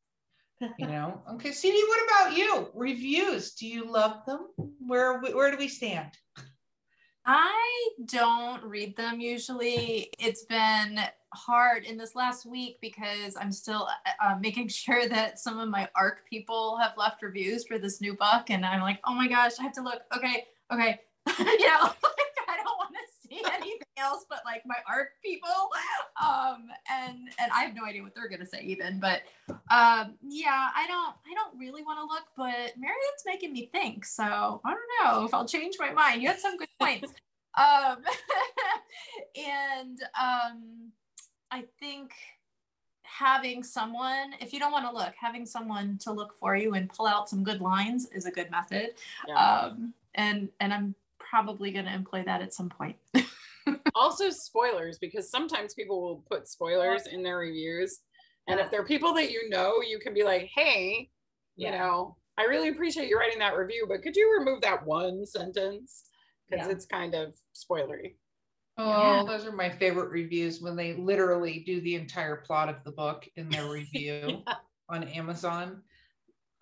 Yeah. 0.61 0.69
you 0.79 0.87
know. 0.87 1.23
Okay, 1.35 1.53
CD, 1.53 1.83
what 1.87 2.05
about 2.05 2.37
you? 2.37 2.69
Reviews. 2.75 3.55
Do 3.55 3.66
you 3.66 3.91
love 3.91 4.25
them? 4.27 4.49
Where 4.79 5.21
where 5.21 5.51
do 5.51 5.57
we 5.57 5.69
stand? 5.69 6.11
I 7.25 7.91
don't 8.07 8.64
read 8.64 8.97
them 8.97 9.21
usually. 9.21 10.11
It's 10.19 10.45
been 10.45 10.99
hard 11.35 11.85
in 11.85 11.99
this 11.99 12.14
last 12.14 12.47
week 12.47 12.79
because 12.81 13.37
I'm 13.39 13.53
still 13.53 13.89
uh, 14.25 14.37
making 14.41 14.69
sure 14.69 15.07
that 15.09 15.39
some 15.39 15.59
of 15.59 15.69
my 15.69 15.89
ARC 15.95 16.23
people 16.29 16.79
have 16.79 16.93
left 16.97 17.23
reviews 17.23 17.66
for 17.66 17.79
this 17.79 18.01
new 18.01 18.14
book. 18.14 18.49
And 18.49 18.64
I'm 18.64 18.81
like, 18.81 19.01
oh 19.05 19.14
my 19.14 19.29
gosh, 19.29 19.53
I 19.61 19.64
have 19.64 19.75
to 19.75 19.83
look. 19.83 20.01
Okay, 20.16 20.45
okay. 20.73 21.01
you 21.39 21.45
know, 21.45 21.83
like, 21.83 22.39
I 22.49 22.57
don't 22.57 22.79
want 22.79 22.95
to 22.95 23.29
see 23.29 23.43
anything 23.61 23.86
else 23.96 24.24
but 24.28 24.40
like 24.44 24.62
my 24.66 24.76
ARC 24.88 25.11
people. 25.24 25.48
Um, 26.20 26.66
and 26.90 27.16
and 27.38 27.52
I 27.52 27.62
have 27.62 27.76
no 27.76 27.84
idea 27.84 28.02
what 28.02 28.12
they're 28.12 28.28
gonna 28.28 28.44
say 28.44 28.61
even. 28.62 28.98
But 28.98 29.22
um, 29.70 30.14
yeah, 30.20 30.68
I 30.74 30.84
don't 30.88 31.14
I 31.30 31.32
don't 31.32 31.56
really 31.56 31.84
want 31.84 32.00
to 32.00 32.04
look, 32.04 32.24
but 32.36 32.76
Meredith's 32.76 33.24
making 33.24 33.52
me 33.52 33.66
think. 33.70 34.04
So 34.04 34.61
I 34.64 34.74
don't 34.74 34.80
know 35.04 35.24
if 35.24 35.32
I'll 35.32 35.46
change 35.46 35.76
my 35.78 35.92
mind. 35.92 36.20
You 36.20 36.28
had 36.28 36.40
some 36.40 36.56
good 36.56 36.68
points. 36.80 37.12
um, 37.56 37.98
and 39.36 40.00
um, 40.20 40.92
I 41.52 41.64
think 41.78 42.11
having 43.02 43.62
someone, 43.62 44.34
if 44.40 44.52
you 44.52 44.59
don't 44.59 44.72
want 44.72 44.86
to 44.86 44.92
look, 44.92 45.14
having 45.18 45.46
someone 45.46 45.98
to 45.98 46.12
look 46.12 46.34
for 46.34 46.56
you 46.56 46.74
and 46.74 46.88
pull 46.88 47.06
out 47.06 47.28
some 47.28 47.44
good 47.44 47.61
lines 47.61 48.06
is 48.06 48.26
a 48.26 48.30
good 48.30 48.50
method. 48.50 48.90
yeah. 49.26 49.34
Um, 49.36 49.94
and 50.14 50.48
and 50.61 50.72
I'm 50.74 50.94
probably 51.18 51.70
going 51.70 51.84
to 51.84 51.92
employ 51.92 52.22
that 52.24 52.42
at 52.42 52.54
some 52.54 52.68
point. 52.68 52.96
Also 53.95 54.31
spoilers 54.31 54.99
because 54.99 55.31
sometimes 55.31 55.75
people 55.75 56.01
will 56.01 56.25
put 56.31 56.49
spoilers 56.49 57.07
in 57.07 57.23
their 57.23 57.39
reviews 57.39 58.01
and 58.47 58.59
if 58.61 58.71
they're 58.71 58.85
people 58.85 59.12
that 59.14 59.31
you 59.31 59.49
know 59.49 59.81
you 59.87 59.99
can 59.99 60.14
be 60.14 60.25
like 60.25 60.49
hey 60.55 61.09
you 61.57 61.71
know 61.71 62.16
i 62.39 62.45
really 62.45 62.69
appreciate 62.69 63.09
you 63.09 63.19
writing 63.19 63.39
that 63.39 63.57
review 63.57 63.87
but 63.89 64.03
could 64.03 64.16
you 64.16 64.37
remove 64.39 64.61
that 64.61 64.85
one 64.87 65.25
sentence 65.27 66.05
because 66.49 66.66
Yeah. 66.66 66.73
it's 66.73 66.87
kind 66.87 67.14
of 67.14 67.35
spoilery 67.55 68.16
Oh, 68.81 68.89
Yeah. 68.89 69.25
those 69.27 69.45
are 69.45 69.51
my 69.51 69.69
favorite 69.69 70.11
reviews 70.11 70.61
when 70.61 70.77
they 70.77 70.95
literally 70.95 71.64
do 71.66 71.81
the 71.81 71.97
entire 71.97 72.37
plot 72.37 72.69
of 72.69 72.77
the 72.85 72.93
book 72.93 73.29
in 73.35 73.49
their 73.49 73.69
review 73.69 74.45
on 74.89 75.03
Amazon. 75.09 75.83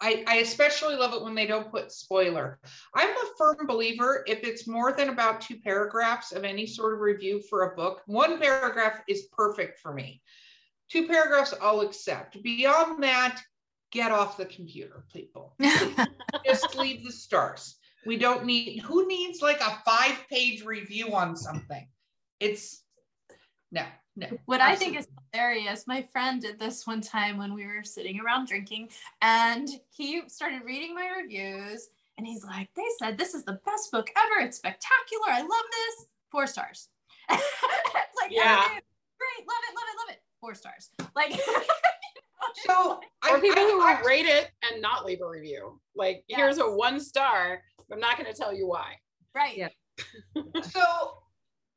I, 0.00 0.24
I 0.26 0.36
especially 0.36 0.96
love 0.96 1.14
it 1.14 1.22
when 1.22 1.34
they 1.34 1.46
don't 1.46 1.70
put 1.70 1.90
spoiler. 1.90 2.58
I'm 2.94 3.08
a 3.08 3.30
firm 3.38 3.66
believer 3.66 4.24
if 4.26 4.44
it's 4.44 4.68
more 4.68 4.92
than 4.92 5.08
about 5.08 5.40
two 5.40 5.58
paragraphs 5.60 6.32
of 6.32 6.44
any 6.44 6.66
sort 6.66 6.94
of 6.94 7.00
review 7.00 7.42
for 7.48 7.62
a 7.62 7.76
book, 7.76 8.02
one 8.06 8.38
paragraph 8.38 9.00
is 9.08 9.28
perfect 9.32 9.80
for 9.80 9.94
me. 9.94 10.20
Two 10.90 11.06
paragraphs 11.06 11.54
I'll 11.60 11.80
accept. 11.80 12.42
Beyond 12.42 13.02
that, 13.02 13.40
get 13.90 14.12
off 14.12 14.36
the 14.36 14.44
computer, 14.46 15.04
people. 15.12 15.54
Just 16.46 16.76
leave 16.76 17.04
the 17.04 17.12
stars. 17.12 17.76
We 18.04 18.18
don't 18.18 18.44
need 18.44 18.80
who 18.82 19.08
needs 19.08 19.42
like 19.42 19.60
a 19.60 19.82
five 19.84 20.16
page 20.30 20.64
review 20.64 21.14
on 21.14 21.36
something. 21.36 21.88
It's 22.38 22.82
no, 23.72 23.82
no. 24.16 24.26
What 24.46 24.60
I 24.60 24.74
think 24.74 24.98
is 24.98 25.06
hilarious, 25.32 25.86
my 25.86 26.02
friend 26.02 26.40
did 26.40 26.58
this 26.58 26.86
one 26.86 27.00
time 27.00 27.36
when 27.38 27.54
we 27.54 27.66
were 27.66 27.84
sitting 27.84 28.18
around 28.20 28.48
drinking, 28.48 28.88
and 29.22 29.68
he 29.90 30.22
started 30.28 30.62
reading 30.64 30.94
my 30.94 31.08
reviews, 31.20 31.88
and 32.18 32.26
he's 32.26 32.44
like, 32.44 32.68
"They 32.74 32.82
said 32.98 33.18
this 33.18 33.34
is 33.34 33.44
the 33.44 33.60
best 33.66 33.90
book 33.92 34.08
ever. 34.16 34.46
It's 34.46 34.56
spectacular. 34.56 35.28
I 35.28 35.40
love 35.40 35.48
this. 35.70 36.06
Four 36.30 36.46
stars. 36.46 36.88
like, 37.30 37.40
Yeah. 38.30 38.66
great. 38.66 39.46
Love 39.46 39.62
it. 39.68 39.74
Love 39.74 39.88
it. 39.88 39.96
Love 39.98 40.10
it. 40.10 40.22
Four 40.40 40.54
stars. 40.54 40.90
Like, 41.14 41.32
so 42.66 43.00
I, 43.22 43.30
or 43.32 43.40
people 43.40 43.58
I- 43.62 43.70
who 43.70 43.80
I- 43.82 44.02
rate 44.06 44.26
it 44.26 44.50
and 44.70 44.80
not 44.80 45.04
leave 45.04 45.20
a 45.20 45.28
review 45.28 45.78
like 45.94 46.24
here's 46.28 46.58
a 46.58 46.62
one 46.70 47.00
star 47.00 47.60
i'm 47.92 47.98
not 48.00 48.16
going 48.18 48.30
to 48.30 48.36
tell 48.38 48.54
you 48.54 48.66
why 48.66 48.94
right. 49.34 49.56
Yeah. 49.56 49.68
so 50.62 50.82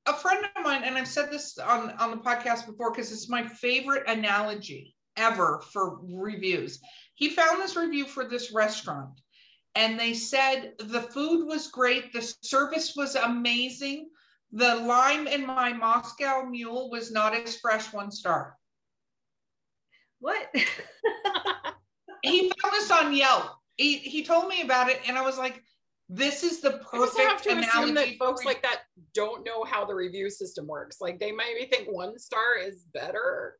a 0.09 0.13
friend 0.13 0.45
of 0.45 0.63
mine, 0.63 0.83
and 0.83 0.97
I've 0.97 1.07
said 1.07 1.31
this 1.31 1.57
on, 1.57 1.91
on 1.91 2.11
the 2.11 2.17
podcast 2.17 2.65
before 2.65 2.91
because 2.91 3.11
it's 3.11 3.29
my 3.29 3.43
favorite 3.43 4.03
analogy 4.07 4.95
ever 5.17 5.61
for 5.71 5.99
reviews. 6.03 6.79
He 7.15 7.29
found 7.29 7.61
this 7.61 7.75
review 7.75 8.05
for 8.05 8.25
this 8.25 8.51
restaurant 8.51 9.19
and 9.75 9.99
they 9.99 10.13
said 10.13 10.73
the 10.79 11.01
food 11.01 11.45
was 11.45 11.67
great, 11.67 12.11
the 12.11 12.21
service 12.41 12.95
was 12.95 13.15
amazing. 13.15 14.09
The 14.51 14.75
lime 14.75 15.27
in 15.27 15.45
my 15.45 15.73
Moscow 15.73 16.43
mule 16.43 16.89
was 16.89 17.11
not 17.11 17.35
as 17.35 17.57
fresh, 17.57 17.93
one 17.93 18.11
star. 18.11 18.57
What? 20.19 20.53
He 22.21 22.51
found 22.61 22.73
this 22.73 22.91
on 22.91 23.13
Yelp. 23.13 23.45
He, 23.77 23.97
he 23.97 24.25
told 24.25 24.49
me 24.49 24.61
about 24.61 24.89
it, 24.89 24.99
and 25.07 25.17
I 25.17 25.21
was 25.21 25.37
like, 25.37 25.63
this 26.09 26.43
is 26.43 26.59
the 26.59 26.81
perfect 26.91 27.19
I 27.19 27.23
have 27.23 27.41
to 27.43 27.57
assume 27.59 27.93
that 27.93 28.17
folks 28.17 28.43
like 28.43 28.63
that 28.63 28.79
don't 29.13 29.45
know 29.45 29.63
how 29.63 29.85
the 29.85 29.93
review 29.93 30.29
system 30.29 30.65
works. 30.65 30.99
Like 30.99 31.19
they 31.19 31.31
maybe 31.31 31.65
think 31.65 31.87
one 31.87 32.17
star 32.17 32.57
is 32.59 32.83
better. 32.93 33.57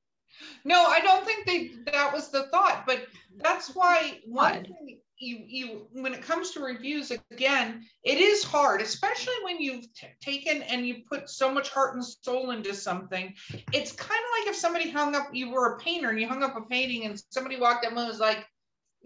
No, 0.64 0.86
I 0.86 1.00
don't 1.00 1.26
think 1.26 1.46
they 1.46 1.72
that 1.92 2.12
was 2.12 2.32
the 2.32 2.48
thought, 2.48 2.84
but 2.88 3.06
that's 3.38 3.76
why 3.76 4.20
one 4.26 4.64
thing 4.64 5.00
you 5.20 5.44
you 5.46 5.88
when 5.92 6.14
it 6.14 6.24
comes 6.24 6.52
to 6.52 6.62
reviews 6.62 7.12
again, 7.32 7.86
it 8.04 8.18
is 8.18 8.44
hard, 8.44 8.82
especially 8.82 9.34
when 9.44 9.60
you've 9.60 9.94
t- 9.94 10.08
taken 10.22 10.64
and 10.64 10.88
you 10.88 11.04
put 11.08 11.30
so 11.30 11.52
much 11.52 11.70
heart 11.70 11.96
and 11.96 12.06
soul 12.06 12.52
into 12.52 12.74
something. 12.74 13.34
It's 13.74 13.92
kind 13.92 14.12
of 14.12 14.40
like 14.40 14.50
if 14.50 14.56
somebody 14.56 14.90
hung 14.90 15.16
up, 15.16 15.28
you 15.34 15.52
were 15.52 15.76
a 15.76 15.80
painter 15.80 16.10
and 16.10 16.20
you 16.20 16.28
hung 16.28 16.44
up 16.44 16.56
a 16.56 16.62
painting, 16.62 17.06
and 17.06 17.22
somebody 17.30 17.60
walked 17.60 17.86
up 17.86 17.92
and 17.92 18.08
was 18.08 18.20
like, 18.20 18.46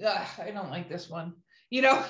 "Ugh, 0.06 0.28
"I 0.40 0.52
don't 0.52 0.70
like 0.70 0.88
this 0.88 1.10
one," 1.10 1.34
you 1.70 1.82
know. 1.82 2.04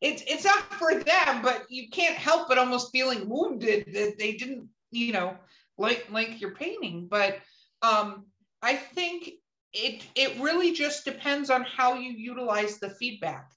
It's 0.00 0.22
it's 0.26 0.44
not 0.44 0.72
for 0.74 0.94
them, 0.94 1.42
but 1.42 1.64
you 1.70 1.88
can't 1.90 2.16
help 2.16 2.48
but 2.48 2.58
almost 2.58 2.92
feeling 2.92 3.28
wounded 3.28 3.86
that 3.94 4.18
they 4.18 4.32
didn't, 4.32 4.68
you 4.90 5.12
know, 5.12 5.36
like 5.78 6.06
like 6.10 6.40
your 6.40 6.54
painting. 6.54 7.08
But 7.10 7.38
um, 7.82 8.26
I 8.62 8.76
think 8.76 9.30
it 9.72 10.04
it 10.14 10.38
really 10.40 10.72
just 10.72 11.04
depends 11.04 11.50
on 11.50 11.62
how 11.62 11.94
you 11.94 12.12
utilize 12.12 12.78
the 12.78 12.90
feedback. 12.90 13.50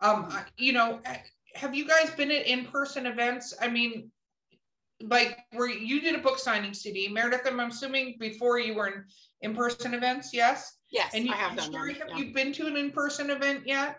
Um, 0.00 0.32
you 0.56 0.72
know, 0.72 1.00
have 1.54 1.74
you 1.74 1.86
guys 1.86 2.10
been 2.10 2.30
at 2.30 2.46
in-person 2.46 3.06
events? 3.06 3.54
I 3.60 3.68
mean, 3.68 4.10
like 5.02 5.38
where 5.52 5.68
you 5.68 6.00
did 6.00 6.14
a 6.14 6.18
book 6.18 6.38
signing 6.38 6.74
CD, 6.74 7.08
Meredith. 7.08 7.42
I'm 7.46 7.60
assuming 7.60 8.16
before 8.18 8.58
you 8.58 8.74
were 8.74 8.88
in 8.88 9.04
in-person 9.42 9.94
events, 9.94 10.30
yes. 10.32 10.78
Yes, 10.90 11.10
And 11.12 11.26
you, 11.26 11.32
I 11.32 11.36
have 11.36 11.56
done 11.56 11.72
have 11.72 12.08
yeah. 12.08 12.16
you 12.16 12.32
been 12.32 12.52
to 12.54 12.66
an 12.66 12.76
in-person 12.76 13.30
event 13.30 13.62
yet 13.66 13.96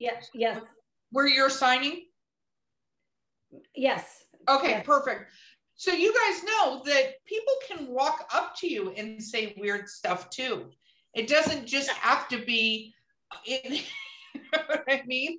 Yes, 0.00 0.30
yes, 0.34 0.60
where 1.12 1.28
you're 1.28 1.50
signing? 1.50 2.06
yes. 3.74 4.24
Okay, 4.48 4.70
Yeah. 4.70 4.82
perfect. 4.82 5.30
So 5.76 5.92
you 5.92 6.12
guys 6.12 6.44
know 6.44 6.82
that 6.84 7.24
people 7.24 7.54
can 7.66 7.86
walk 7.86 8.28
up 8.34 8.54
to 8.56 8.68
you 8.68 8.90
and 8.92 9.22
say 9.22 9.54
weird 9.56 9.88
stuff 9.88 10.28
too. 10.30 10.70
It 11.14 11.26
doesn't 11.26 11.66
just 11.66 11.90
have 11.90 12.28
to 12.28 12.44
be 12.44 12.94
in 13.46 13.74
you 14.34 14.40
know 14.52 14.62
what 14.66 14.84
I 14.88 15.02
mean? 15.06 15.38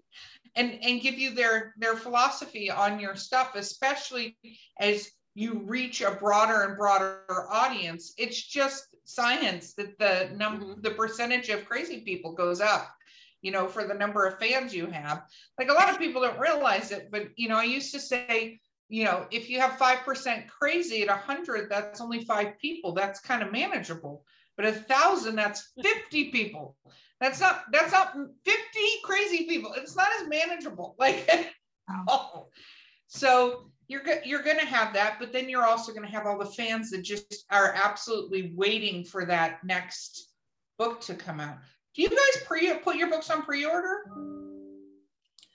And 0.55 0.80
and 0.84 1.01
give 1.01 1.18
you 1.18 1.32
their 1.34 1.74
their 1.78 1.95
philosophy 1.95 2.70
on 2.70 2.99
your 2.99 3.16
stuff, 3.16 3.55
especially 3.55 4.38
as 4.80 5.12
you 5.36 5.62
reach 5.64 6.01
a 6.01 6.12
broader 6.12 6.64
and 6.64 6.78
broader 6.78 7.47
audience. 7.49 8.14
It's 8.18 8.41
just 8.41 8.88
science 9.05 9.74
that 9.76 9.97
the 9.97 10.36
number 10.36 10.66
mm-hmm. 10.66 10.82
the 10.82 10.91
percentage 10.91 11.49
of 11.49 11.66
crazy 11.66 12.01
people 12.01 12.34
goes 12.34 12.59
up 12.62 12.93
you 13.42 13.52
know 13.52 13.68
for 13.68 13.84
the 13.84 13.94
number 13.94 14.26
of 14.26 14.39
fans 14.39 14.74
you 14.74 14.86
have 14.88 15.24
like 15.58 15.70
a 15.70 15.74
lot 15.74 15.89
of 15.89 15.98
people 15.98 16.22
don't 16.22 16.39
realize 16.39 16.92
it 16.92 17.10
but 17.12 17.28
you 17.36 17.50
know 17.50 17.58
i 17.58 17.64
used 17.64 17.94
to 17.94 18.00
say 18.00 18.60
you 18.92 19.06
know, 19.06 19.26
if 19.32 19.50
you 19.50 19.62
have 19.62 19.80
5% 19.80 20.48
crazy 20.50 21.02
at 21.02 21.08
100, 21.08 21.70
that's 21.70 22.02
only 22.02 22.26
five 22.26 22.60
people. 22.60 22.92
That's 22.92 23.22
kind 23.22 23.42
of 23.42 23.50
manageable. 23.50 24.26
But 24.58 24.66
a 24.66 24.74
thousand, 24.74 25.38
that's 25.38 25.72
50 25.82 26.30
people. 26.32 26.76
That's 27.22 27.39
not, 27.39 27.64
that's 27.72 27.94
not 27.94 28.14
50 28.14 28.60
crazy 29.06 29.46
people. 29.46 29.74
It's 29.78 29.96
not 29.96 30.10
as 30.20 30.28
manageable. 30.28 30.98
Like, 31.00 31.26
oh. 32.10 32.48
so 33.08 33.72
you're, 33.88 34.04
you're 34.26 34.44
going 34.44 34.60
to 34.60 34.66
have 34.66 34.94
that, 34.96 35.20
but 35.20 35.32
then 35.32 35.48
you're 35.48 35.66
also 35.66 35.94
going 35.94 36.06
to 36.06 36.14
have 36.14 36.28
all 36.28 36.38
the 36.38 36.46
fans 36.46 36.92
that 36.92 37.02
just 37.02 37.46
are 37.50 37.74
absolutely 37.74 38.52
waiting 38.54 39.06
for 39.06 39.24
that 39.24 39.64
next 39.64 40.28
book 40.78 41.00
to 41.02 41.16
come 41.16 41.39
out. 41.39 41.60
Do 41.96 42.02
you 42.04 42.10
guys 42.10 42.44
pre 42.46 42.74
put 42.80 42.96
your 42.96 43.10
books 43.10 43.30
on 43.30 43.42
pre-order? 43.44 44.06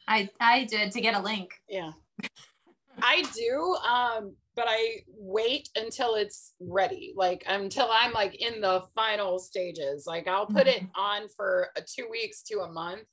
I 0.08 0.28
I 0.40 0.64
did 0.64 0.92
to 0.92 1.00
get 1.00 1.14
a 1.14 1.20
link. 1.20 1.50
Yeah. 1.68 1.92
I 3.02 3.22
do, 3.34 3.76
um, 3.86 4.34
but 4.54 4.64
I 4.68 5.02
wait 5.08 5.68
until 5.76 6.14
it's 6.14 6.54
ready, 6.60 7.12
like 7.16 7.44
until 7.46 7.88
I'm 7.90 8.12
like 8.12 8.34
in 8.40 8.60
the 8.60 8.82
final 8.94 9.38
stages. 9.38 10.04
Like 10.06 10.26
I'll 10.28 10.46
put 10.46 10.66
it 10.66 10.82
on 10.94 11.28
for 11.36 11.68
a 11.76 11.82
two 11.82 12.06
weeks 12.10 12.42
to 12.44 12.60
a 12.60 12.72
month, 12.72 13.06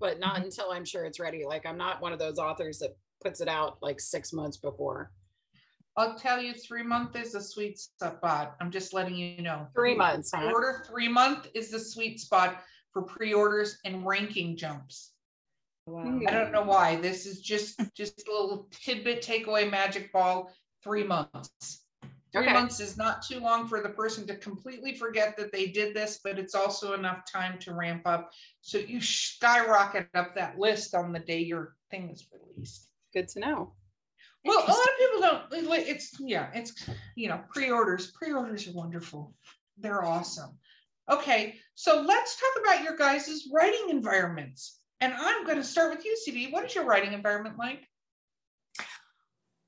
but 0.00 0.18
not 0.18 0.36
Mhm. 0.40 0.44
until 0.44 0.70
I'm 0.70 0.84
sure 0.84 1.04
it's 1.04 1.20
ready. 1.20 1.44
Like 1.46 1.66
I'm 1.66 1.78
not 1.78 2.00
one 2.00 2.12
of 2.12 2.18
those 2.18 2.38
authors 2.38 2.78
that 2.80 2.96
puts 3.22 3.40
it 3.40 3.48
out 3.48 3.78
like 3.82 4.00
six 4.00 4.32
months 4.32 4.56
before. 4.56 5.12
I'll 5.98 6.14
tell 6.14 6.40
you, 6.40 6.54
three 6.54 6.84
month 6.84 7.16
is 7.16 7.34
a 7.34 7.40
sweet 7.40 7.78
spot. 7.78 8.54
I'm 8.60 8.70
just 8.70 8.94
letting 8.94 9.16
you 9.16 9.42
know. 9.42 9.66
Three 9.74 9.96
months, 9.96 10.30
huh? 10.32 10.50
Order 10.52 10.84
three 10.88 11.08
month 11.08 11.48
is 11.54 11.70
the 11.70 11.80
sweet 11.80 12.20
spot 12.20 12.62
for 12.92 13.02
pre-orders 13.02 13.78
and 13.84 14.06
ranking 14.06 14.56
jumps. 14.56 15.12
Wow. 15.86 16.20
I 16.28 16.30
don't 16.30 16.52
know 16.52 16.62
why. 16.62 16.96
This 16.96 17.26
is 17.26 17.40
just 17.40 17.80
just 17.94 18.28
a 18.28 18.30
little 18.30 18.68
tidbit 18.70 19.22
takeaway 19.22 19.68
magic 19.68 20.12
ball. 20.12 20.54
Three 20.84 21.02
months. 21.02 21.84
Three 22.32 22.44
Okay. 22.44 22.52
months 22.52 22.78
is 22.78 22.96
not 22.96 23.22
too 23.22 23.40
long 23.40 23.66
for 23.66 23.80
the 23.80 23.88
person 23.88 24.26
to 24.28 24.36
completely 24.36 24.94
forget 24.94 25.36
that 25.38 25.50
they 25.50 25.66
did 25.66 25.96
this, 25.96 26.20
but 26.22 26.38
it's 26.38 26.54
also 26.54 26.92
enough 26.92 27.22
time 27.30 27.58
to 27.60 27.74
ramp 27.74 28.02
up. 28.04 28.30
So 28.60 28.78
you 28.78 29.00
skyrocket 29.00 30.08
up 30.14 30.36
that 30.36 30.58
list 30.58 30.94
on 30.94 31.12
the 31.12 31.20
day 31.20 31.40
your 31.40 31.74
thing 31.90 32.10
is 32.10 32.28
released. 32.30 32.88
Good 33.12 33.28
to 33.28 33.40
know. 33.40 33.72
Well, 34.44 34.64
It's 35.50 36.18
yeah, 36.20 36.48
it's 36.54 36.88
you 37.16 37.28
know, 37.28 37.40
pre-orders. 37.52 38.08
Pre-orders 38.12 38.68
are 38.68 38.72
wonderful. 38.72 39.34
They're 39.78 40.04
awesome. 40.04 40.58
Okay, 41.10 41.56
so 41.74 42.02
let's 42.02 42.36
talk 42.36 42.62
about 42.62 42.84
your 42.84 42.96
guys' 42.96 43.48
writing 43.52 43.86
environments. 43.88 44.80
And 45.00 45.14
I'm 45.14 45.44
going 45.44 45.56
to 45.56 45.64
start 45.64 45.94
with 45.94 46.04
you, 46.04 46.16
CD. 46.16 46.50
What 46.50 46.64
is 46.64 46.74
your 46.74 46.84
writing 46.84 47.12
environment 47.12 47.56
like? 47.56 47.86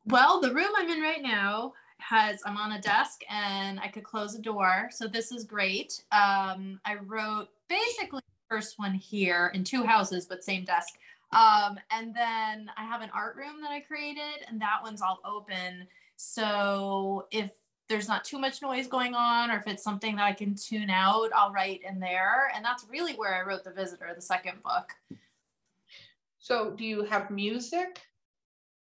Well, 0.07 0.41
the 0.41 0.53
room 0.53 0.71
I'm 0.77 0.91
in 0.91 1.01
right 1.01 1.23
now 1.23 1.73
has 1.99 2.41
I'm 2.45 2.57
on 2.57 2.73
a 2.73 2.81
desk 2.81 3.21
and 3.29 3.79
I 3.79 3.89
could 3.89 4.05
close 4.05 4.35
a 4.35 4.41
door, 4.41 4.89
so 4.91 5.07
this 5.07 5.31
is 5.31 5.45
great. 5.45 6.03
Um, 6.11 6.81
I 6.85 6.97
wrote 7.07 7.49
basically 7.69 8.23
first 8.49 8.79
one 8.79 8.95
here 8.95 9.53
in 9.55 9.63
two 9.63 9.85
houses, 9.85 10.27
but 10.27 10.43
same 10.43 10.65
desk. 10.65 10.95
Um, 11.33 11.79
and 11.91 12.15
then 12.15 12.71
I 12.77 12.85
have 12.85 13.03
an 13.03 13.11
art 13.15 13.37
room 13.37 13.61
that 13.63 13.71
I 13.71 13.81
created, 13.81 14.45
and 14.49 14.61
that 14.61 14.81
one's 14.83 15.03
all 15.03 15.21
open. 15.25 15.87
So 16.17 17.27
if 17.31 17.51
there's 17.89 18.09
not 18.09 18.25
too 18.25 18.39
much 18.39 18.63
noise 18.63 18.87
going 18.87 19.15
on, 19.15 19.51
or 19.51 19.57
if 19.57 19.67
it's 19.67 19.83
something 19.83 20.17
that 20.17 20.25
I 20.25 20.33
can 20.33 20.55
tune 20.55 20.91
out, 20.91 21.31
I'll 21.35 21.53
write 21.53 21.83
in 21.89 22.01
there. 22.01 22.53
And 22.55 22.65
that's 22.65 22.87
really 22.89 23.15
where 23.15 23.35
I 23.35 23.43
wrote 23.43 23.65
The 23.65 23.73
Visitor, 23.73 24.13
the 24.15 24.23
second 24.23 24.63
book. 24.63 24.93
So, 26.39 26.71
do 26.71 26.85
you 26.85 27.05
have 27.05 27.31
music? 27.31 28.01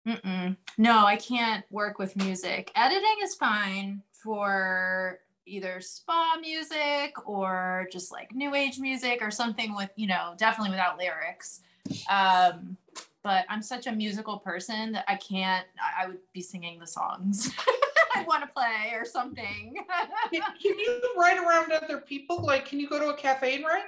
Mm-mm. 0.08 0.56
No, 0.78 1.06
I 1.06 1.18
can't 1.18 1.66
work 1.72 2.00
with 2.00 2.16
music. 2.16 2.72
Editing 2.76 3.18
is 3.22 3.36
fine 3.36 4.02
for 4.12 5.20
either 5.46 5.82
spa 5.82 6.38
music 6.40 7.16
or 7.28 7.88
just 7.92 8.12
like 8.12 8.34
new 8.34 8.56
age 8.56 8.80
music 8.80 9.20
or 9.22 9.32
something 9.32 9.76
with, 9.76 9.90
you 9.96 10.08
know, 10.08 10.36
definitely 10.38 10.72
without 10.72 10.98
lyrics. 10.98 11.62
Um, 12.10 12.78
but 13.24 13.46
I'm 13.50 13.62
such 13.62 13.88
a 13.88 13.92
musical 13.92 14.38
person 14.38 14.92
that 14.94 15.06
I 15.08 15.16
can't, 15.16 15.66
I, 15.98 16.08
would 16.08 16.20
be 16.34 16.42
singing 16.42 16.80
the 16.80 16.88
songs 16.88 17.52
I 18.16 18.24
want 18.24 18.44
to 18.44 18.50
play 18.54 18.94
or 18.94 19.06
something. 19.06 19.76
Can, 20.34 20.42
can 20.62 20.80
you 20.80 21.02
write 21.18 21.38
around 21.38 21.72
other 21.72 22.00
people? 22.00 22.44
Like, 22.44 22.66
can 22.66 22.80
you 22.80 22.90
go 22.90 23.00
to 23.00 23.10
a 23.10 23.16
cafe 23.16 23.56
and 23.56 23.66
write? 23.66 23.84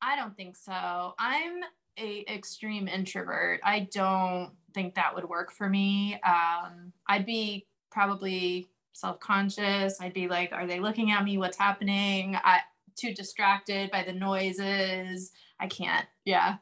I 0.00 0.16
don't 0.16 0.36
think 0.36 0.56
so. 0.56 1.14
I'm 1.18 1.60
a 1.98 2.24
extreme 2.32 2.88
introvert. 2.88 3.60
I 3.64 3.88
don't 3.92 4.50
think 4.74 4.94
that 4.94 5.14
would 5.14 5.28
work 5.28 5.50
for 5.50 5.68
me. 5.68 6.20
Um, 6.24 6.92
I'd 7.08 7.26
be 7.26 7.66
probably 7.90 8.68
self-conscious. 8.92 10.00
I'd 10.00 10.14
be 10.14 10.28
like, 10.28 10.52
are 10.52 10.66
they 10.66 10.80
looking 10.80 11.10
at 11.10 11.24
me? 11.24 11.38
What's 11.38 11.58
happening? 11.58 12.36
I 12.36 12.60
too 12.96 13.14
distracted 13.14 13.90
by 13.90 14.02
the 14.02 14.12
noises. 14.12 15.32
I 15.60 15.66
can't. 15.68 16.06
Yeah. 16.24 16.56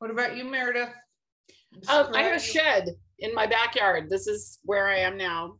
What 0.00 0.10
about 0.10 0.34
you, 0.34 0.44
Meredith? 0.44 0.88
Um, 1.88 2.06
I 2.14 2.22
have 2.22 2.36
a 2.36 2.40
shed 2.40 2.88
in 3.18 3.34
my 3.34 3.46
backyard. 3.46 4.08
This 4.08 4.26
is 4.26 4.58
where 4.64 4.88
I 4.88 4.96
am 4.96 5.18
now. 5.18 5.56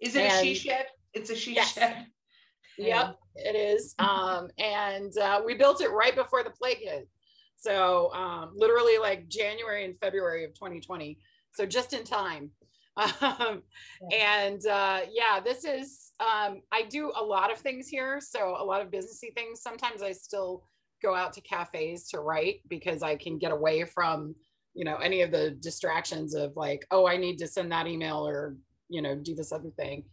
Is 0.00 0.14
it 0.14 0.32
a 0.32 0.40
she 0.40 0.54
shed? 0.54 0.86
It's 1.12 1.30
a 1.30 1.34
she 1.34 1.56
Yes. 1.56 1.74
shed. 1.74 2.06
Yep, 2.78 3.16
it 3.34 3.56
is. 3.56 3.96
Um, 3.98 4.48
and 4.58 5.16
uh, 5.18 5.42
we 5.44 5.54
built 5.54 5.80
it 5.80 5.90
right 5.90 6.14
before 6.14 6.44
the 6.44 6.50
plague 6.50 6.78
hit. 6.78 7.08
So 7.56 8.14
um, 8.14 8.52
literally 8.54 8.98
like 8.98 9.26
January 9.28 9.84
and 9.84 9.98
February 9.98 10.44
of 10.44 10.54
2020. 10.54 11.18
So 11.52 11.66
just 11.66 11.92
in 11.92 12.04
time. 12.04 12.50
Um, 13.20 13.64
and 14.12 14.64
uh, 14.68 15.00
yeah, 15.10 15.40
this 15.44 15.64
is, 15.64 16.12
um, 16.20 16.60
I 16.70 16.82
do 16.88 17.12
a 17.16 17.24
lot 17.24 17.50
of 17.50 17.58
things 17.58 17.88
here. 17.88 18.20
So 18.20 18.56
a 18.56 18.64
lot 18.64 18.82
of 18.82 18.92
businessy 18.92 19.34
things. 19.34 19.62
Sometimes 19.62 20.00
I 20.00 20.12
still 20.12 20.62
go 21.04 21.14
out 21.14 21.32
to 21.34 21.40
cafes 21.42 22.08
to 22.08 22.20
write 22.20 22.60
because 22.68 23.02
I 23.02 23.16
can 23.16 23.38
get 23.38 23.52
away 23.52 23.84
from, 23.84 24.34
you 24.72 24.84
know, 24.84 24.96
any 24.96 25.20
of 25.20 25.30
the 25.30 25.50
distractions 25.50 26.34
of 26.34 26.56
like, 26.56 26.86
oh, 26.90 27.06
I 27.06 27.16
need 27.16 27.38
to 27.38 27.46
send 27.46 27.70
that 27.72 27.86
email 27.86 28.26
or, 28.26 28.56
you 28.88 29.02
know, 29.02 29.14
do 29.14 29.34
this 29.34 29.52
other 29.52 29.70
thing. 29.76 30.04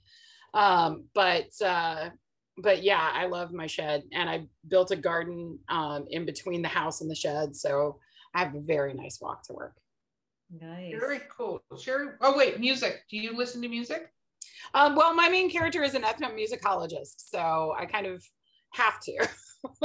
Um, 0.53 1.05
but, 1.15 1.49
uh, 1.63 2.09
but 2.57 2.83
yeah, 2.83 3.09
I 3.13 3.27
love 3.27 3.53
my 3.53 3.67
shed 3.67 4.03
and 4.11 4.29
I 4.29 4.47
built 4.67 4.91
a 4.91 4.95
garden 4.97 5.57
um, 5.69 6.05
in 6.09 6.25
between 6.25 6.61
the 6.61 6.67
house 6.67 7.01
and 7.01 7.09
the 7.09 7.15
shed. 7.15 7.55
So 7.55 7.97
I 8.35 8.43
have 8.43 8.53
a 8.53 8.59
very 8.59 8.93
nice 8.93 9.19
walk 9.21 9.43
to 9.43 9.53
work. 9.53 9.75
Nice. 10.59 10.93
Very 10.99 11.21
cool. 11.35 11.63
Sherry. 11.79 12.09
Oh 12.19 12.37
wait, 12.37 12.59
music. 12.59 13.03
Do 13.09 13.17
you 13.17 13.35
listen 13.35 13.61
to 13.61 13.69
music? 13.69 14.11
Um, 14.73 14.95
well, 14.95 15.13
my 15.13 15.29
main 15.29 15.49
character 15.49 15.81
is 15.81 15.95
an 15.95 16.03
ethnomusicologist, 16.03 17.29
so 17.29 17.73
I 17.77 17.85
kind 17.85 18.05
of 18.05 18.23
have 18.71 18.99
to. 19.01 19.27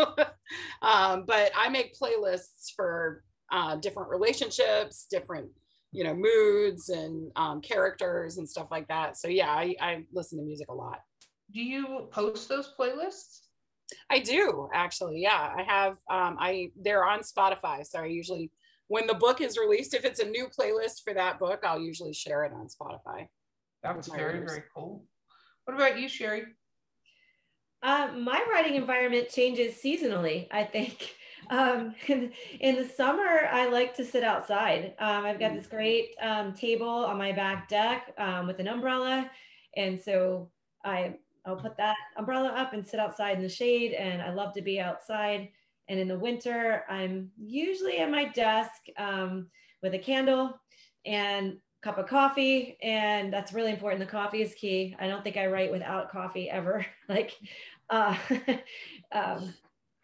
um, 0.83 1.25
but 1.27 1.53
I 1.57 1.69
make 1.71 1.99
playlists 1.99 2.73
for 2.75 3.25
uh, 3.53 3.77
different 3.77 4.11
relationships, 4.11 5.07
different 5.11 5.49
you 5.93 6.05
know 6.05 6.15
moods 6.15 6.89
and 6.89 7.31
um, 7.37 7.61
characters 7.61 8.39
and 8.39 8.49
stuff 8.49 8.69
like 8.71 8.89
that. 8.89 9.17
So 9.17 9.29
yeah, 9.29 9.51
I, 9.51 9.75
I 9.81 10.05
listen 10.13 10.39
to 10.39 10.45
music 10.45 10.69
a 10.69 10.75
lot. 10.75 11.01
Do 11.53 11.63
you 11.63 12.09
post 12.11 12.49
those 12.49 12.75
playlists? 12.79 13.41
I 14.11 14.19
do 14.19 14.69
actually. 14.75 15.21
Yeah, 15.21 15.55
I 15.57 15.63
have. 15.63 15.93
Um, 16.11 16.37
I 16.41 16.71
they're 16.81 17.05
on 17.05 17.21
Spotify, 17.21 17.87
so 17.87 18.01
I 18.01 18.07
usually 18.07 18.51
when 18.89 19.07
the 19.07 19.15
book 19.15 19.41
is 19.41 19.59
released, 19.59 19.95
if 19.95 20.05
it's 20.05 20.21
a 20.21 20.27
new 20.27 20.47
playlist 20.47 21.03
for 21.05 21.13
that 21.15 21.39
book, 21.39 21.61
I'll 21.65 21.81
usually 21.81 22.13
share 22.13 22.45
it 22.45 22.53
on 22.53 22.69
Spotify. 22.69 23.27
That's 23.83 24.09
my 24.09 24.17
very, 24.17 24.35
readers. 24.35 24.51
very 24.51 24.65
cool. 24.75 25.05
What 25.65 25.75
about 25.75 25.99
you, 25.99 26.09
Sherry? 26.09 26.45
Uh, 27.83 28.09
my 28.17 28.45
writing 28.51 28.75
environment 28.75 29.29
changes 29.29 29.75
seasonally, 29.83 30.47
I 30.51 30.65
think. 30.65 31.15
Um, 31.49 31.95
in, 32.09 32.33
in, 32.61 32.75
the 32.75 32.89
summer, 32.89 33.49
I 33.53 33.69
like 33.69 33.95
to 33.99 34.05
sit 34.05 34.25
outside. 34.25 34.95
Um, 34.99 35.25
I've 35.25 35.39
got 35.39 35.55
this 35.55 35.69
great 35.69 36.09
um, 36.21 36.53
table 36.55 36.89
on 36.89 37.19
my 37.19 37.31
back 37.31 37.69
deck 37.69 38.13
um, 38.19 38.49
with 38.49 38.59
an 38.59 38.67
umbrella. 38.67 39.31
And 39.77 40.01
so 40.01 40.51
I, 40.85 41.15
I'll 41.45 41.55
put 41.55 41.77
that 41.77 41.95
umbrella 42.17 42.49
up 42.49 42.73
and 42.73 42.85
sit 42.85 42.99
outside 42.99 43.37
in 43.37 43.43
the 43.43 43.49
shade. 43.49 43.93
And 43.93 44.21
I 44.23 44.33
love 44.33 44.55
to 44.55 44.63
be 44.63 44.81
outside. 44.81 45.51
And 45.89 46.01
in 46.01 46.09
the 46.09 46.19
winter, 46.19 46.83
I'm 46.89 47.31
usually 47.39 47.99
at 47.99 48.11
my 48.11 48.25
desk 48.25 48.73
um, 48.99 49.47
with 49.85 49.95
a 49.95 50.01
candle 50.01 50.59
and 51.05 51.59
cup 51.83 51.99
of 51.99 52.07
coffee 52.07 52.77
and 52.83 53.33
that's 53.33 53.53
really 53.53 53.71
important. 53.71 54.01
The 54.01 54.07
coffee 54.07 54.43
is 54.43 54.55
key. 54.55 54.97
I 54.99 55.07
don't 55.07 55.23
think 55.23 55.37
i 55.37 55.47
write 55.47 55.71
without 55.71 56.11
coffee 56.11 56.51
ever. 56.51 56.85
Like 57.09 57.37
uh, 57.89 58.17
um, 59.13 59.55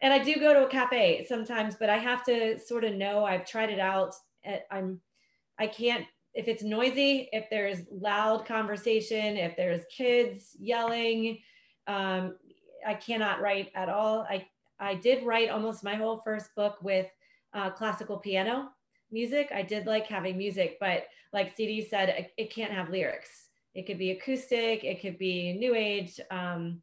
and 0.01 0.13
i 0.13 0.19
do 0.19 0.35
go 0.35 0.53
to 0.53 0.65
a 0.65 0.69
cafe 0.69 1.25
sometimes 1.27 1.75
but 1.75 1.89
i 1.89 1.97
have 1.97 2.23
to 2.25 2.57
sort 2.59 2.85
of 2.85 2.93
know. 2.93 3.25
I've 3.25 3.45
tried 3.45 3.69
it 3.69 3.79
out. 3.79 4.13
I'm 4.71 5.01
i 5.59 5.67
can't 5.67 6.05
if 6.33 6.47
it's 6.47 6.63
noisy 6.63 7.29
if 7.31 7.45
there's 7.49 7.79
loud 7.91 8.45
conversation 8.45 9.37
if 9.37 9.55
there's 9.57 9.81
kids 9.95 10.55
yelling 10.59 11.39
um, 11.87 12.35
i 12.87 12.93
cannot 12.93 13.41
write 13.41 13.69
at 13.75 13.89
all. 13.89 14.25
I 14.29 14.45
i 14.79 14.95
did 14.95 15.25
write 15.25 15.49
almost 15.49 15.83
my 15.83 15.95
whole 15.95 16.21
first 16.23 16.55
book 16.55 16.77
with 16.81 17.07
uh, 17.53 17.69
classical 17.71 18.17
piano 18.17 18.69
music 19.13 19.49
i 19.55 19.61
did 19.61 19.85
like 19.85 20.07
having 20.07 20.37
music 20.37 20.77
but 20.79 21.05
like 21.33 21.55
CD 21.57 21.85
said, 21.85 22.29
it, 22.37 22.53
can't 22.53 22.71
have 22.71 22.91
lyrics. 22.91 23.49
It 23.73 23.87
could 23.87 23.97
be 23.97 24.11
acoustic, 24.11 24.83
it 24.83 25.01
could 25.01 25.17
be 25.17 25.53
new 25.53 25.73
age, 25.73 26.19
um, 26.29 26.81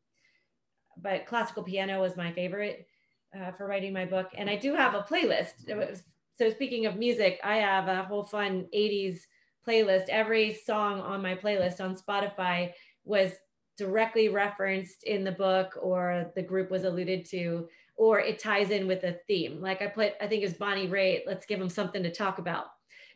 but 1.01 1.25
classical 1.25 1.63
piano 1.63 2.01
was 2.01 2.17
my 2.17 2.33
favorite 2.33 2.87
uh, 3.35 3.53
for 3.53 3.67
writing 3.67 3.93
my 3.93 4.05
book. 4.05 4.29
And 4.37 4.51
I 4.51 4.57
do 4.57 4.75
have 4.75 4.95
a 4.95 5.03
playlist. 5.03 5.99
So 6.37 6.51
speaking 6.51 6.87
of 6.87 6.97
music, 6.97 7.39
I 7.45 7.57
have 7.57 7.87
a 7.87 8.03
whole 8.03 8.25
fun 8.25 8.67
80s 8.75 9.21
playlist. 9.67 10.09
Every 10.09 10.53
song 10.53 11.01
on 11.01 11.23
my 11.23 11.37
playlist 11.37 11.81
on 11.81 11.97
Spotify 11.97 12.73
was 13.05 13.33
directly 13.79 14.29
referenced 14.29 15.05
in 15.05 15.23
the 15.23 15.33
book 15.33 15.79
or 15.81 16.33
the 16.35 16.43
group 16.43 16.71
was 16.71 16.85
alluded 16.85 17.25
to 17.27 17.69
or 18.01 18.19
it 18.19 18.39
ties 18.39 18.71
in 18.71 18.87
with 18.87 19.05
a 19.05 19.13
theme. 19.27 19.61
Like 19.61 19.83
I 19.83 19.87
put, 19.87 20.15
I 20.23 20.27
think 20.27 20.43
it's 20.43 20.57
Bonnie 20.57 20.89
Raitt, 20.89 21.25
let's 21.27 21.45
give 21.45 21.59
them 21.59 21.69
something 21.69 22.03
to 22.03 22.11
talk 22.11 22.39
about 22.39 22.69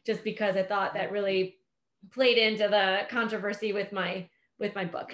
just 0.05 0.23
because 0.23 0.57
I 0.57 0.63
thought 0.63 0.93
that 0.93 1.11
really 1.11 1.57
played 2.13 2.37
into 2.37 2.69
the 2.69 3.07
controversy 3.09 3.73
with 3.73 3.93
my 3.93 4.29
with 4.59 4.75
my 4.75 4.85
book. 4.85 5.11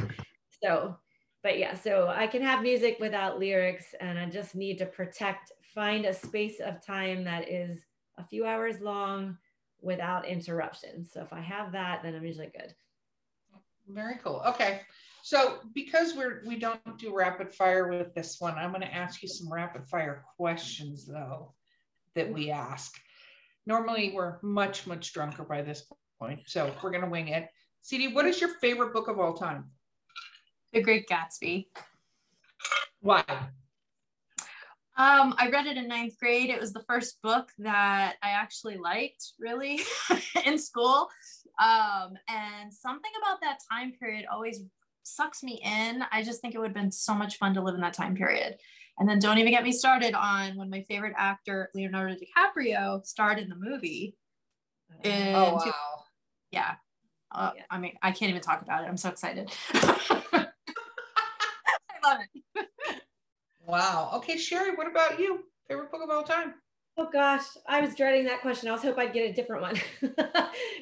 So, 0.60 0.96
but 1.44 1.56
yeah, 1.56 1.74
so 1.74 2.08
I 2.08 2.26
can 2.26 2.42
have 2.42 2.62
music 2.62 2.96
without 2.98 3.38
lyrics 3.38 3.94
and 4.00 4.18
I 4.18 4.26
just 4.26 4.56
need 4.56 4.76
to 4.78 4.86
protect 4.86 5.52
find 5.72 6.04
a 6.04 6.12
space 6.12 6.58
of 6.58 6.84
time 6.84 7.22
that 7.22 7.48
is 7.48 7.78
a 8.18 8.24
few 8.24 8.44
hours 8.44 8.80
long 8.80 9.38
without 9.80 10.26
interruption. 10.26 11.06
So 11.06 11.20
if 11.20 11.32
I 11.32 11.40
have 11.42 11.70
that, 11.70 12.02
then 12.02 12.16
I'm 12.16 12.24
usually 12.24 12.50
good. 12.58 12.74
Very 13.86 14.16
cool. 14.16 14.42
Okay. 14.48 14.80
So 15.22 15.58
because 15.74 16.14
we're 16.14 16.42
we 16.46 16.56
don't 16.56 16.98
do 16.98 17.14
rapid 17.14 17.52
fire 17.52 17.88
with 17.88 18.14
this 18.14 18.40
one, 18.40 18.54
I'm 18.54 18.70
going 18.70 18.80
to 18.82 18.94
ask 18.94 19.22
you 19.22 19.28
some 19.28 19.52
rapid 19.52 19.86
fire 19.86 20.24
questions 20.36 21.06
though 21.06 21.54
that 22.14 22.32
we 22.32 22.50
ask. 22.50 22.98
Normally, 23.66 24.12
we're 24.14 24.38
much, 24.42 24.86
much 24.86 25.12
drunker 25.12 25.44
by 25.44 25.62
this 25.62 25.84
point. 26.18 26.40
So 26.46 26.74
we're 26.82 26.90
going 26.90 27.04
to 27.04 27.10
wing 27.10 27.28
it. 27.28 27.48
CD, 27.82 28.08
what 28.08 28.26
is 28.26 28.40
your 28.40 28.50
favorite 28.60 28.92
book 28.92 29.08
of 29.08 29.18
all 29.18 29.34
time? 29.34 29.70
The 30.72 30.82
Great 30.82 31.08
Gatsby. 31.08 31.66
Why? 33.00 33.24
Um, 34.96 35.34
I 35.38 35.48
read 35.50 35.66
it 35.66 35.78
in 35.78 35.88
ninth 35.88 36.18
grade. 36.18 36.50
It 36.50 36.60
was 36.60 36.72
the 36.72 36.82
first 36.82 37.22
book 37.22 37.48
that 37.58 38.16
I 38.22 38.30
actually 38.30 38.76
liked, 38.76 39.32
really, 39.38 39.80
in 40.46 40.58
school. 40.58 41.08
Um, 41.58 42.12
and 42.28 42.72
something 42.72 43.10
about 43.22 43.40
that 43.40 43.58
time 43.72 43.92
period 43.92 44.26
always 44.30 44.62
sucks 45.02 45.42
me 45.42 45.60
in. 45.64 46.02
I 46.12 46.22
just 46.22 46.40
think 46.40 46.54
it 46.54 46.58
would 46.58 46.68
have 46.68 46.74
been 46.74 46.92
so 46.92 47.14
much 47.14 47.36
fun 47.36 47.54
to 47.54 47.62
live 47.62 47.74
in 47.74 47.80
that 47.80 47.94
time 47.94 48.14
period. 48.14 48.56
And 48.98 49.08
then 49.08 49.18
don't 49.18 49.38
even 49.38 49.52
get 49.52 49.64
me 49.64 49.72
started 49.72 50.14
on 50.14 50.56
when 50.56 50.68
my 50.68 50.82
favorite 50.82 51.14
actor, 51.16 51.70
Leonardo 51.74 52.14
DiCaprio, 52.14 53.04
starred 53.06 53.38
in 53.38 53.48
the 53.48 53.56
movie. 53.56 54.16
In 55.04 55.34
oh, 55.34 55.54
wow. 55.54 55.58
Two- 55.64 55.72
yeah. 56.52 56.74
Uh, 57.32 57.52
yeah. 57.56 57.62
I 57.70 57.78
mean, 57.78 57.94
I 58.02 58.10
can't 58.10 58.30
even 58.30 58.42
talk 58.42 58.62
about 58.62 58.84
it. 58.84 58.88
I'm 58.88 58.96
so 58.96 59.08
excited. 59.08 59.50
I 59.74 60.46
love 62.04 62.18
it. 62.54 62.66
wow. 63.66 64.10
Okay, 64.16 64.36
Sherry, 64.36 64.74
what 64.74 64.86
about 64.86 65.18
you? 65.18 65.44
Favorite 65.68 65.90
book 65.90 66.02
of 66.02 66.10
all 66.10 66.24
time? 66.24 66.54
Oh 66.96 67.08
gosh, 67.10 67.44
I 67.66 67.80
was 67.80 67.94
dreading 67.94 68.24
that 68.26 68.42
question. 68.42 68.68
I 68.68 68.72
was 68.72 68.82
hoping 68.82 69.08
I'd 69.08 69.14
get 69.14 69.30
a 69.30 69.32
different 69.32 69.62
one. 69.62 69.76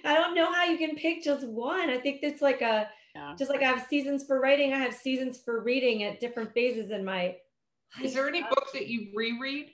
I 0.04 0.14
don't 0.14 0.34
know 0.34 0.52
how 0.52 0.64
you 0.64 0.78
can 0.78 0.96
pick 0.96 1.22
just 1.22 1.46
one. 1.46 1.90
I 1.90 1.98
think 1.98 2.20
it's 2.22 2.42
like 2.42 2.62
a 2.62 2.88
yeah. 3.18 3.34
just 3.36 3.50
like 3.50 3.62
I 3.62 3.66
have 3.66 3.86
seasons 3.88 4.24
for 4.24 4.40
writing, 4.40 4.72
I 4.72 4.78
have 4.78 4.94
seasons 4.94 5.40
for 5.44 5.60
reading 5.60 6.04
at 6.04 6.20
different 6.20 6.54
phases 6.54 6.90
in 6.90 7.04
my 7.04 7.36
is 8.02 8.14
there 8.14 8.28
any 8.28 8.42
uh, 8.42 8.48
books 8.48 8.72
that 8.72 8.86
you 8.86 9.08
reread 9.14 9.70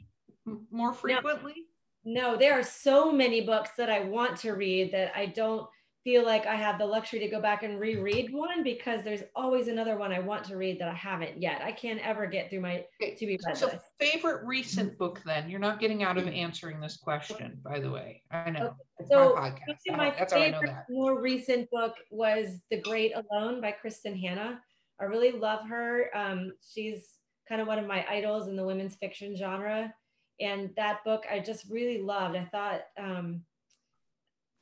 more 0.70 0.92
frequently? 0.92 1.66
No, 2.04 2.32
no, 2.32 2.36
there 2.36 2.58
are 2.58 2.62
so 2.62 3.12
many 3.12 3.40
books 3.40 3.70
that 3.76 3.90
I 3.90 4.00
want 4.00 4.36
to 4.38 4.52
read 4.52 4.92
that 4.92 5.12
I 5.16 5.26
don't 5.26 5.68
feel 6.04 6.22
like 6.22 6.46
I 6.46 6.54
have 6.54 6.78
the 6.78 6.84
luxury 6.84 7.18
to 7.20 7.28
go 7.28 7.40
back 7.40 7.62
and 7.62 7.80
reread 7.80 8.32
one 8.32 8.62
because 8.62 9.02
there's 9.02 9.22
always 9.34 9.68
another 9.68 9.96
one 9.96 10.12
I 10.12 10.18
want 10.20 10.44
to 10.44 10.56
read 10.56 10.78
that 10.80 10.88
I 10.88 10.94
haven't 10.94 11.40
yet. 11.40 11.62
I 11.62 11.72
can't 11.72 11.98
ever 12.06 12.26
get 12.26 12.50
through 12.50 12.60
my 12.60 12.84
okay. 13.02 13.14
to 13.14 13.26
be 13.26 13.38
read. 13.44 13.56
So, 13.56 13.70
favorite 13.98 14.44
recent 14.44 14.98
book 14.98 15.22
then? 15.24 15.48
You're 15.48 15.60
not 15.60 15.80
getting 15.80 16.02
out 16.02 16.18
of 16.18 16.28
answering 16.28 16.78
this 16.78 16.98
question, 16.98 17.58
by 17.64 17.80
the 17.80 17.90
way. 17.90 18.22
I 18.30 18.50
know. 18.50 18.76
Okay. 19.00 19.08
So, 19.10 19.34
my, 19.34 19.54
my 19.96 20.26
favorite 20.26 20.74
more 20.90 21.20
recent 21.20 21.70
book 21.70 21.94
was 22.10 22.60
The 22.70 22.80
Great 22.82 23.12
Alone 23.16 23.62
by 23.62 23.74
Kristin 23.82 24.20
Hannah. 24.20 24.60
I 25.00 25.04
really 25.04 25.32
love 25.32 25.66
her. 25.68 26.10
Um, 26.14 26.52
she's 26.72 27.14
kind 27.48 27.62
of 27.62 27.66
one 27.66 27.78
of 27.78 27.86
my 27.86 28.04
idols 28.08 28.46
in 28.48 28.56
the 28.56 28.64
women's 28.64 28.96
fiction 28.96 29.36
genre. 29.36 29.92
And 30.40 30.70
that 30.76 31.02
book 31.04 31.24
I 31.30 31.38
just 31.40 31.64
really 31.70 32.02
loved. 32.02 32.36
I 32.36 32.44
thought 32.44 32.82
um, 32.98 33.42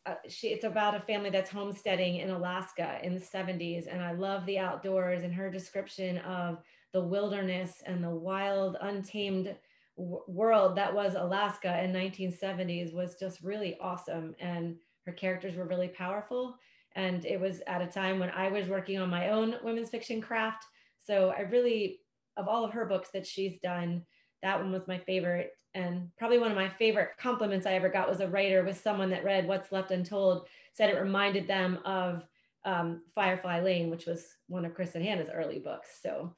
uh, 0.07 0.15
she, 0.29 0.49
it's 0.49 0.65
about 0.65 0.95
a 0.95 1.01
family 1.01 1.31
that's 1.31 1.51
homesteading 1.51 2.17
in 2.17 2.31
Alaska 2.31 2.99
in 3.03 3.15
the 3.15 3.21
70s. 3.21 3.87
And 3.91 4.03
I 4.03 4.13
love 4.13 4.45
the 4.47 4.59
outdoors 4.59 5.23
and 5.23 5.33
her 5.33 5.51
description 5.51 6.19
of 6.19 6.59
the 6.93 7.03
wilderness 7.03 7.83
and 7.87 8.03
the 8.03 8.11
wild, 8.11 8.77
untamed 8.81 9.55
world 9.97 10.75
that 10.75 10.93
was 10.93 11.15
Alaska 11.15 11.83
in 11.85 11.93
1970s 11.93 12.93
was 12.95 13.15
just 13.15 13.43
really 13.43 13.77
awesome. 13.81 14.35
And 14.41 14.77
her 15.07 15.13
characters 15.13 15.55
were 15.55 15.67
really 15.67 15.89
powerful. 15.89 16.57
And 16.95 17.25
it 17.25 17.41
was 17.41 17.63
at 17.67 17.83
a 17.83 17.87
time 17.87 18.19
when 18.19 18.31
I 18.31 18.49
was 18.49 18.69
working 18.69 18.99
on 18.99 19.09
my 19.09 19.31
own 19.31 19.57
women's 19.63 19.91
fiction 19.91 20.21
craft. 20.21 20.65
So 21.05 21.33
I 21.37 21.43
really 21.43 22.01
of 22.37 22.49
all 22.49 22.65
of 22.65 22.73
her 22.73 22.87
books 22.87 23.11
that 23.13 23.27
she's 23.27 23.59
done, 23.63 24.03
that 24.43 24.59
one 24.59 24.73
was 24.73 24.89
my 24.89 24.99
favorite. 24.99 25.53
And 25.75 26.11
probably 26.19 26.39
one 26.39 26.51
of 26.51 26.57
my 26.57 26.69
favorite 26.69 27.11
compliments 27.19 27.67
I 27.67 27.75
ever 27.75 27.89
got 27.89 28.09
was 28.09 28.21
a 28.21 28.29
writer 28.29 28.63
with 28.63 28.81
someone 28.81 29.11
that 29.11 29.25
read 29.25 29.49
What's 29.49 29.73
Left 29.73 29.91
Untold, 29.91 30.47
said 30.75 30.91
it 30.91 31.01
reminded 31.01 31.47
them 31.47 31.79
of 31.85 32.23
um, 32.65 33.03
Firefly 33.15 33.61
Lane, 33.61 33.91
which 33.91 34.07
was 34.07 34.27
one 34.49 34.65
of 34.65 34.73
Kristin 34.73 35.03
Hannah's 35.03 35.31
early 35.33 35.59
books. 35.59 35.89
So 36.03 36.35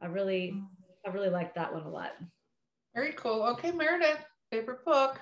I 0.00 0.06
really, 0.06 0.54
I 1.06 1.10
really 1.10 1.28
liked 1.28 1.54
that 1.56 1.72
one 1.72 1.82
a 1.82 1.90
lot. 1.90 2.12
Very 2.94 3.12
cool. 3.12 3.42
Okay, 3.42 3.70
Meredith, 3.70 4.24
favorite 4.50 4.84
book. 4.84 5.20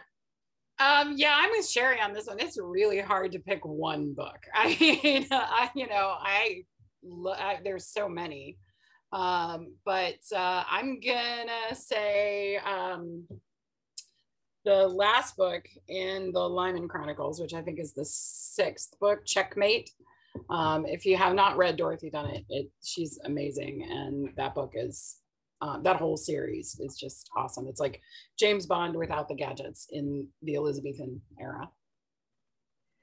Um, 0.80 1.14
yeah, 1.16 1.34
I'm 1.36 1.50
with 1.50 1.68
Sherry 1.68 2.00
on 2.00 2.12
this 2.12 2.26
one. 2.26 2.38
It's 2.38 2.59
really 2.61 3.00
hard 3.00 3.32
to 3.32 3.40
pick 3.40 3.64
one 3.64 4.14
book. 4.14 4.38
I 4.54 4.76
mean, 4.80 5.26
I, 5.30 5.70
you 5.74 5.88
know, 5.88 6.14
I, 6.18 6.62
I 7.36 7.59
there's 7.64 7.86
so 7.86 8.09
many. 8.09 8.59
Um, 9.11 9.74
but 9.84 10.18
uh, 10.34 10.64
I'm 10.70 11.00
gonna 11.00 11.74
say 11.74 12.56
um, 12.59 13.24
the 14.64 14.88
last 14.88 15.36
book 15.36 15.64
in 15.88 16.32
the 16.32 16.48
Lymond 16.48 16.90
Chronicles, 16.90 17.40
which 17.40 17.54
I 17.54 17.62
think 17.62 17.78
is 17.78 17.92
the 17.92 18.04
sixth 18.04 18.98
book, 19.00 19.24
Checkmate. 19.24 19.90
Um, 20.50 20.86
if 20.86 21.04
you 21.04 21.16
have 21.16 21.34
not 21.34 21.56
read 21.56 21.76
Dorothy 21.76 22.11
Dunnett, 22.11 22.44
it 22.48 22.70
she's 22.82 23.18
amazing, 23.24 23.86
and 23.90 24.30
that 24.36 24.54
book 24.54 24.72
is 24.74 25.18
uh, 25.61 25.78
that 25.82 25.96
whole 25.96 26.16
series 26.16 26.78
is 26.80 26.96
just 26.96 27.28
awesome. 27.36 27.66
It's 27.66 27.80
like 27.80 28.00
James 28.38 28.66
Bond 28.66 28.96
without 28.96 29.28
the 29.28 29.34
gadgets 29.34 29.88
in 29.90 30.28
the 30.42 30.56
Elizabethan 30.56 31.20
era. 31.40 31.68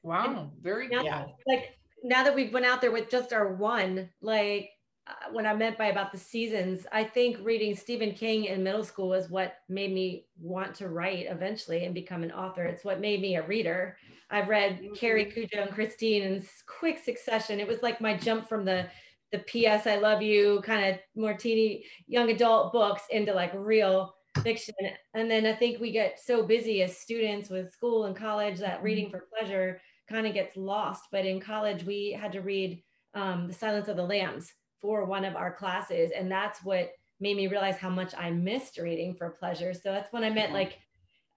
Wow, 0.03 0.51
very 0.61 0.87
good. 0.87 1.03
Yeah. 1.03 1.25
Like 1.47 1.77
now 2.03 2.23
that 2.23 2.35
we've 2.35 2.53
went 2.53 2.65
out 2.65 2.79
there 2.79 2.91
with 2.91 3.09
just 3.09 3.33
our 3.33 3.55
one, 3.55 4.09
like 4.21 4.69
uh, 5.07 5.31
what 5.31 5.45
I 5.45 5.53
meant 5.53 5.77
by 5.77 5.87
about 5.87 6.11
the 6.11 6.17
seasons, 6.17 6.87
I 6.91 7.03
think 7.03 7.37
reading 7.43 7.75
Stephen 7.75 8.11
King 8.11 8.45
in 8.45 8.63
middle 8.63 8.83
school 8.83 9.13
is 9.13 9.29
what 9.29 9.57
made 9.69 9.93
me 9.93 10.25
want 10.39 10.73
to 10.75 10.89
write 10.89 11.27
eventually 11.29 11.85
and 11.85 11.93
become 11.93 12.23
an 12.23 12.31
author. 12.31 12.63
It's 12.63 12.83
what 12.83 12.99
made 12.99 13.21
me 13.21 13.35
a 13.35 13.45
reader. 13.45 13.97
I've 14.31 14.47
read 14.47 14.79
mm-hmm. 14.79 14.93
Carrie 14.95 15.25
Cujo 15.25 15.61
and 15.61 15.71
Christine 15.71 16.23
in 16.23 16.45
quick 16.65 17.03
succession. 17.03 17.59
It 17.59 17.67
was 17.67 17.83
like 17.83 18.01
my 18.01 18.17
jump 18.17 18.49
from 18.49 18.65
the 18.65 18.87
the 19.31 19.39
ps 19.39 19.87
i 19.87 19.95
love 19.95 20.21
you 20.21 20.61
kind 20.63 20.85
of 20.85 20.99
more 21.15 21.33
teeny 21.33 21.83
young 22.07 22.29
adult 22.29 22.71
books 22.71 23.03
into 23.09 23.33
like 23.33 23.51
real 23.53 24.15
fiction 24.43 24.75
and 25.13 25.29
then 25.29 25.45
i 25.45 25.53
think 25.53 25.79
we 25.79 25.91
get 25.91 26.19
so 26.23 26.43
busy 26.43 26.83
as 26.83 26.97
students 26.97 27.49
with 27.49 27.71
school 27.71 28.05
and 28.05 28.15
college 28.15 28.59
that 28.59 28.83
reading 28.83 29.09
for 29.09 29.27
pleasure 29.37 29.81
kind 30.07 30.27
of 30.27 30.33
gets 30.33 30.55
lost 30.55 31.05
but 31.11 31.25
in 31.25 31.39
college 31.39 31.83
we 31.83 32.11
had 32.11 32.31
to 32.31 32.41
read 32.41 32.81
um, 33.13 33.47
the 33.47 33.53
silence 33.53 33.87
of 33.87 33.95
the 33.95 34.03
lambs 34.03 34.53
for 34.85 35.03
one 35.05 35.25
of 35.25 35.35
our 35.35 35.51
classes 35.51 36.11
and 36.15 36.31
that's 36.31 36.63
what 36.63 36.91
made 37.19 37.35
me 37.35 37.47
realize 37.47 37.75
how 37.77 37.89
much 37.89 38.13
i 38.19 38.29
missed 38.29 38.77
reading 38.77 39.15
for 39.15 39.31
pleasure 39.31 39.73
so 39.73 39.91
that's 39.91 40.13
when 40.13 40.23
i 40.23 40.29
meant 40.29 40.53
like 40.53 40.77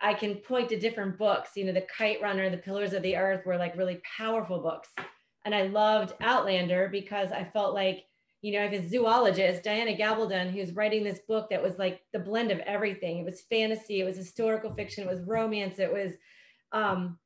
I 0.01 0.15
can 0.15 0.37
point 0.37 0.69
to 0.69 0.79
different 0.79 1.19
books. 1.19 1.51
You 1.57 1.65
know, 1.65 1.73
The 1.73 1.87
Kite 1.97 2.23
Runner, 2.23 2.49
The 2.51 2.59
Pillars 2.59 2.93
of 2.93 3.03
the 3.03 3.17
Earth 3.17 3.45
were 3.45 3.57
like 3.57 3.77
really 3.77 4.01
powerful 4.17 4.61
books. 4.61 4.91
And 5.45 5.55
I 5.55 5.63
loved 5.63 6.15
Outlander 6.21 6.89
because 6.91 7.33
I 7.33 7.45
felt 7.45 7.75
like, 7.75 8.05
you 8.43 8.53
know, 8.53 8.61
I 8.61 8.69
have 8.69 8.73
a 8.73 8.89
zoologist, 8.89 9.65
Diana 9.65 9.97
Gabaldon, 9.97 10.53
who's 10.53 10.77
writing 10.77 11.03
this 11.03 11.21
book 11.27 11.51
that 11.51 11.63
was 11.63 11.79
like 11.79 12.03
the 12.13 12.19
blend 12.21 12.53
of 12.53 12.61
everything. 12.61 13.19
It 13.19 13.25
was 13.25 13.41
fantasy, 13.51 14.01
it 14.01 14.05
was 14.05 14.17
historical 14.17 14.73
fiction, 14.73 15.05
it 15.05 15.11
was 15.11 15.23
romance, 15.23 15.81
it 15.81 15.93
was, 15.93 16.13
um, 16.73 17.19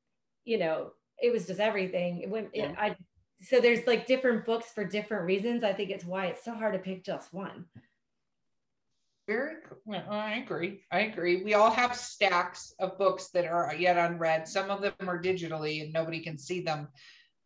you 0.45 0.57
know, 0.57 0.93
it 1.18 1.31
was 1.31 1.47
just 1.47 1.61
everything. 1.61 2.23
It 2.23 2.31
went, 2.31 2.49
it, 2.55 2.75
I, 2.79 2.97
so 3.43 3.61
there's 3.61 3.86
like 3.86 4.07
different 4.07 4.45
books 4.45 4.70
for 4.72 4.84
different 4.84 5.24
reasons. 5.24 5.64
I 5.64 5.72
think 5.72 5.90
it's 5.90 6.05
why 6.05 6.26
it's 6.26 6.45
so 6.45 6.55
hard 6.55 6.74
to 6.74 6.78
pick 6.78 7.05
just 7.05 7.32
one. 7.32 7.66
Very, 9.26 9.57
well, 9.84 10.05
I 10.11 10.34
agree. 10.36 10.80
I 10.90 11.01
agree. 11.01 11.43
We 11.43 11.55
all 11.55 11.70
have 11.70 11.95
stacks 11.97 12.74
of 12.78 12.99
books 12.99 13.28
that 13.28 13.47
are 13.47 13.74
yet 13.74 13.97
unread. 13.97 14.49
Some 14.49 14.70
of 14.70 14.80
them 14.80 14.95
are 15.01 15.22
digitally 15.22 15.82
and 15.82 15.93
nobody 15.93 16.20
can 16.20 16.36
see 16.38 16.61
them. 16.61 16.88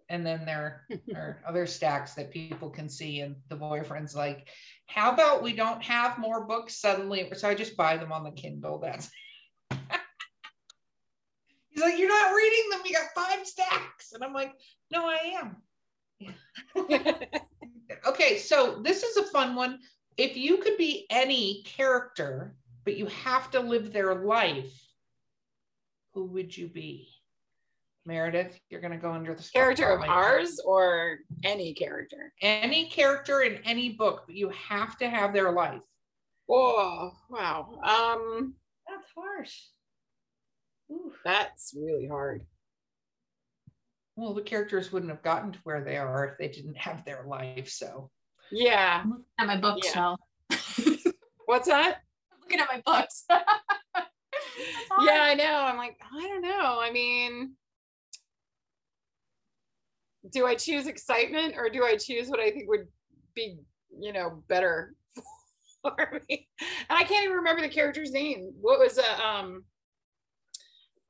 And 0.09 0.25
then 0.25 0.47
there 0.47 0.87
are 1.15 1.43
other 1.47 1.67
stacks 1.67 2.15
that 2.15 2.31
people 2.31 2.71
can 2.71 2.89
see. 2.89 3.21
And 3.21 3.37
the 3.49 3.57
boyfriend's 3.57 4.17
like, 4.17 4.49
how 4.87 5.13
about 5.13 5.43
we 5.43 5.53
don't 5.53 5.83
have 5.83 6.19
more 6.19 6.47
books 6.47 6.77
suddenly? 6.77 7.31
So 7.37 7.49
I 7.49 7.55
just 7.55 7.77
buy 7.77 7.97
them 7.99 8.13
on 8.13 8.25
the 8.25 8.31
Kindle. 8.31 8.79
That's 8.79 9.11
he's 11.71 11.83
like, 11.83 11.99
You're 11.99 12.09
not 12.09 12.35
reading 12.35 12.71
them. 12.71 12.81
You 12.85 12.95
got 12.95 13.15
five 13.15 13.47
stacks. 13.47 14.13
And 14.13 14.25
I'm 14.25 14.33
like, 14.33 14.53
No, 14.91 15.07
I 15.07 15.39
am. 15.41 15.57
okay, 18.07 18.39
so 18.39 18.81
this 18.83 19.03
is 19.03 19.17
a 19.17 19.25
fun 19.25 19.55
one 19.55 19.79
if 20.17 20.37
you 20.37 20.59
could 20.59 20.77
be 20.77 21.07
any 21.11 21.63
character, 21.65 22.55
but 22.85 22.97
you 22.97 23.07
have 23.07 23.51
to 23.51 23.61
live 23.61 23.93
their 23.93 24.15
life, 24.15 24.73
who 26.15 26.25
would 26.27 26.57
you 26.57 26.69
be? 26.69 27.09
Meredith, 28.07 28.59
you're 28.71 28.81
going 28.81 28.93
to 28.93 28.99
go 28.99 29.13
under 29.13 29.35
the 29.35 29.43
character 29.53 29.89
of 29.89 30.09
ours 30.09 30.61
or 30.65 31.19
any 31.45 31.75
character? 31.75 32.33
Any 32.41 32.89
character 32.89 33.43
in 33.43 33.57
any 33.65 33.91
book, 33.91 34.23
but 34.27 34.37
you 34.37 34.49
have 34.51 34.97
to 34.99 35.11
have 35.11 35.33
their 35.33 35.51
life. 35.51 35.83
Oh, 36.49 37.13
wow. 37.29 37.81
Um, 37.83 38.55
That's 38.89 39.11
harsh. 39.15 39.61
Ooh. 40.93 41.13
That's 41.25 41.75
really 41.77 42.07
hard. 42.07 42.47
Well, 44.17 44.33
the 44.33 44.43
characters 44.43 44.93
wouldn't 44.93 45.13
have 45.13 45.23
gotten 45.23 45.53
to 45.53 45.59
where 45.65 45.85
they 45.85 45.99
are 45.99 46.27
if 46.27 46.39
they 46.39 46.49
didn't 46.49 46.79
have 46.79 47.05
their 47.05 47.25
life. 47.29 47.69
So 47.69 48.11
yeah. 48.51 49.03
I'm 49.05 49.11
looking 49.11 49.27
at 49.39 49.47
my 49.47 49.57
bookshelf. 49.57 50.21
Yeah. 50.51 50.95
What's 51.47 51.69
that? 51.69 51.99
I'm 52.33 52.39
looking 52.41 52.61
at 52.61 52.69
my 52.69 52.83
books. 52.85 53.25
yeah, 55.03 55.23
I 55.23 55.35
know. 55.35 55.61
I'm 55.65 55.77
like, 55.77 55.99
I 56.03 56.23
don't 56.23 56.43
know. 56.43 56.81
I 56.81 56.91
mean, 56.91 57.53
do 60.33 60.47
I 60.47 60.55
choose 60.55 60.87
excitement 60.87 61.55
or 61.57 61.69
do 61.69 61.85
I 61.85 61.97
choose 61.97 62.29
what 62.29 62.41
I 62.41 62.51
think 62.51 62.69
would 62.69 62.87
be, 63.35 63.59
you 64.01 64.13
know, 64.13 64.43
better 64.49 64.95
for 65.83 66.21
me? 66.29 66.49
And 66.61 66.99
I 66.99 67.05
can't 67.05 67.25
even 67.25 67.37
remember 67.37 67.63
the 67.63 67.69
character's 67.69 68.13
name. 68.13 68.53
What 68.61 68.79
was 68.79 68.99
uh, 68.99 69.23
um 69.23 69.65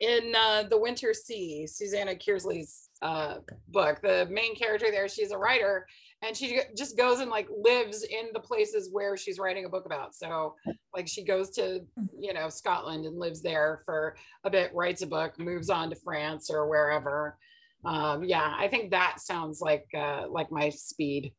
in 0.00 0.34
uh, 0.34 0.64
the 0.68 0.78
Winter 0.78 1.14
Sea, 1.14 1.66
Susanna 1.66 2.14
Kearsley's 2.14 2.90
uh, 3.02 3.36
book. 3.68 4.00
The 4.02 4.26
main 4.30 4.54
character 4.54 4.88
there, 4.90 5.08
she's 5.08 5.30
a 5.30 5.38
writer, 5.38 5.86
and 6.22 6.36
she 6.36 6.60
just 6.76 6.96
goes 6.96 7.20
and 7.20 7.30
like 7.30 7.48
lives 7.62 8.02
in 8.04 8.28
the 8.32 8.40
places 8.40 8.88
where 8.90 9.16
she's 9.16 9.38
writing 9.38 9.64
a 9.64 9.68
book 9.68 9.86
about 9.86 10.14
so 10.14 10.54
like 10.94 11.06
she 11.06 11.24
goes 11.24 11.50
to 11.50 11.80
you 12.18 12.32
know 12.32 12.48
scotland 12.48 13.04
and 13.04 13.18
lives 13.18 13.42
there 13.42 13.82
for 13.84 14.16
a 14.44 14.50
bit 14.50 14.74
writes 14.74 15.02
a 15.02 15.06
book 15.06 15.38
moves 15.38 15.70
on 15.70 15.90
to 15.90 15.96
france 15.96 16.50
or 16.50 16.68
wherever 16.68 17.36
um 17.84 18.24
yeah 18.24 18.54
i 18.58 18.66
think 18.68 18.90
that 18.90 19.20
sounds 19.20 19.60
like 19.60 19.86
uh 19.96 20.24
like 20.28 20.50
my 20.50 20.70
speed 20.70 21.32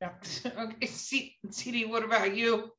yeah. 0.00 0.10
okay 0.58 0.86
C- 0.86 1.36
cd 1.50 1.86
what 1.86 2.04
about 2.04 2.34
you 2.34 2.70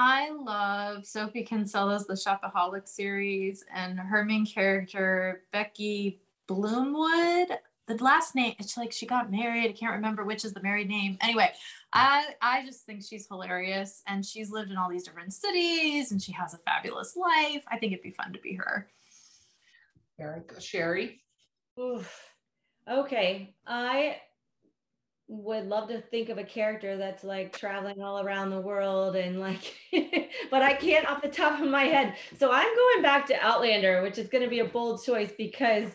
I 0.00 0.30
love 0.30 1.04
Sophie 1.04 1.42
Kinsella's 1.42 2.06
The 2.06 2.14
Shopaholic 2.14 2.86
series 2.86 3.64
and 3.74 3.98
her 3.98 4.24
main 4.24 4.46
character, 4.46 5.42
Becky 5.52 6.20
Bloomwood. 6.46 7.58
The 7.88 7.96
last 8.00 8.36
name 8.36 8.54
it's 8.60 8.76
like 8.76 8.92
she 8.92 9.06
got 9.06 9.28
married. 9.28 9.68
I 9.68 9.72
can't 9.72 9.94
remember 9.94 10.24
which 10.24 10.44
is 10.44 10.52
the 10.52 10.62
married 10.62 10.88
name. 10.88 11.18
Anyway 11.20 11.50
i 11.92 12.26
i 12.42 12.64
just 12.64 12.84
think 12.84 13.02
she's 13.02 13.26
hilarious 13.26 14.02
and 14.06 14.24
she's 14.24 14.50
lived 14.50 14.70
in 14.70 14.76
all 14.76 14.90
these 14.90 15.04
different 15.04 15.32
cities 15.32 16.12
and 16.12 16.22
she 16.22 16.30
has 16.30 16.54
a 16.54 16.58
fabulous 16.58 17.16
life. 17.16 17.64
I 17.66 17.76
think 17.78 17.92
it'd 17.92 18.04
be 18.04 18.10
fun 18.10 18.32
to 18.34 18.38
be 18.38 18.54
her. 18.54 18.86
Very 20.16 20.42
good 20.46 20.62
sherry? 20.62 21.22
Oof. 21.80 22.34
okay 22.88 23.52
i 23.66 24.16
would 25.30 25.66
love 25.66 25.88
to 25.88 26.00
think 26.00 26.30
of 26.30 26.38
a 26.38 26.44
character 26.44 26.96
that's 26.96 27.22
like 27.22 27.54
traveling 27.56 28.02
all 28.02 28.20
around 28.20 28.48
the 28.48 28.60
world 28.60 29.14
and 29.14 29.38
like 29.38 29.74
but 30.50 30.62
i 30.62 30.72
can't 30.72 31.06
off 31.06 31.20
the 31.20 31.28
top 31.28 31.60
of 31.60 31.68
my 31.68 31.84
head 31.84 32.14
so 32.38 32.50
i'm 32.50 32.74
going 32.74 33.02
back 33.02 33.26
to 33.26 33.34
outlander 33.44 34.02
which 34.02 34.16
is 34.16 34.28
going 34.28 34.42
to 34.42 34.48
be 34.48 34.60
a 34.60 34.64
bold 34.64 35.04
choice 35.04 35.32
because 35.36 35.94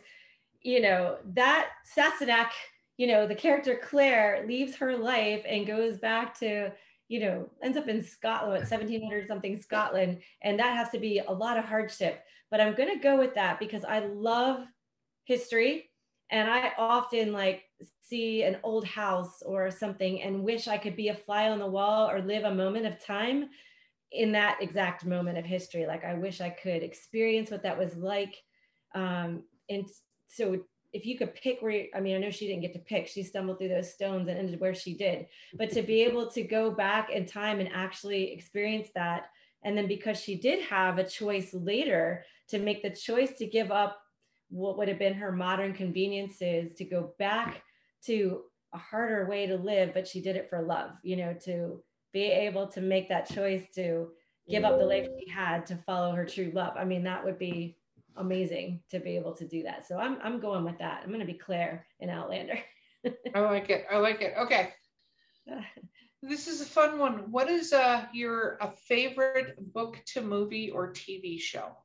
you 0.63 0.81
know, 0.81 1.17
that 1.33 1.69
Sassenach, 1.95 2.51
you 2.97 3.07
know, 3.07 3.27
the 3.27 3.35
character 3.35 3.79
Claire 3.83 4.45
leaves 4.47 4.75
her 4.77 4.97
life 4.97 5.43
and 5.47 5.67
goes 5.67 5.97
back 5.97 6.37
to, 6.39 6.71
you 7.09 7.19
know, 7.19 7.49
ends 7.61 7.77
up 7.77 7.87
in 7.87 8.01
Scotland, 8.01 8.61
1700 8.61 9.27
something 9.27 9.61
Scotland. 9.61 10.19
And 10.41 10.57
that 10.59 10.75
has 10.75 10.89
to 10.91 10.99
be 10.99 11.19
a 11.19 11.31
lot 11.31 11.57
of 11.57 11.65
hardship. 11.65 12.23
But 12.49 12.61
I'm 12.61 12.75
going 12.75 12.93
to 12.93 13.03
go 13.03 13.17
with 13.17 13.35
that 13.35 13.59
because 13.59 13.83
I 13.83 13.99
love 13.99 14.65
history. 15.25 15.89
And 16.31 16.49
I 16.49 16.71
often 16.77 17.31
like 17.31 17.63
see 18.01 18.43
an 18.43 18.57
old 18.63 18.85
house 18.85 19.41
or 19.43 19.69
something 19.69 20.21
and 20.21 20.43
wish 20.43 20.67
I 20.67 20.77
could 20.77 20.95
be 20.95 21.09
a 21.09 21.15
fly 21.15 21.49
on 21.49 21.59
the 21.59 21.67
wall 21.67 22.09
or 22.09 22.21
live 22.21 22.43
a 22.43 22.53
moment 22.53 22.85
of 22.85 23.03
time 23.03 23.49
in 24.11 24.31
that 24.31 24.61
exact 24.61 25.05
moment 25.05 25.37
of 25.37 25.45
history. 25.45 25.85
Like 25.85 26.03
I 26.03 26.13
wish 26.13 26.41
I 26.41 26.49
could 26.49 26.83
experience 26.83 27.51
what 27.51 27.63
that 27.63 27.77
was 27.77 27.95
like. 27.95 28.35
Um, 28.95 29.43
and 29.69 29.85
so 30.27 30.59
if 30.93 31.07
you 31.07 31.17
could 31.17 31.33
pick 31.33 31.59
where 31.61 31.87
i 31.95 31.99
mean 31.99 32.15
i 32.15 32.19
know 32.19 32.29
she 32.29 32.47
didn't 32.47 32.61
get 32.61 32.73
to 32.73 32.79
pick 32.79 33.07
she 33.07 33.23
stumbled 33.23 33.57
through 33.57 33.67
those 33.67 33.91
stones 33.91 34.27
and 34.27 34.37
ended 34.37 34.59
where 34.59 34.75
she 34.75 34.93
did 34.93 35.25
but 35.55 35.71
to 35.71 35.81
be 35.81 36.01
able 36.03 36.29
to 36.29 36.43
go 36.43 36.71
back 36.71 37.09
in 37.09 37.25
time 37.25 37.59
and 37.59 37.69
actually 37.73 38.31
experience 38.31 38.89
that 38.93 39.29
and 39.63 39.77
then 39.77 39.87
because 39.87 40.19
she 40.19 40.35
did 40.35 40.63
have 40.63 40.99
a 40.99 41.07
choice 41.07 41.53
later 41.53 42.23
to 42.47 42.59
make 42.59 42.83
the 42.83 42.89
choice 42.89 43.31
to 43.33 43.47
give 43.47 43.71
up 43.71 44.02
what 44.53 44.77
would 44.77 44.87
have 44.87 44.99
been 44.99 45.13
her 45.13 45.31
modern 45.31 45.73
conveniences 45.73 46.71
to 46.77 46.85
go 46.85 47.13
back 47.19 47.63
to 48.05 48.41
a 48.73 48.77
harder 48.77 49.27
way 49.27 49.45
to 49.45 49.55
live 49.55 49.93
but 49.93 50.07
she 50.07 50.21
did 50.21 50.35
it 50.35 50.49
for 50.49 50.61
love 50.61 50.91
you 51.03 51.15
know 51.15 51.33
to 51.33 51.81
be 52.11 52.25
able 52.25 52.67
to 52.67 52.81
make 52.81 53.09
that 53.09 53.29
choice 53.29 53.63
to 53.73 54.09
give 54.49 54.63
up 54.63 54.77
the 54.77 54.85
life 54.85 55.07
she 55.19 55.29
had 55.29 55.65
to 55.65 55.75
follow 55.77 56.13
her 56.13 56.25
true 56.25 56.51
love 56.53 56.73
i 56.77 56.83
mean 56.83 57.03
that 57.03 57.23
would 57.23 57.39
be 57.39 57.77
amazing 58.17 58.81
to 58.91 58.99
be 58.99 59.15
able 59.15 59.33
to 59.35 59.47
do 59.47 59.63
that. 59.63 59.87
So 59.87 59.97
I'm 59.97 60.17
I'm 60.23 60.39
going 60.39 60.63
with 60.63 60.77
that. 60.79 61.01
I'm 61.03 61.09
going 61.09 61.19
to 61.19 61.25
be 61.25 61.33
Claire 61.33 61.85
in 61.99 62.09
Outlander. 62.09 62.59
I 63.35 63.39
like 63.39 63.69
it. 63.69 63.85
I 63.91 63.97
like 63.97 64.21
it. 64.21 64.33
Okay. 64.37 64.73
This 66.25 66.47
is 66.47 66.61
a 66.61 66.65
fun 66.65 66.99
one. 66.99 67.31
What 67.31 67.49
is 67.49 67.73
uh 67.73 68.05
your 68.13 68.57
a 68.61 68.71
favorite 68.87 69.73
book 69.73 69.99
to 70.13 70.21
movie 70.21 70.71
or 70.71 70.93
TV 70.93 71.37
show? 71.37 71.75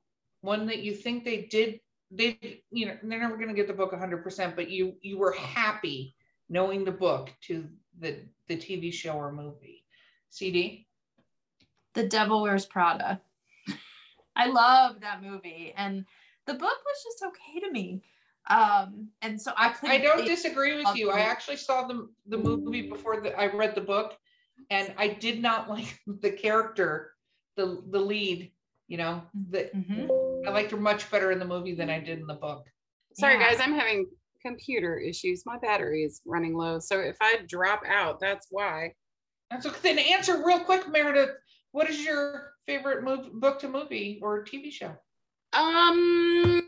One 0.43 0.67
that 0.67 0.79
you 0.79 0.95
think 0.95 1.25
they 1.25 1.49
did 1.51 1.81
they 2.11 2.63
you 2.71 2.87
know 2.87 2.97
they're 3.03 3.21
never 3.21 3.37
going 3.37 3.49
to 3.49 3.55
get 3.55 3.67
the 3.67 3.73
book 3.73 3.93
100% 3.93 4.57
but 4.57 4.71
you 4.71 4.95
you 5.03 5.19
were 5.19 5.33
happy 5.33 6.15
knowing 6.49 6.85
the 6.85 6.93
book 6.93 7.31
to 7.43 7.69
the 7.99 8.17
the 8.49 8.57
TV 8.57 8.93
show 8.93 9.13
or 9.13 9.33
movie. 9.33 9.85
CD? 10.31 10.87
The 11.95 12.07
Devil 12.07 12.43
Wears 12.43 12.67
Prada. 12.67 13.21
I 14.37 14.47
love 14.47 15.01
that 15.01 15.23
movie 15.23 15.75
and 15.77 16.05
the 16.47 16.55
book 16.55 16.63
was 16.63 17.05
just 17.05 17.25
okay 17.27 17.61
to 17.61 17.71
me. 17.71 18.03
Um, 18.49 19.09
and 19.21 19.41
so 19.41 19.53
I 19.57 19.75
I 19.83 19.99
don't 19.99 20.25
disagree 20.25 20.77
with 20.77 20.97
you. 20.97 21.11
I 21.11 21.21
actually 21.21 21.57
saw 21.57 21.87
the 21.87 22.09
the 22.27 22.39
movie 22.39 22.89
before 22.89 23.21
the, 23.21 23.39
I 23.39 23.55
read 23.55 23.75
the 23.75 23.83
book, 23.83 24.17
and 24.71 24.95
I 24.97 25.09
did 25.09 25.43
not 25.43 25.69
like 25.75 26.01
the 26.07 26.31
character, 26.31 27.13
the 27.57 27.83
the 27.91 28.01
lead. 28.01 28.51
You 28.87 28.97
know, 28.97 29.23
the 29.51 29.71
mm-hmm. 29.75 30.07
I 30.47 30.51
liked 30.51 30.71
her 30.71 30.77
much 30.77 31.11
better 31.11 31.33
in 31.33 31.39
the 31.39 31.45
movie 31.45 31.75
than 31.75 31.91
I 31.91 32.01
did 32.01 32.19
in 32.19 32.27
the 32.27 32.35
book. 32.35 32.65
Sorry, 33.15 33.35
yeah. 33.35 33.51
guys, 33.51 33.61
I'm 33.61 33.75
having 33.75 34.07
computer 34.45 34.99
issues. 34.99 35.45
My 35.45 35.59
battery 35.59 36.05
is 36.05 36.21
running 36.25 36.55
low. 36.55 36.79
So 36.79 37.01
if 37.01 37.17
I 37.21 37.41
drop 37.49 37.83
out, 37.87 38.21
that's 38.21 38.47
why. 38.51 38.93
That's 39.51 39.67
okay. 39.67 39.95
Then 39.95 39.99
answer 39.99 40.43
real 40.45 40.61
quick, 40.61 40.89
Meredith. 40.89 41.31
What 41.73 41.91
is 41.91 42.05
your 42.05 42.53
favorite 42.67 43.05
move, 43.05 43.33
book 43.35 43.59
to 43.61 43.69
movie 43.69 44.21
or 44.23 44.45
TV 44.45 44.71
show? 44.71 44.95
Um, 45.53 46.63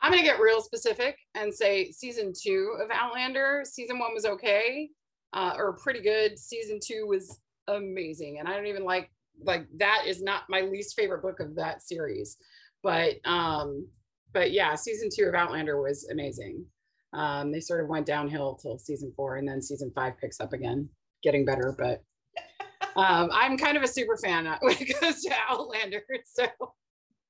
I'm 0.00 0.10
gonna 0.10 0.22
get 0.22 0.40
real 0.40 0.60
specific 0.60 1.16
and 1.34 1.52
say 1.52 1.90
season 1.90 2.32
two 2.40 2.76
of 2.82 2.90
Outlander. 2.92 3.62
Season 3.64 3.98
one 3.98 4.14
was 4.14 4.24
okay, 4.24 4.90
uh, 5.32 5.54
or 5.56 5.76
pretty 5.76 6.00
good. 6.00 6.38
Season 6.38 6.78
two 6.82 7.06
was 7.06 7.40
amazing, 7.68 8.38
and 8.38 8.48
I 8.48 8.56
don't 8.56 8.66
even 8.66 8.84
like 8.84 9.10
like 9.44 9.66
that 9.78 10.04
is 10.06 10.22
not 10.22 10.42
my 10.48 10.60
least 10.60 10.94
favorite 10.96 11.22
book 11.22 11.40
of 11.40 11.54
that 11.56 11.82
series, 11.82 12.36
but 12.82 13.14
um, 13.24 13.86
but 14.32 14.52
yeah, 14.52 14.74
season 14.74 15.08
two 15.14 15.24
of 15.24 15.34
Outlander 15.34 15.80
was 15.80 16.08
amazing. 16.10 16.64
Um, 17.12 17.52
they 17.52 17.60
sort 17.60 17.82
of 17.82 17.88
went 17.88 18.06
downhill 18.06 18.54
till 18.54 18.78
season 18.78 19.12
four, 19.16 19.36
and 19.36 19.46
then 19.46 19.60
season 19.60 19.92
five 19.94 20.16
picks 20.18 20.40
up 20.40 20.52
again, 20.52 20.88
getting 21.22 21.44
better. 21.44 21.74
But 21.76 22.02
um, 22.96 23.30
I'm 23.32 23.56
kind 23.58 23.76
of 23.76 23.82
a 23.82 23.88
super 23.88 24.16
fan 24.16 24.46
when 24.60 24.76
it 24.80 25.00
goes 25.00 25.22
to 25.22 25.34
Outlander, 25.48 26.02
so. 26.24 26.46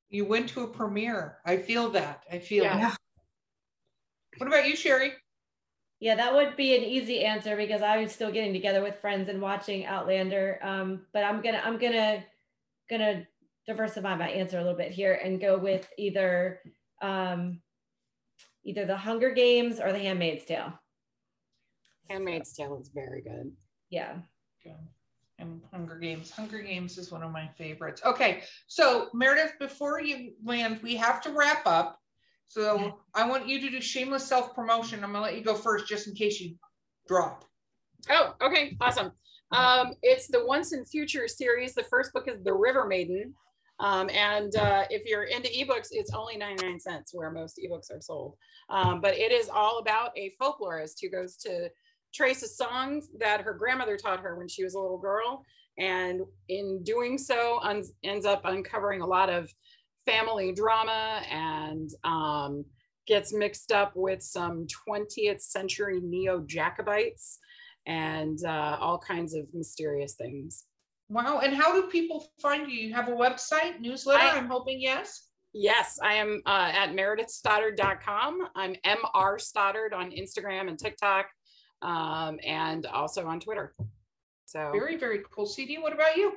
You 0.09 0.27
went 0.27 0.51
to 0.51 0.61
a 0.61 0.67
premiere. 0.69 1.39
I 1.47 1.57
feel 1.57 1.89
that. 1.93 2.25
I 2.31 2.39
feel 2.39 2.65
Yeah. 2.65 2.79
that. 2.79 2.99
What 4.37 4.47
about 4.47 4.69
you, 4.69 4.77
Sherry? 4.77 5.13
Yeah, 6.01 6.17
that 6.17 6.35
would 6.35 6.55
be 6.55 6.77
an 6.77 6.83
easy 6.83 7.25
answer 7.25 7.57
because 7.57 7.81
I 7.81 7.97
was 7.97 8.13
still 8.13 8.31
getting 8.31 8.53
together 8.53 8.83
with 8.83 9.01
friends 9.01 9.29
and 9.31 9.41
watching 9.41 9.87
Outlander. 9.87 10.59
Um, 10.63 11.07
but 11.15 11.25
I'm 11.25 11.41
gonna 11.41 11.63
I'm 11.65 11.79
gonna 11.79 12.25
gonna 12.91 13.27
diversify 13.67 14.17
my 14.17 14.29
answer 14.29 14.59
a 14.59 14.63
little 14.63 14.77
bit 14.77 14.93
here 14.93 15.15
and 15.23 15.41
go 15.41 15.59
with 15.59 15.89
either 15.99 16.61
um, 17.01 17.61
either 18.65 18.87
the 18.87 18.97
Hunger 18.97 19.31
Games 19.31 19.81
or 19.81 19.93
the 19.93 19.99
Handmaid's 19.99 20.45
Tale. 20.45 20.73
Handmaid's 22.09 22.53
Tale 22.53 22.79
is 22.81 22.91
very 22.95 23.23
good. 23.23 23.53
Yeah. 23.91 24.15
And 25.39 25.61
Hunger 25.73 25.99
Games. 25.99 26.31
Hunger 26.31 26.61
Games 26.61 26.99
is 26.99 27.11
one 27.11 27.23
of 27.23 27.33
my 27.33 27.49
favorites. 27.59 28.01
Okay, 28.05 28.43
so 28.69 29.09
Meredith, 29.13 29.55
before 29.59 30.01
you 30.01 30.35
land, 30.45 30.79
we 30.83 30.95
have 30.97 31.21
to 31.23 31.33
wrap 31.33 31.67
up. 31.67 31.99
So 32.47 33.01
I 33.15 33.27
want 33.27 33.49
you 33.49 33.61
to 33.63 33.71
do 33.71 33.81
shameless 33.81 34.27
self 34.27 34.55
promotion. 34.55 35.03
I'm 35.03 35.13
gonna 35.13 35.25
let 35.25 35.37
you 35.37 35.43
go 35.43 35.55
first, 35.55 35.89
just 35.89 36.07
in 36.07 36.15
case 36.15 36.39
you 36.41 36.55
drop. 37.09 37.45
Oh, 38.11 38.35
okay, 38.43 38.77
awesome. 38.81 39.13
Um, 39.53 39.95
it's 40.03 40.29
the 40.29 40.45
Once 40.47 40.73
and 40.73 40.89
Future 40.89 41.27
series. 41.29 41.75
The 41.75 41.85
first 41.85 42.13
book 42.13 42.29
is 42.29 42.43
The 42.45 42.53
River 42.53 42.87
Maiden. 42.87 43.35
Um, 43.81 44.09
and 44.11 44.55
uh, 44.57 44.85
if 44.91 45.05
you're 45.07 45.25
into 45.25 45.49
ebooks, 45.49 45.89
it's 45.91 46.13
only 46.13 46.37
99 46.37 46.79
cents 46.81 47.13
where 47.15 47.31
most 47.31 47.59
ebooks 47.59 47.91
are 47.91 48.01
sold. 48.01 48.37
Um, 48.71 49.01
but 49.01 49.17
it 49.17 49.33
is 49.33 49.49
all 49.49 49.79
about 49.79 50.11
a 50.17 50.33
folklorist 50.41 50.95
who 51.03 51.11
goes 51.11 51.37
to 51.39 51.69
trace 52.15 52.43
a 52.43 52.49
song 52.49 53.03
that 53.19 53.41
her 53.41 53.55
grandmother 53.55 53.97
taught 53.97 54.21
her 54.21 54.37
when 54.37 54.49
she 54.49 54.65
was 54.65 54.75
a 54.75 54.79
little 54.79 54.99
girl. 54.99 55.45
And 55.79 56.21
in 56.49 56.83
doing 56.85 57.17
so, 57.17 57.61
ends 58.05 58.27
up 58.27 58.43
uncovering 58.45 59.01
a 59.01 59.07
lot 59.07 59.31
of 59.31 59.53
family 60.05 60.53
drama 60.53 61.23
and 61.31 61.91
um, 62.05 62.65
gets 63.07 63.33
mixed 63.33 63.73
up 63.73 63.93
with 63.95 64.23
some 64.23 64.67
20th 64.89 65.41
century 65.41 66.01
neo 66.03 66.41
Jacobites 66.47 67.39
and 67.87 68.39
uh, 68.45 68.77
all 68.81 68.99
kinds 68.99 69.35
of 69.35 69.53
mysterious 69.55 70.15
things. 70.15 70.67
Wow. 71.13 71.41
And 71.41 71.55
how 71.55 71.75
do 71.75 71.89
people 71.89 72.33
find 72.41 72.71
you? 72.71 72.89
You 72.89 72.95
have 72.95 73.09
a 73.09 73.13
website, 73.13 73.81
newsletter? 73.81 74.25
I- 74.25 74.39
I'm 74.39 74.49
hoping 74.49 74.81
yes. 74.81 75.29
Yes, 75.55 75.99
I 76.03 76.15
am 76.15 76.41
uh, 76.47 76.73
at 76.75 76.93
meredithstoddard.com. 76.93 78.49
I'm 78.57 78.75
MR 78.87 79.39
Stoddard 79.39 79.93
on 79.93 80.11
Instagram 80.11 80.69
and 80.69 80.79
TikTok, 80.79 81.27
um, 81.83 82.39
and 82.43 82.87
also 82.87 83.27
on 83.27 83.39
Twitter. 83.39 83.75
So 84.47 84.71
Very, 84.73 84.97
very 84.97 85.21
cool. 85.31 85.45
CD, 85.45 85.77
what 85.77 85.93
about 85.93 86.17
you? 86.17 86.33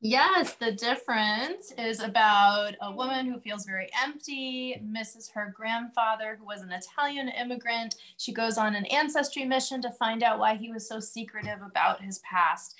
Yes, 0.00 0.52
the 0.54 0.70
difference 0.70 1.72
is 1.76 1.98
about 2.00 2.74
a 2.80 2.92
woman 2.92 3.26
who 3.26 3.40
feels 3.40 3.64
very 3.64 3.88
empty, 4.00 4.80
misses 4.84 5.28
her 5.30 5.52
grandfather, 5.52 6.36
who 6.38 6.46
was 6.46 6.60
an 6.62 6.70
Italian 6.70 7.28
immigrant. 7.30 7.96
She 8.16 8.32
goes 8.32 8.58
on 8.58 8.76
an 8.76 8.84
ancestry 8.86 9.44
mission 9.44 9.82
to 9.82 9.90
find 9.90 10.22
out 10.22 10.38
why 10.38 10.54
he 10.54 10.70
was 10.70 10.86
so 10.88 11.00
secretive 11.00 11.62
about 11.62 12.00
his 12.00 12.20
past. 12.20 12.76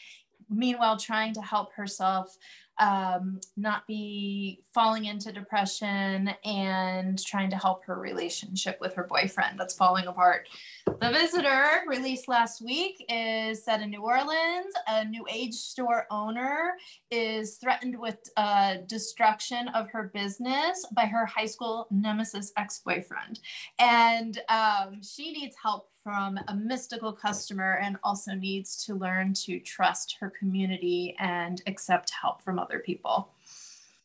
Meanwhile, 0.51 0.99
trying 0.99 1.35
to 1.35 1.43
help 1.43 1.73
herself 1.75 2.37
um, 2.79 3.41
not 3.57 3.87
be 3.87 4.61
falling 4.73 5.07
into 5.07 5.33
depression 5.33 6.31
and 6.45 7.25
trying 7.25 7.51
to 7.51 7.57
help 7.57 7.85
her 7.85 7.99
relationship 7.99 8.79
with 8.81 8.95
her 8.95 9.05
boyfriend 9.05 9.59
that's 9.59 9.75
falling 9.75 10.07
apart. 10.07 10.49
The 10.87 11.11
Visitor, 11.11 11.83
released 11.87 12.29
last 12.29 12.63
week, 12.63 13.05
is 13.09 13.65
set 13.65 13.83
in 13.83 13.91
New 13.91 14.03
Orleans. 14.03 14.73
A 14.87 15.05
new 15.05 15.25
age 15.31 15.55
store 15.55 16.07
owner 16.11 16.75
is 17.11 17.57
threatened 17.57 17.99
with 17.99 18.19
uh, 18.37 18.77
destruction 18.87 19.69
of 19.69 19.91
her 19.91 20.11
business 20.15 20.87
by 20.95 21.07
her 21.07 21.27
high 21.27 21.47
school 21.47 21.87
nemesis 21.91 22.53
ex 22.57 22.81
boyfriend. 22.85 23.41
And 23.79 24.41
um, 24.49 25.03
she 25.03 25.33
needs 25.33 25.57
help 25.61 25.89
from 26.03 26.39
a 26.49 26.55
mystical 26.55 27.13
customer 27.13 27.79
and 27.83 27.97
also 28.03 28.35
needs 28.35 28.85
to 28.85 28.95
learn 28.95 29.35
to 29.35 29.59
trust 29.61 30.17
her 30.21 30.31
community 30.31 31.17
and 31.19 31.63
accept 31.67 32.11
help 32.11 32.43
from 32.43 32.59
other 32.59 32.79
people. 32.79 33.31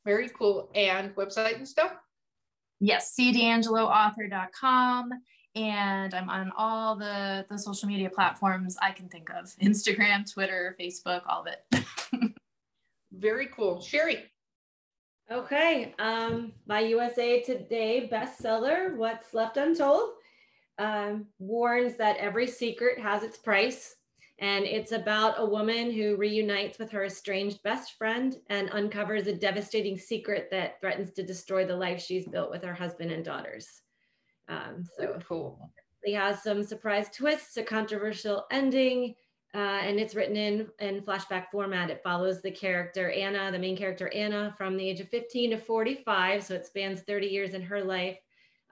Very 0.05 0.29
cool. 0.29 0.69
And 0.75 1.15
website 1.15 1.55
and 1.55 1.67
stuff? 1.67 1.93
Yes, 2.79 3.15
cdangeloauthor.com. 3.17 5.11
And 5.55 6.13
I'm 6.13 6.29
on 6.29 6.51
all 6.57 6.95
the, 6.95 7.45
the 7.49 7.57
social 7.57 7.87
media 7.87 8.09
platforms 8.09 8.75
I 8.81 8.91
can 8.91 9.07
think 9.07 9.29
of 9.29 9.45
Instagram, 9.61 10.31
Twitter, 10.31 10.75
Facebook, 10.79 11.21
all 11.27 11.45
of 11.45 11.47
it. 11.47 11.85
Very 13.11 13.47
cool. 13.47 13.79
Sherry. 13.79 14.25
Okay. 15.31 15.93
Um, 15.99 16.51
my 16.67 16.81
USA 16.81 17.41
Today 17.41 18.09
bestseller, 18.11 18.95
What's 18.97 19.33
Left 19.33 19.57
Untold, 19.57 20.09
um, 20.83 21.27
warns 21.39 21.95
that 21.97 22.17
every 22.17 22.47
secret 22.47 22.99
has 22.99 23.23
its 23.23 23.37
price. 23.37 23.95
And 24.39 24.65
it's 24.65 24.91
about 24.91 25.35
a 25.37 25.45
woman 25.45 25.91
who 25.91 26.17
reunites 26.17 26.77
with 26.77 26.91
her 26.91 27.05
estranged 27.05 27.63
best 27.63 27.97
friend 27.97 28.35
and 28.49 28.69
uncovers 28.71 29.27
a 29.27 29.35
devastating 29.35 29.97
secret 29.97 30.49
that 30.51 30.81
threatens 30.81 31.13
to 31.13 31.23
destroy 31.23 31.65
the 31.65 31.75
life 31.75 32.01
she's 32.01 32.27
built 32.27 32.49
with 32.49 32.63
her 32.63 32.73
husband 32.73 33.11
and 33.11 33.23
daughters. 33.23 33.81
Um, 34.49 34.83
so 34.97 35.17
cool. 35.25 35.71
it 36.01 36.15
has 36.15 36.43
some 36.43 36.63
surprise 36.63 37.09
twists, 37.15 37.55
a 37.55 37.63
controversial 37.63 38.45
ending, 38.51 39.15
uh, 39.53 39.79
and 39.83 39.99
it's 39.99 40.15
written 40.15 40.35
in 40.35 40.67
in 40.79 41.01
flashback 41.01 41.45
format. 41.51 41.91
It 41.91 42.01
follows 42.03 42.41
the 42.41 42.51
character 42.51 43.11
Anna, 43.11 43.51
the 43.51 43.59
main 43.59 43.77
character 43.77 44.11
Anna, 44.13 44.53
from 44.57 44.75
the 44.75 44.89
age 44.89 44.99
of 44.99 45.09
15 45.09 45.51
to 45.51 45.57
45. 45.57 46.43
So 46.43 46.55
it 46.55 46.65
spans 46.65 47.01
30 47.01 47.27
years 47.27 47.53
in 47.53 47.61
her 47.61 47.81
life. 47.81 48.17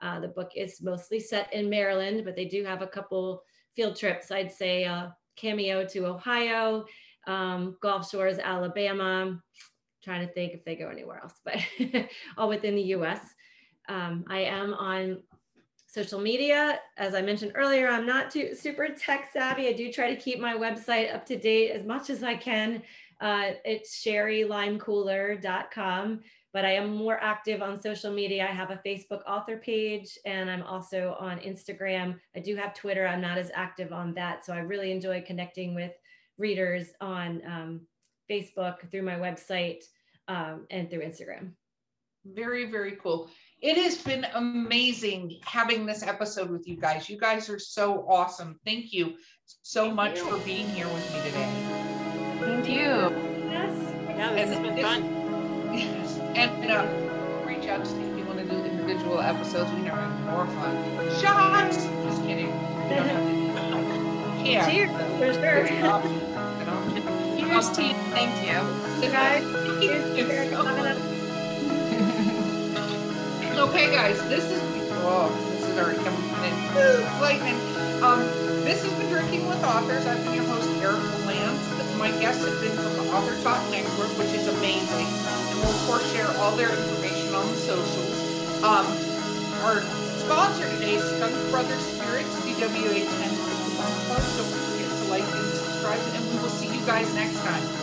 Uh, 0.02 0.20
the 0.20 0.28
book 0.28 0.50
is 0.56 0.82
mostly 0.82 1.20
set 1.20 1.52
in 1.54 1.70
Maryland, 1.70 2.22
but 2.24 2.36
they 2.36 2.44
do 2.44 2.64
have 2.64 2.82
a 2.82 2.86
couple 2.86 3.42
field 3.74 3.96
trips. 3.96 4.30
I'd 4.30 4.52
say 4.52 4.84
a 4.84 5.16
cameo 5.36 5.86
to 5.86 6.06
Ohio, 6.06 6.84
um, 7.26 7.76
Gulf 7.80 8.10
Shores, 8.10 8.38
Alabama. 8.38 9.40
trying 10.02 10.26
to 10.26 10.32
think 10.34 10.52
if 10.52 10.64
they 10.64 10.74
go 10.74 10.88
anywhere 10.88 11.20
else, 11.22 11.34
but 11.44 11.58
all 12.36 12.48
within 12.48 12.74
the 12.74 12.82
U.S. 12.82 13.20
Um, 13.88 14.24
I 14.28 14.40
am 14.40 14.74
on 14.74 15.22
social 15.86 16.20
media. 16.20 16.80
As 16.96 17.14
I 17.14 17.22
mentioned 17.22 17.52
earlier, 17.54 17.88
I'm 17.88 18.06
not 18.06 18.30
too 18.30 18.54
super 18.54 18.88
tech 18.88 19.30
savvy. 19.32 19.68
I 19.68 19.72
do 19.72 19.92
try 19.92 20.12
to 20.12 20.20
keep 20.20 20.40
my 20.40 20.54
website 20.54 21.14
up 21.14 21.24
to 21.26 21.36
date 21.36 21.70
as 21.70 21.84
much 21.84 22.10
as 22.10 22.22
I 22.22 22.34
can. 22.34 22.82
Uh, 23.20 23.52
it's 23.64 24.04
sherrylimecooler.com, 24.04 26.20
but 26.52 26.64
I 26.64 26.72
am 26.72 26.94
more 26.94 27.18
active 27.22 27.62
on 27.62 27.80
social 27.80 28.12
media. 28.12 28.44
I 28.44 28.52
have 28.52 28.70
a 28.70 28.80
Facebook 28.84 29.22
author 29.26 29.56
page 29.56 30.18
and 30.26 30.50
I'm 30.50 30.62
also 30.62 31.16
on 31.18 31.38
Instagram. 31.38 32.18
I 32.36 32.40
do 32.40 32.56
have 32.56 32.74
Twitter. 32.74 33.06
I'm 33.06 33.20
not 33.22 33.38
as 33.38 33.50
active 33.54 33.92
on 33.92 34.14
that. 34.14 34.44
So 34.44 34.52
I 34.52 34.58
really 34.58 34.92
enjoy 34.92 35.22
connecting 35.26 35.74
with 35.74 35.92
readers 36.38 36.88
on 37.00 37.42
um, 37.46 37.80
Facebook 38.30 38.90
through 38.90 39.02
my 39.02 39.14
website 39.16 39.82
um, 40.28 40.66
and 40.70 40.90
through 40.90 41.00
Instagram. 41.00 41.52
Very, 42.24 42.70
very 42.70 42.96
cool. 43.02 43.30
It 43.60 43.76
has 43.76 43.96
been 43.96 44.26
amazing 44.34 45.38
having 45.44 45.86
this 45.86 46.02
episode 46.02 46.50
with 46.50 46.68
you 46.68 46.76
guys. 46.76 47.08
You 47.08 47.18
guys 47.18 47.48
are 47.48 47.58
so 47.58 48.04
awesome. 48.08 48.60
Thank 48.64 48.92
you 48.92 49.14
so 49.62 49.84
Thank 49.84 49.94
much 49.94 50.18
you. 50.18 50.28
for 50.30 50.36
being 50.44 50.68
here 50.68 50.86
with 50.86 51.12
me 51.12 51.22
today. 51.22 51.52
Thank 52.40 52.68
you. 52.68 52.84
Yes. 53.50 53.94
yeah, 54.08 54.32
this 54.34 54.50
has 54.50 54.58
been 54.58 54.74
this- 54.74 54.84
fun. 54.84 55.21
Yes. 55.72 56.18
And 56.34 56.70
uh, 56.70 56.86
reach 57.46 57.66
out 57.66 57.84
to 57.84 57.90
see 57.90 58.02
if 58.02 58.18
you 58.18 58.24
want 58.24 58.38
to 58.38 58.44
do 58.44 58.56
individual 58.64 59.20
episodes. 59.20 59.70
We 59.72 59.80
know 59.80 59.94
it's 59.94 60.30
more 60.30 60.46
fun. 60.46 60.74
Shots! 61.20 61.76
Just 61.76 62.22
kidding. 62.22 62.46
You 62.46 62.96
don't 62.96 63.08
have 63.08 63.24
to 63.26 63.32
do 63.32 63.52
that. 63.54 64.46
Yeah. 64.46 64.70
Cheers, 64.70 64.90
for 64.90 65.32
sure. 65.34 65.68
Good 65.68 65.84
option. 65.84 66.18
Good 66.58 66.68
option. 66.68 67.02
Here's 67.38 67.70
to 67.70 67.82
you. 67.82 67.94
Thank 68.12 68.34
you. 68.46 68.60
Good 69.00 69.12
guys. 69.12 69.44
Cheers 69.80 70.48
for 70.50 70.62
coming 70.62 70.86
up. 70.86 70.98
Okay, 73.52 73.92
guys, 73.94 74.18
this 74.28 74.44
is 74.44 74.60
oh, 75.04 75.28
this 75.52 75.68
is 75.68 75.78
already 75.78 76.02
coming 76.02 76.20
in. 76.42 76.52
Lightning. 77.20 77.54
Um, 78.02 78.20
this 78.64 78.82
has 78.82 78.92
been 78.98 79.08
Drinking 79.10 79.46
with 79.46 79.62
Authors. 79.62 80.06
I've 80.06 80.24
been 80.24 80.34
your 80.34 80.44
host, 80.44 80.68
Erica 80.82 81.18
Lance. 81.26 81.98
My 81.98 82.10
guests 82.18 82.44
have 82.44 82.60
been 82.60 82.74
from 82.74 82.92
the 82.94 83.12
Author 83.12 83.40
Talk 83.42 83.62
Network, 83.70 84.10
which 84.18 84.32
is 84.34 84.48
amazing. 84.48 85.06
We'll, 85.62 85.70
of 85.70 85.86
course, 85.86 86.12
share 86.12 86.26
all 86.38 86.56
their 86.56 86.70
information 86.70 87.34
on 87.34 87.46
the 87.46 87.56
socials. 87.56 88.62
Um, 88.64 88.86
our 89.62 89.80
sponsor 90.18 90.68
today 90.74 90.96
is 90.96 91.04
Skunk 91.04 91.34
Brothers 91.50 91.86
Spirits, 91.86 92.34
DWA 92.42 93.06
10 93.06 93.30
Don't 94.10 94.50
forget 94.74 94.90
to 94.90 95.04
like 95.08 95.22
and 95.22 95.54
subscribe, 95.54 96.00
and 96.14 96.30
we 96.34 96.38
will 96.42 96.50
see 96.50 96.66
you 96.66 96.84
guys 96.84 97.14
next 97.14 97.36
time. 97.44 97.81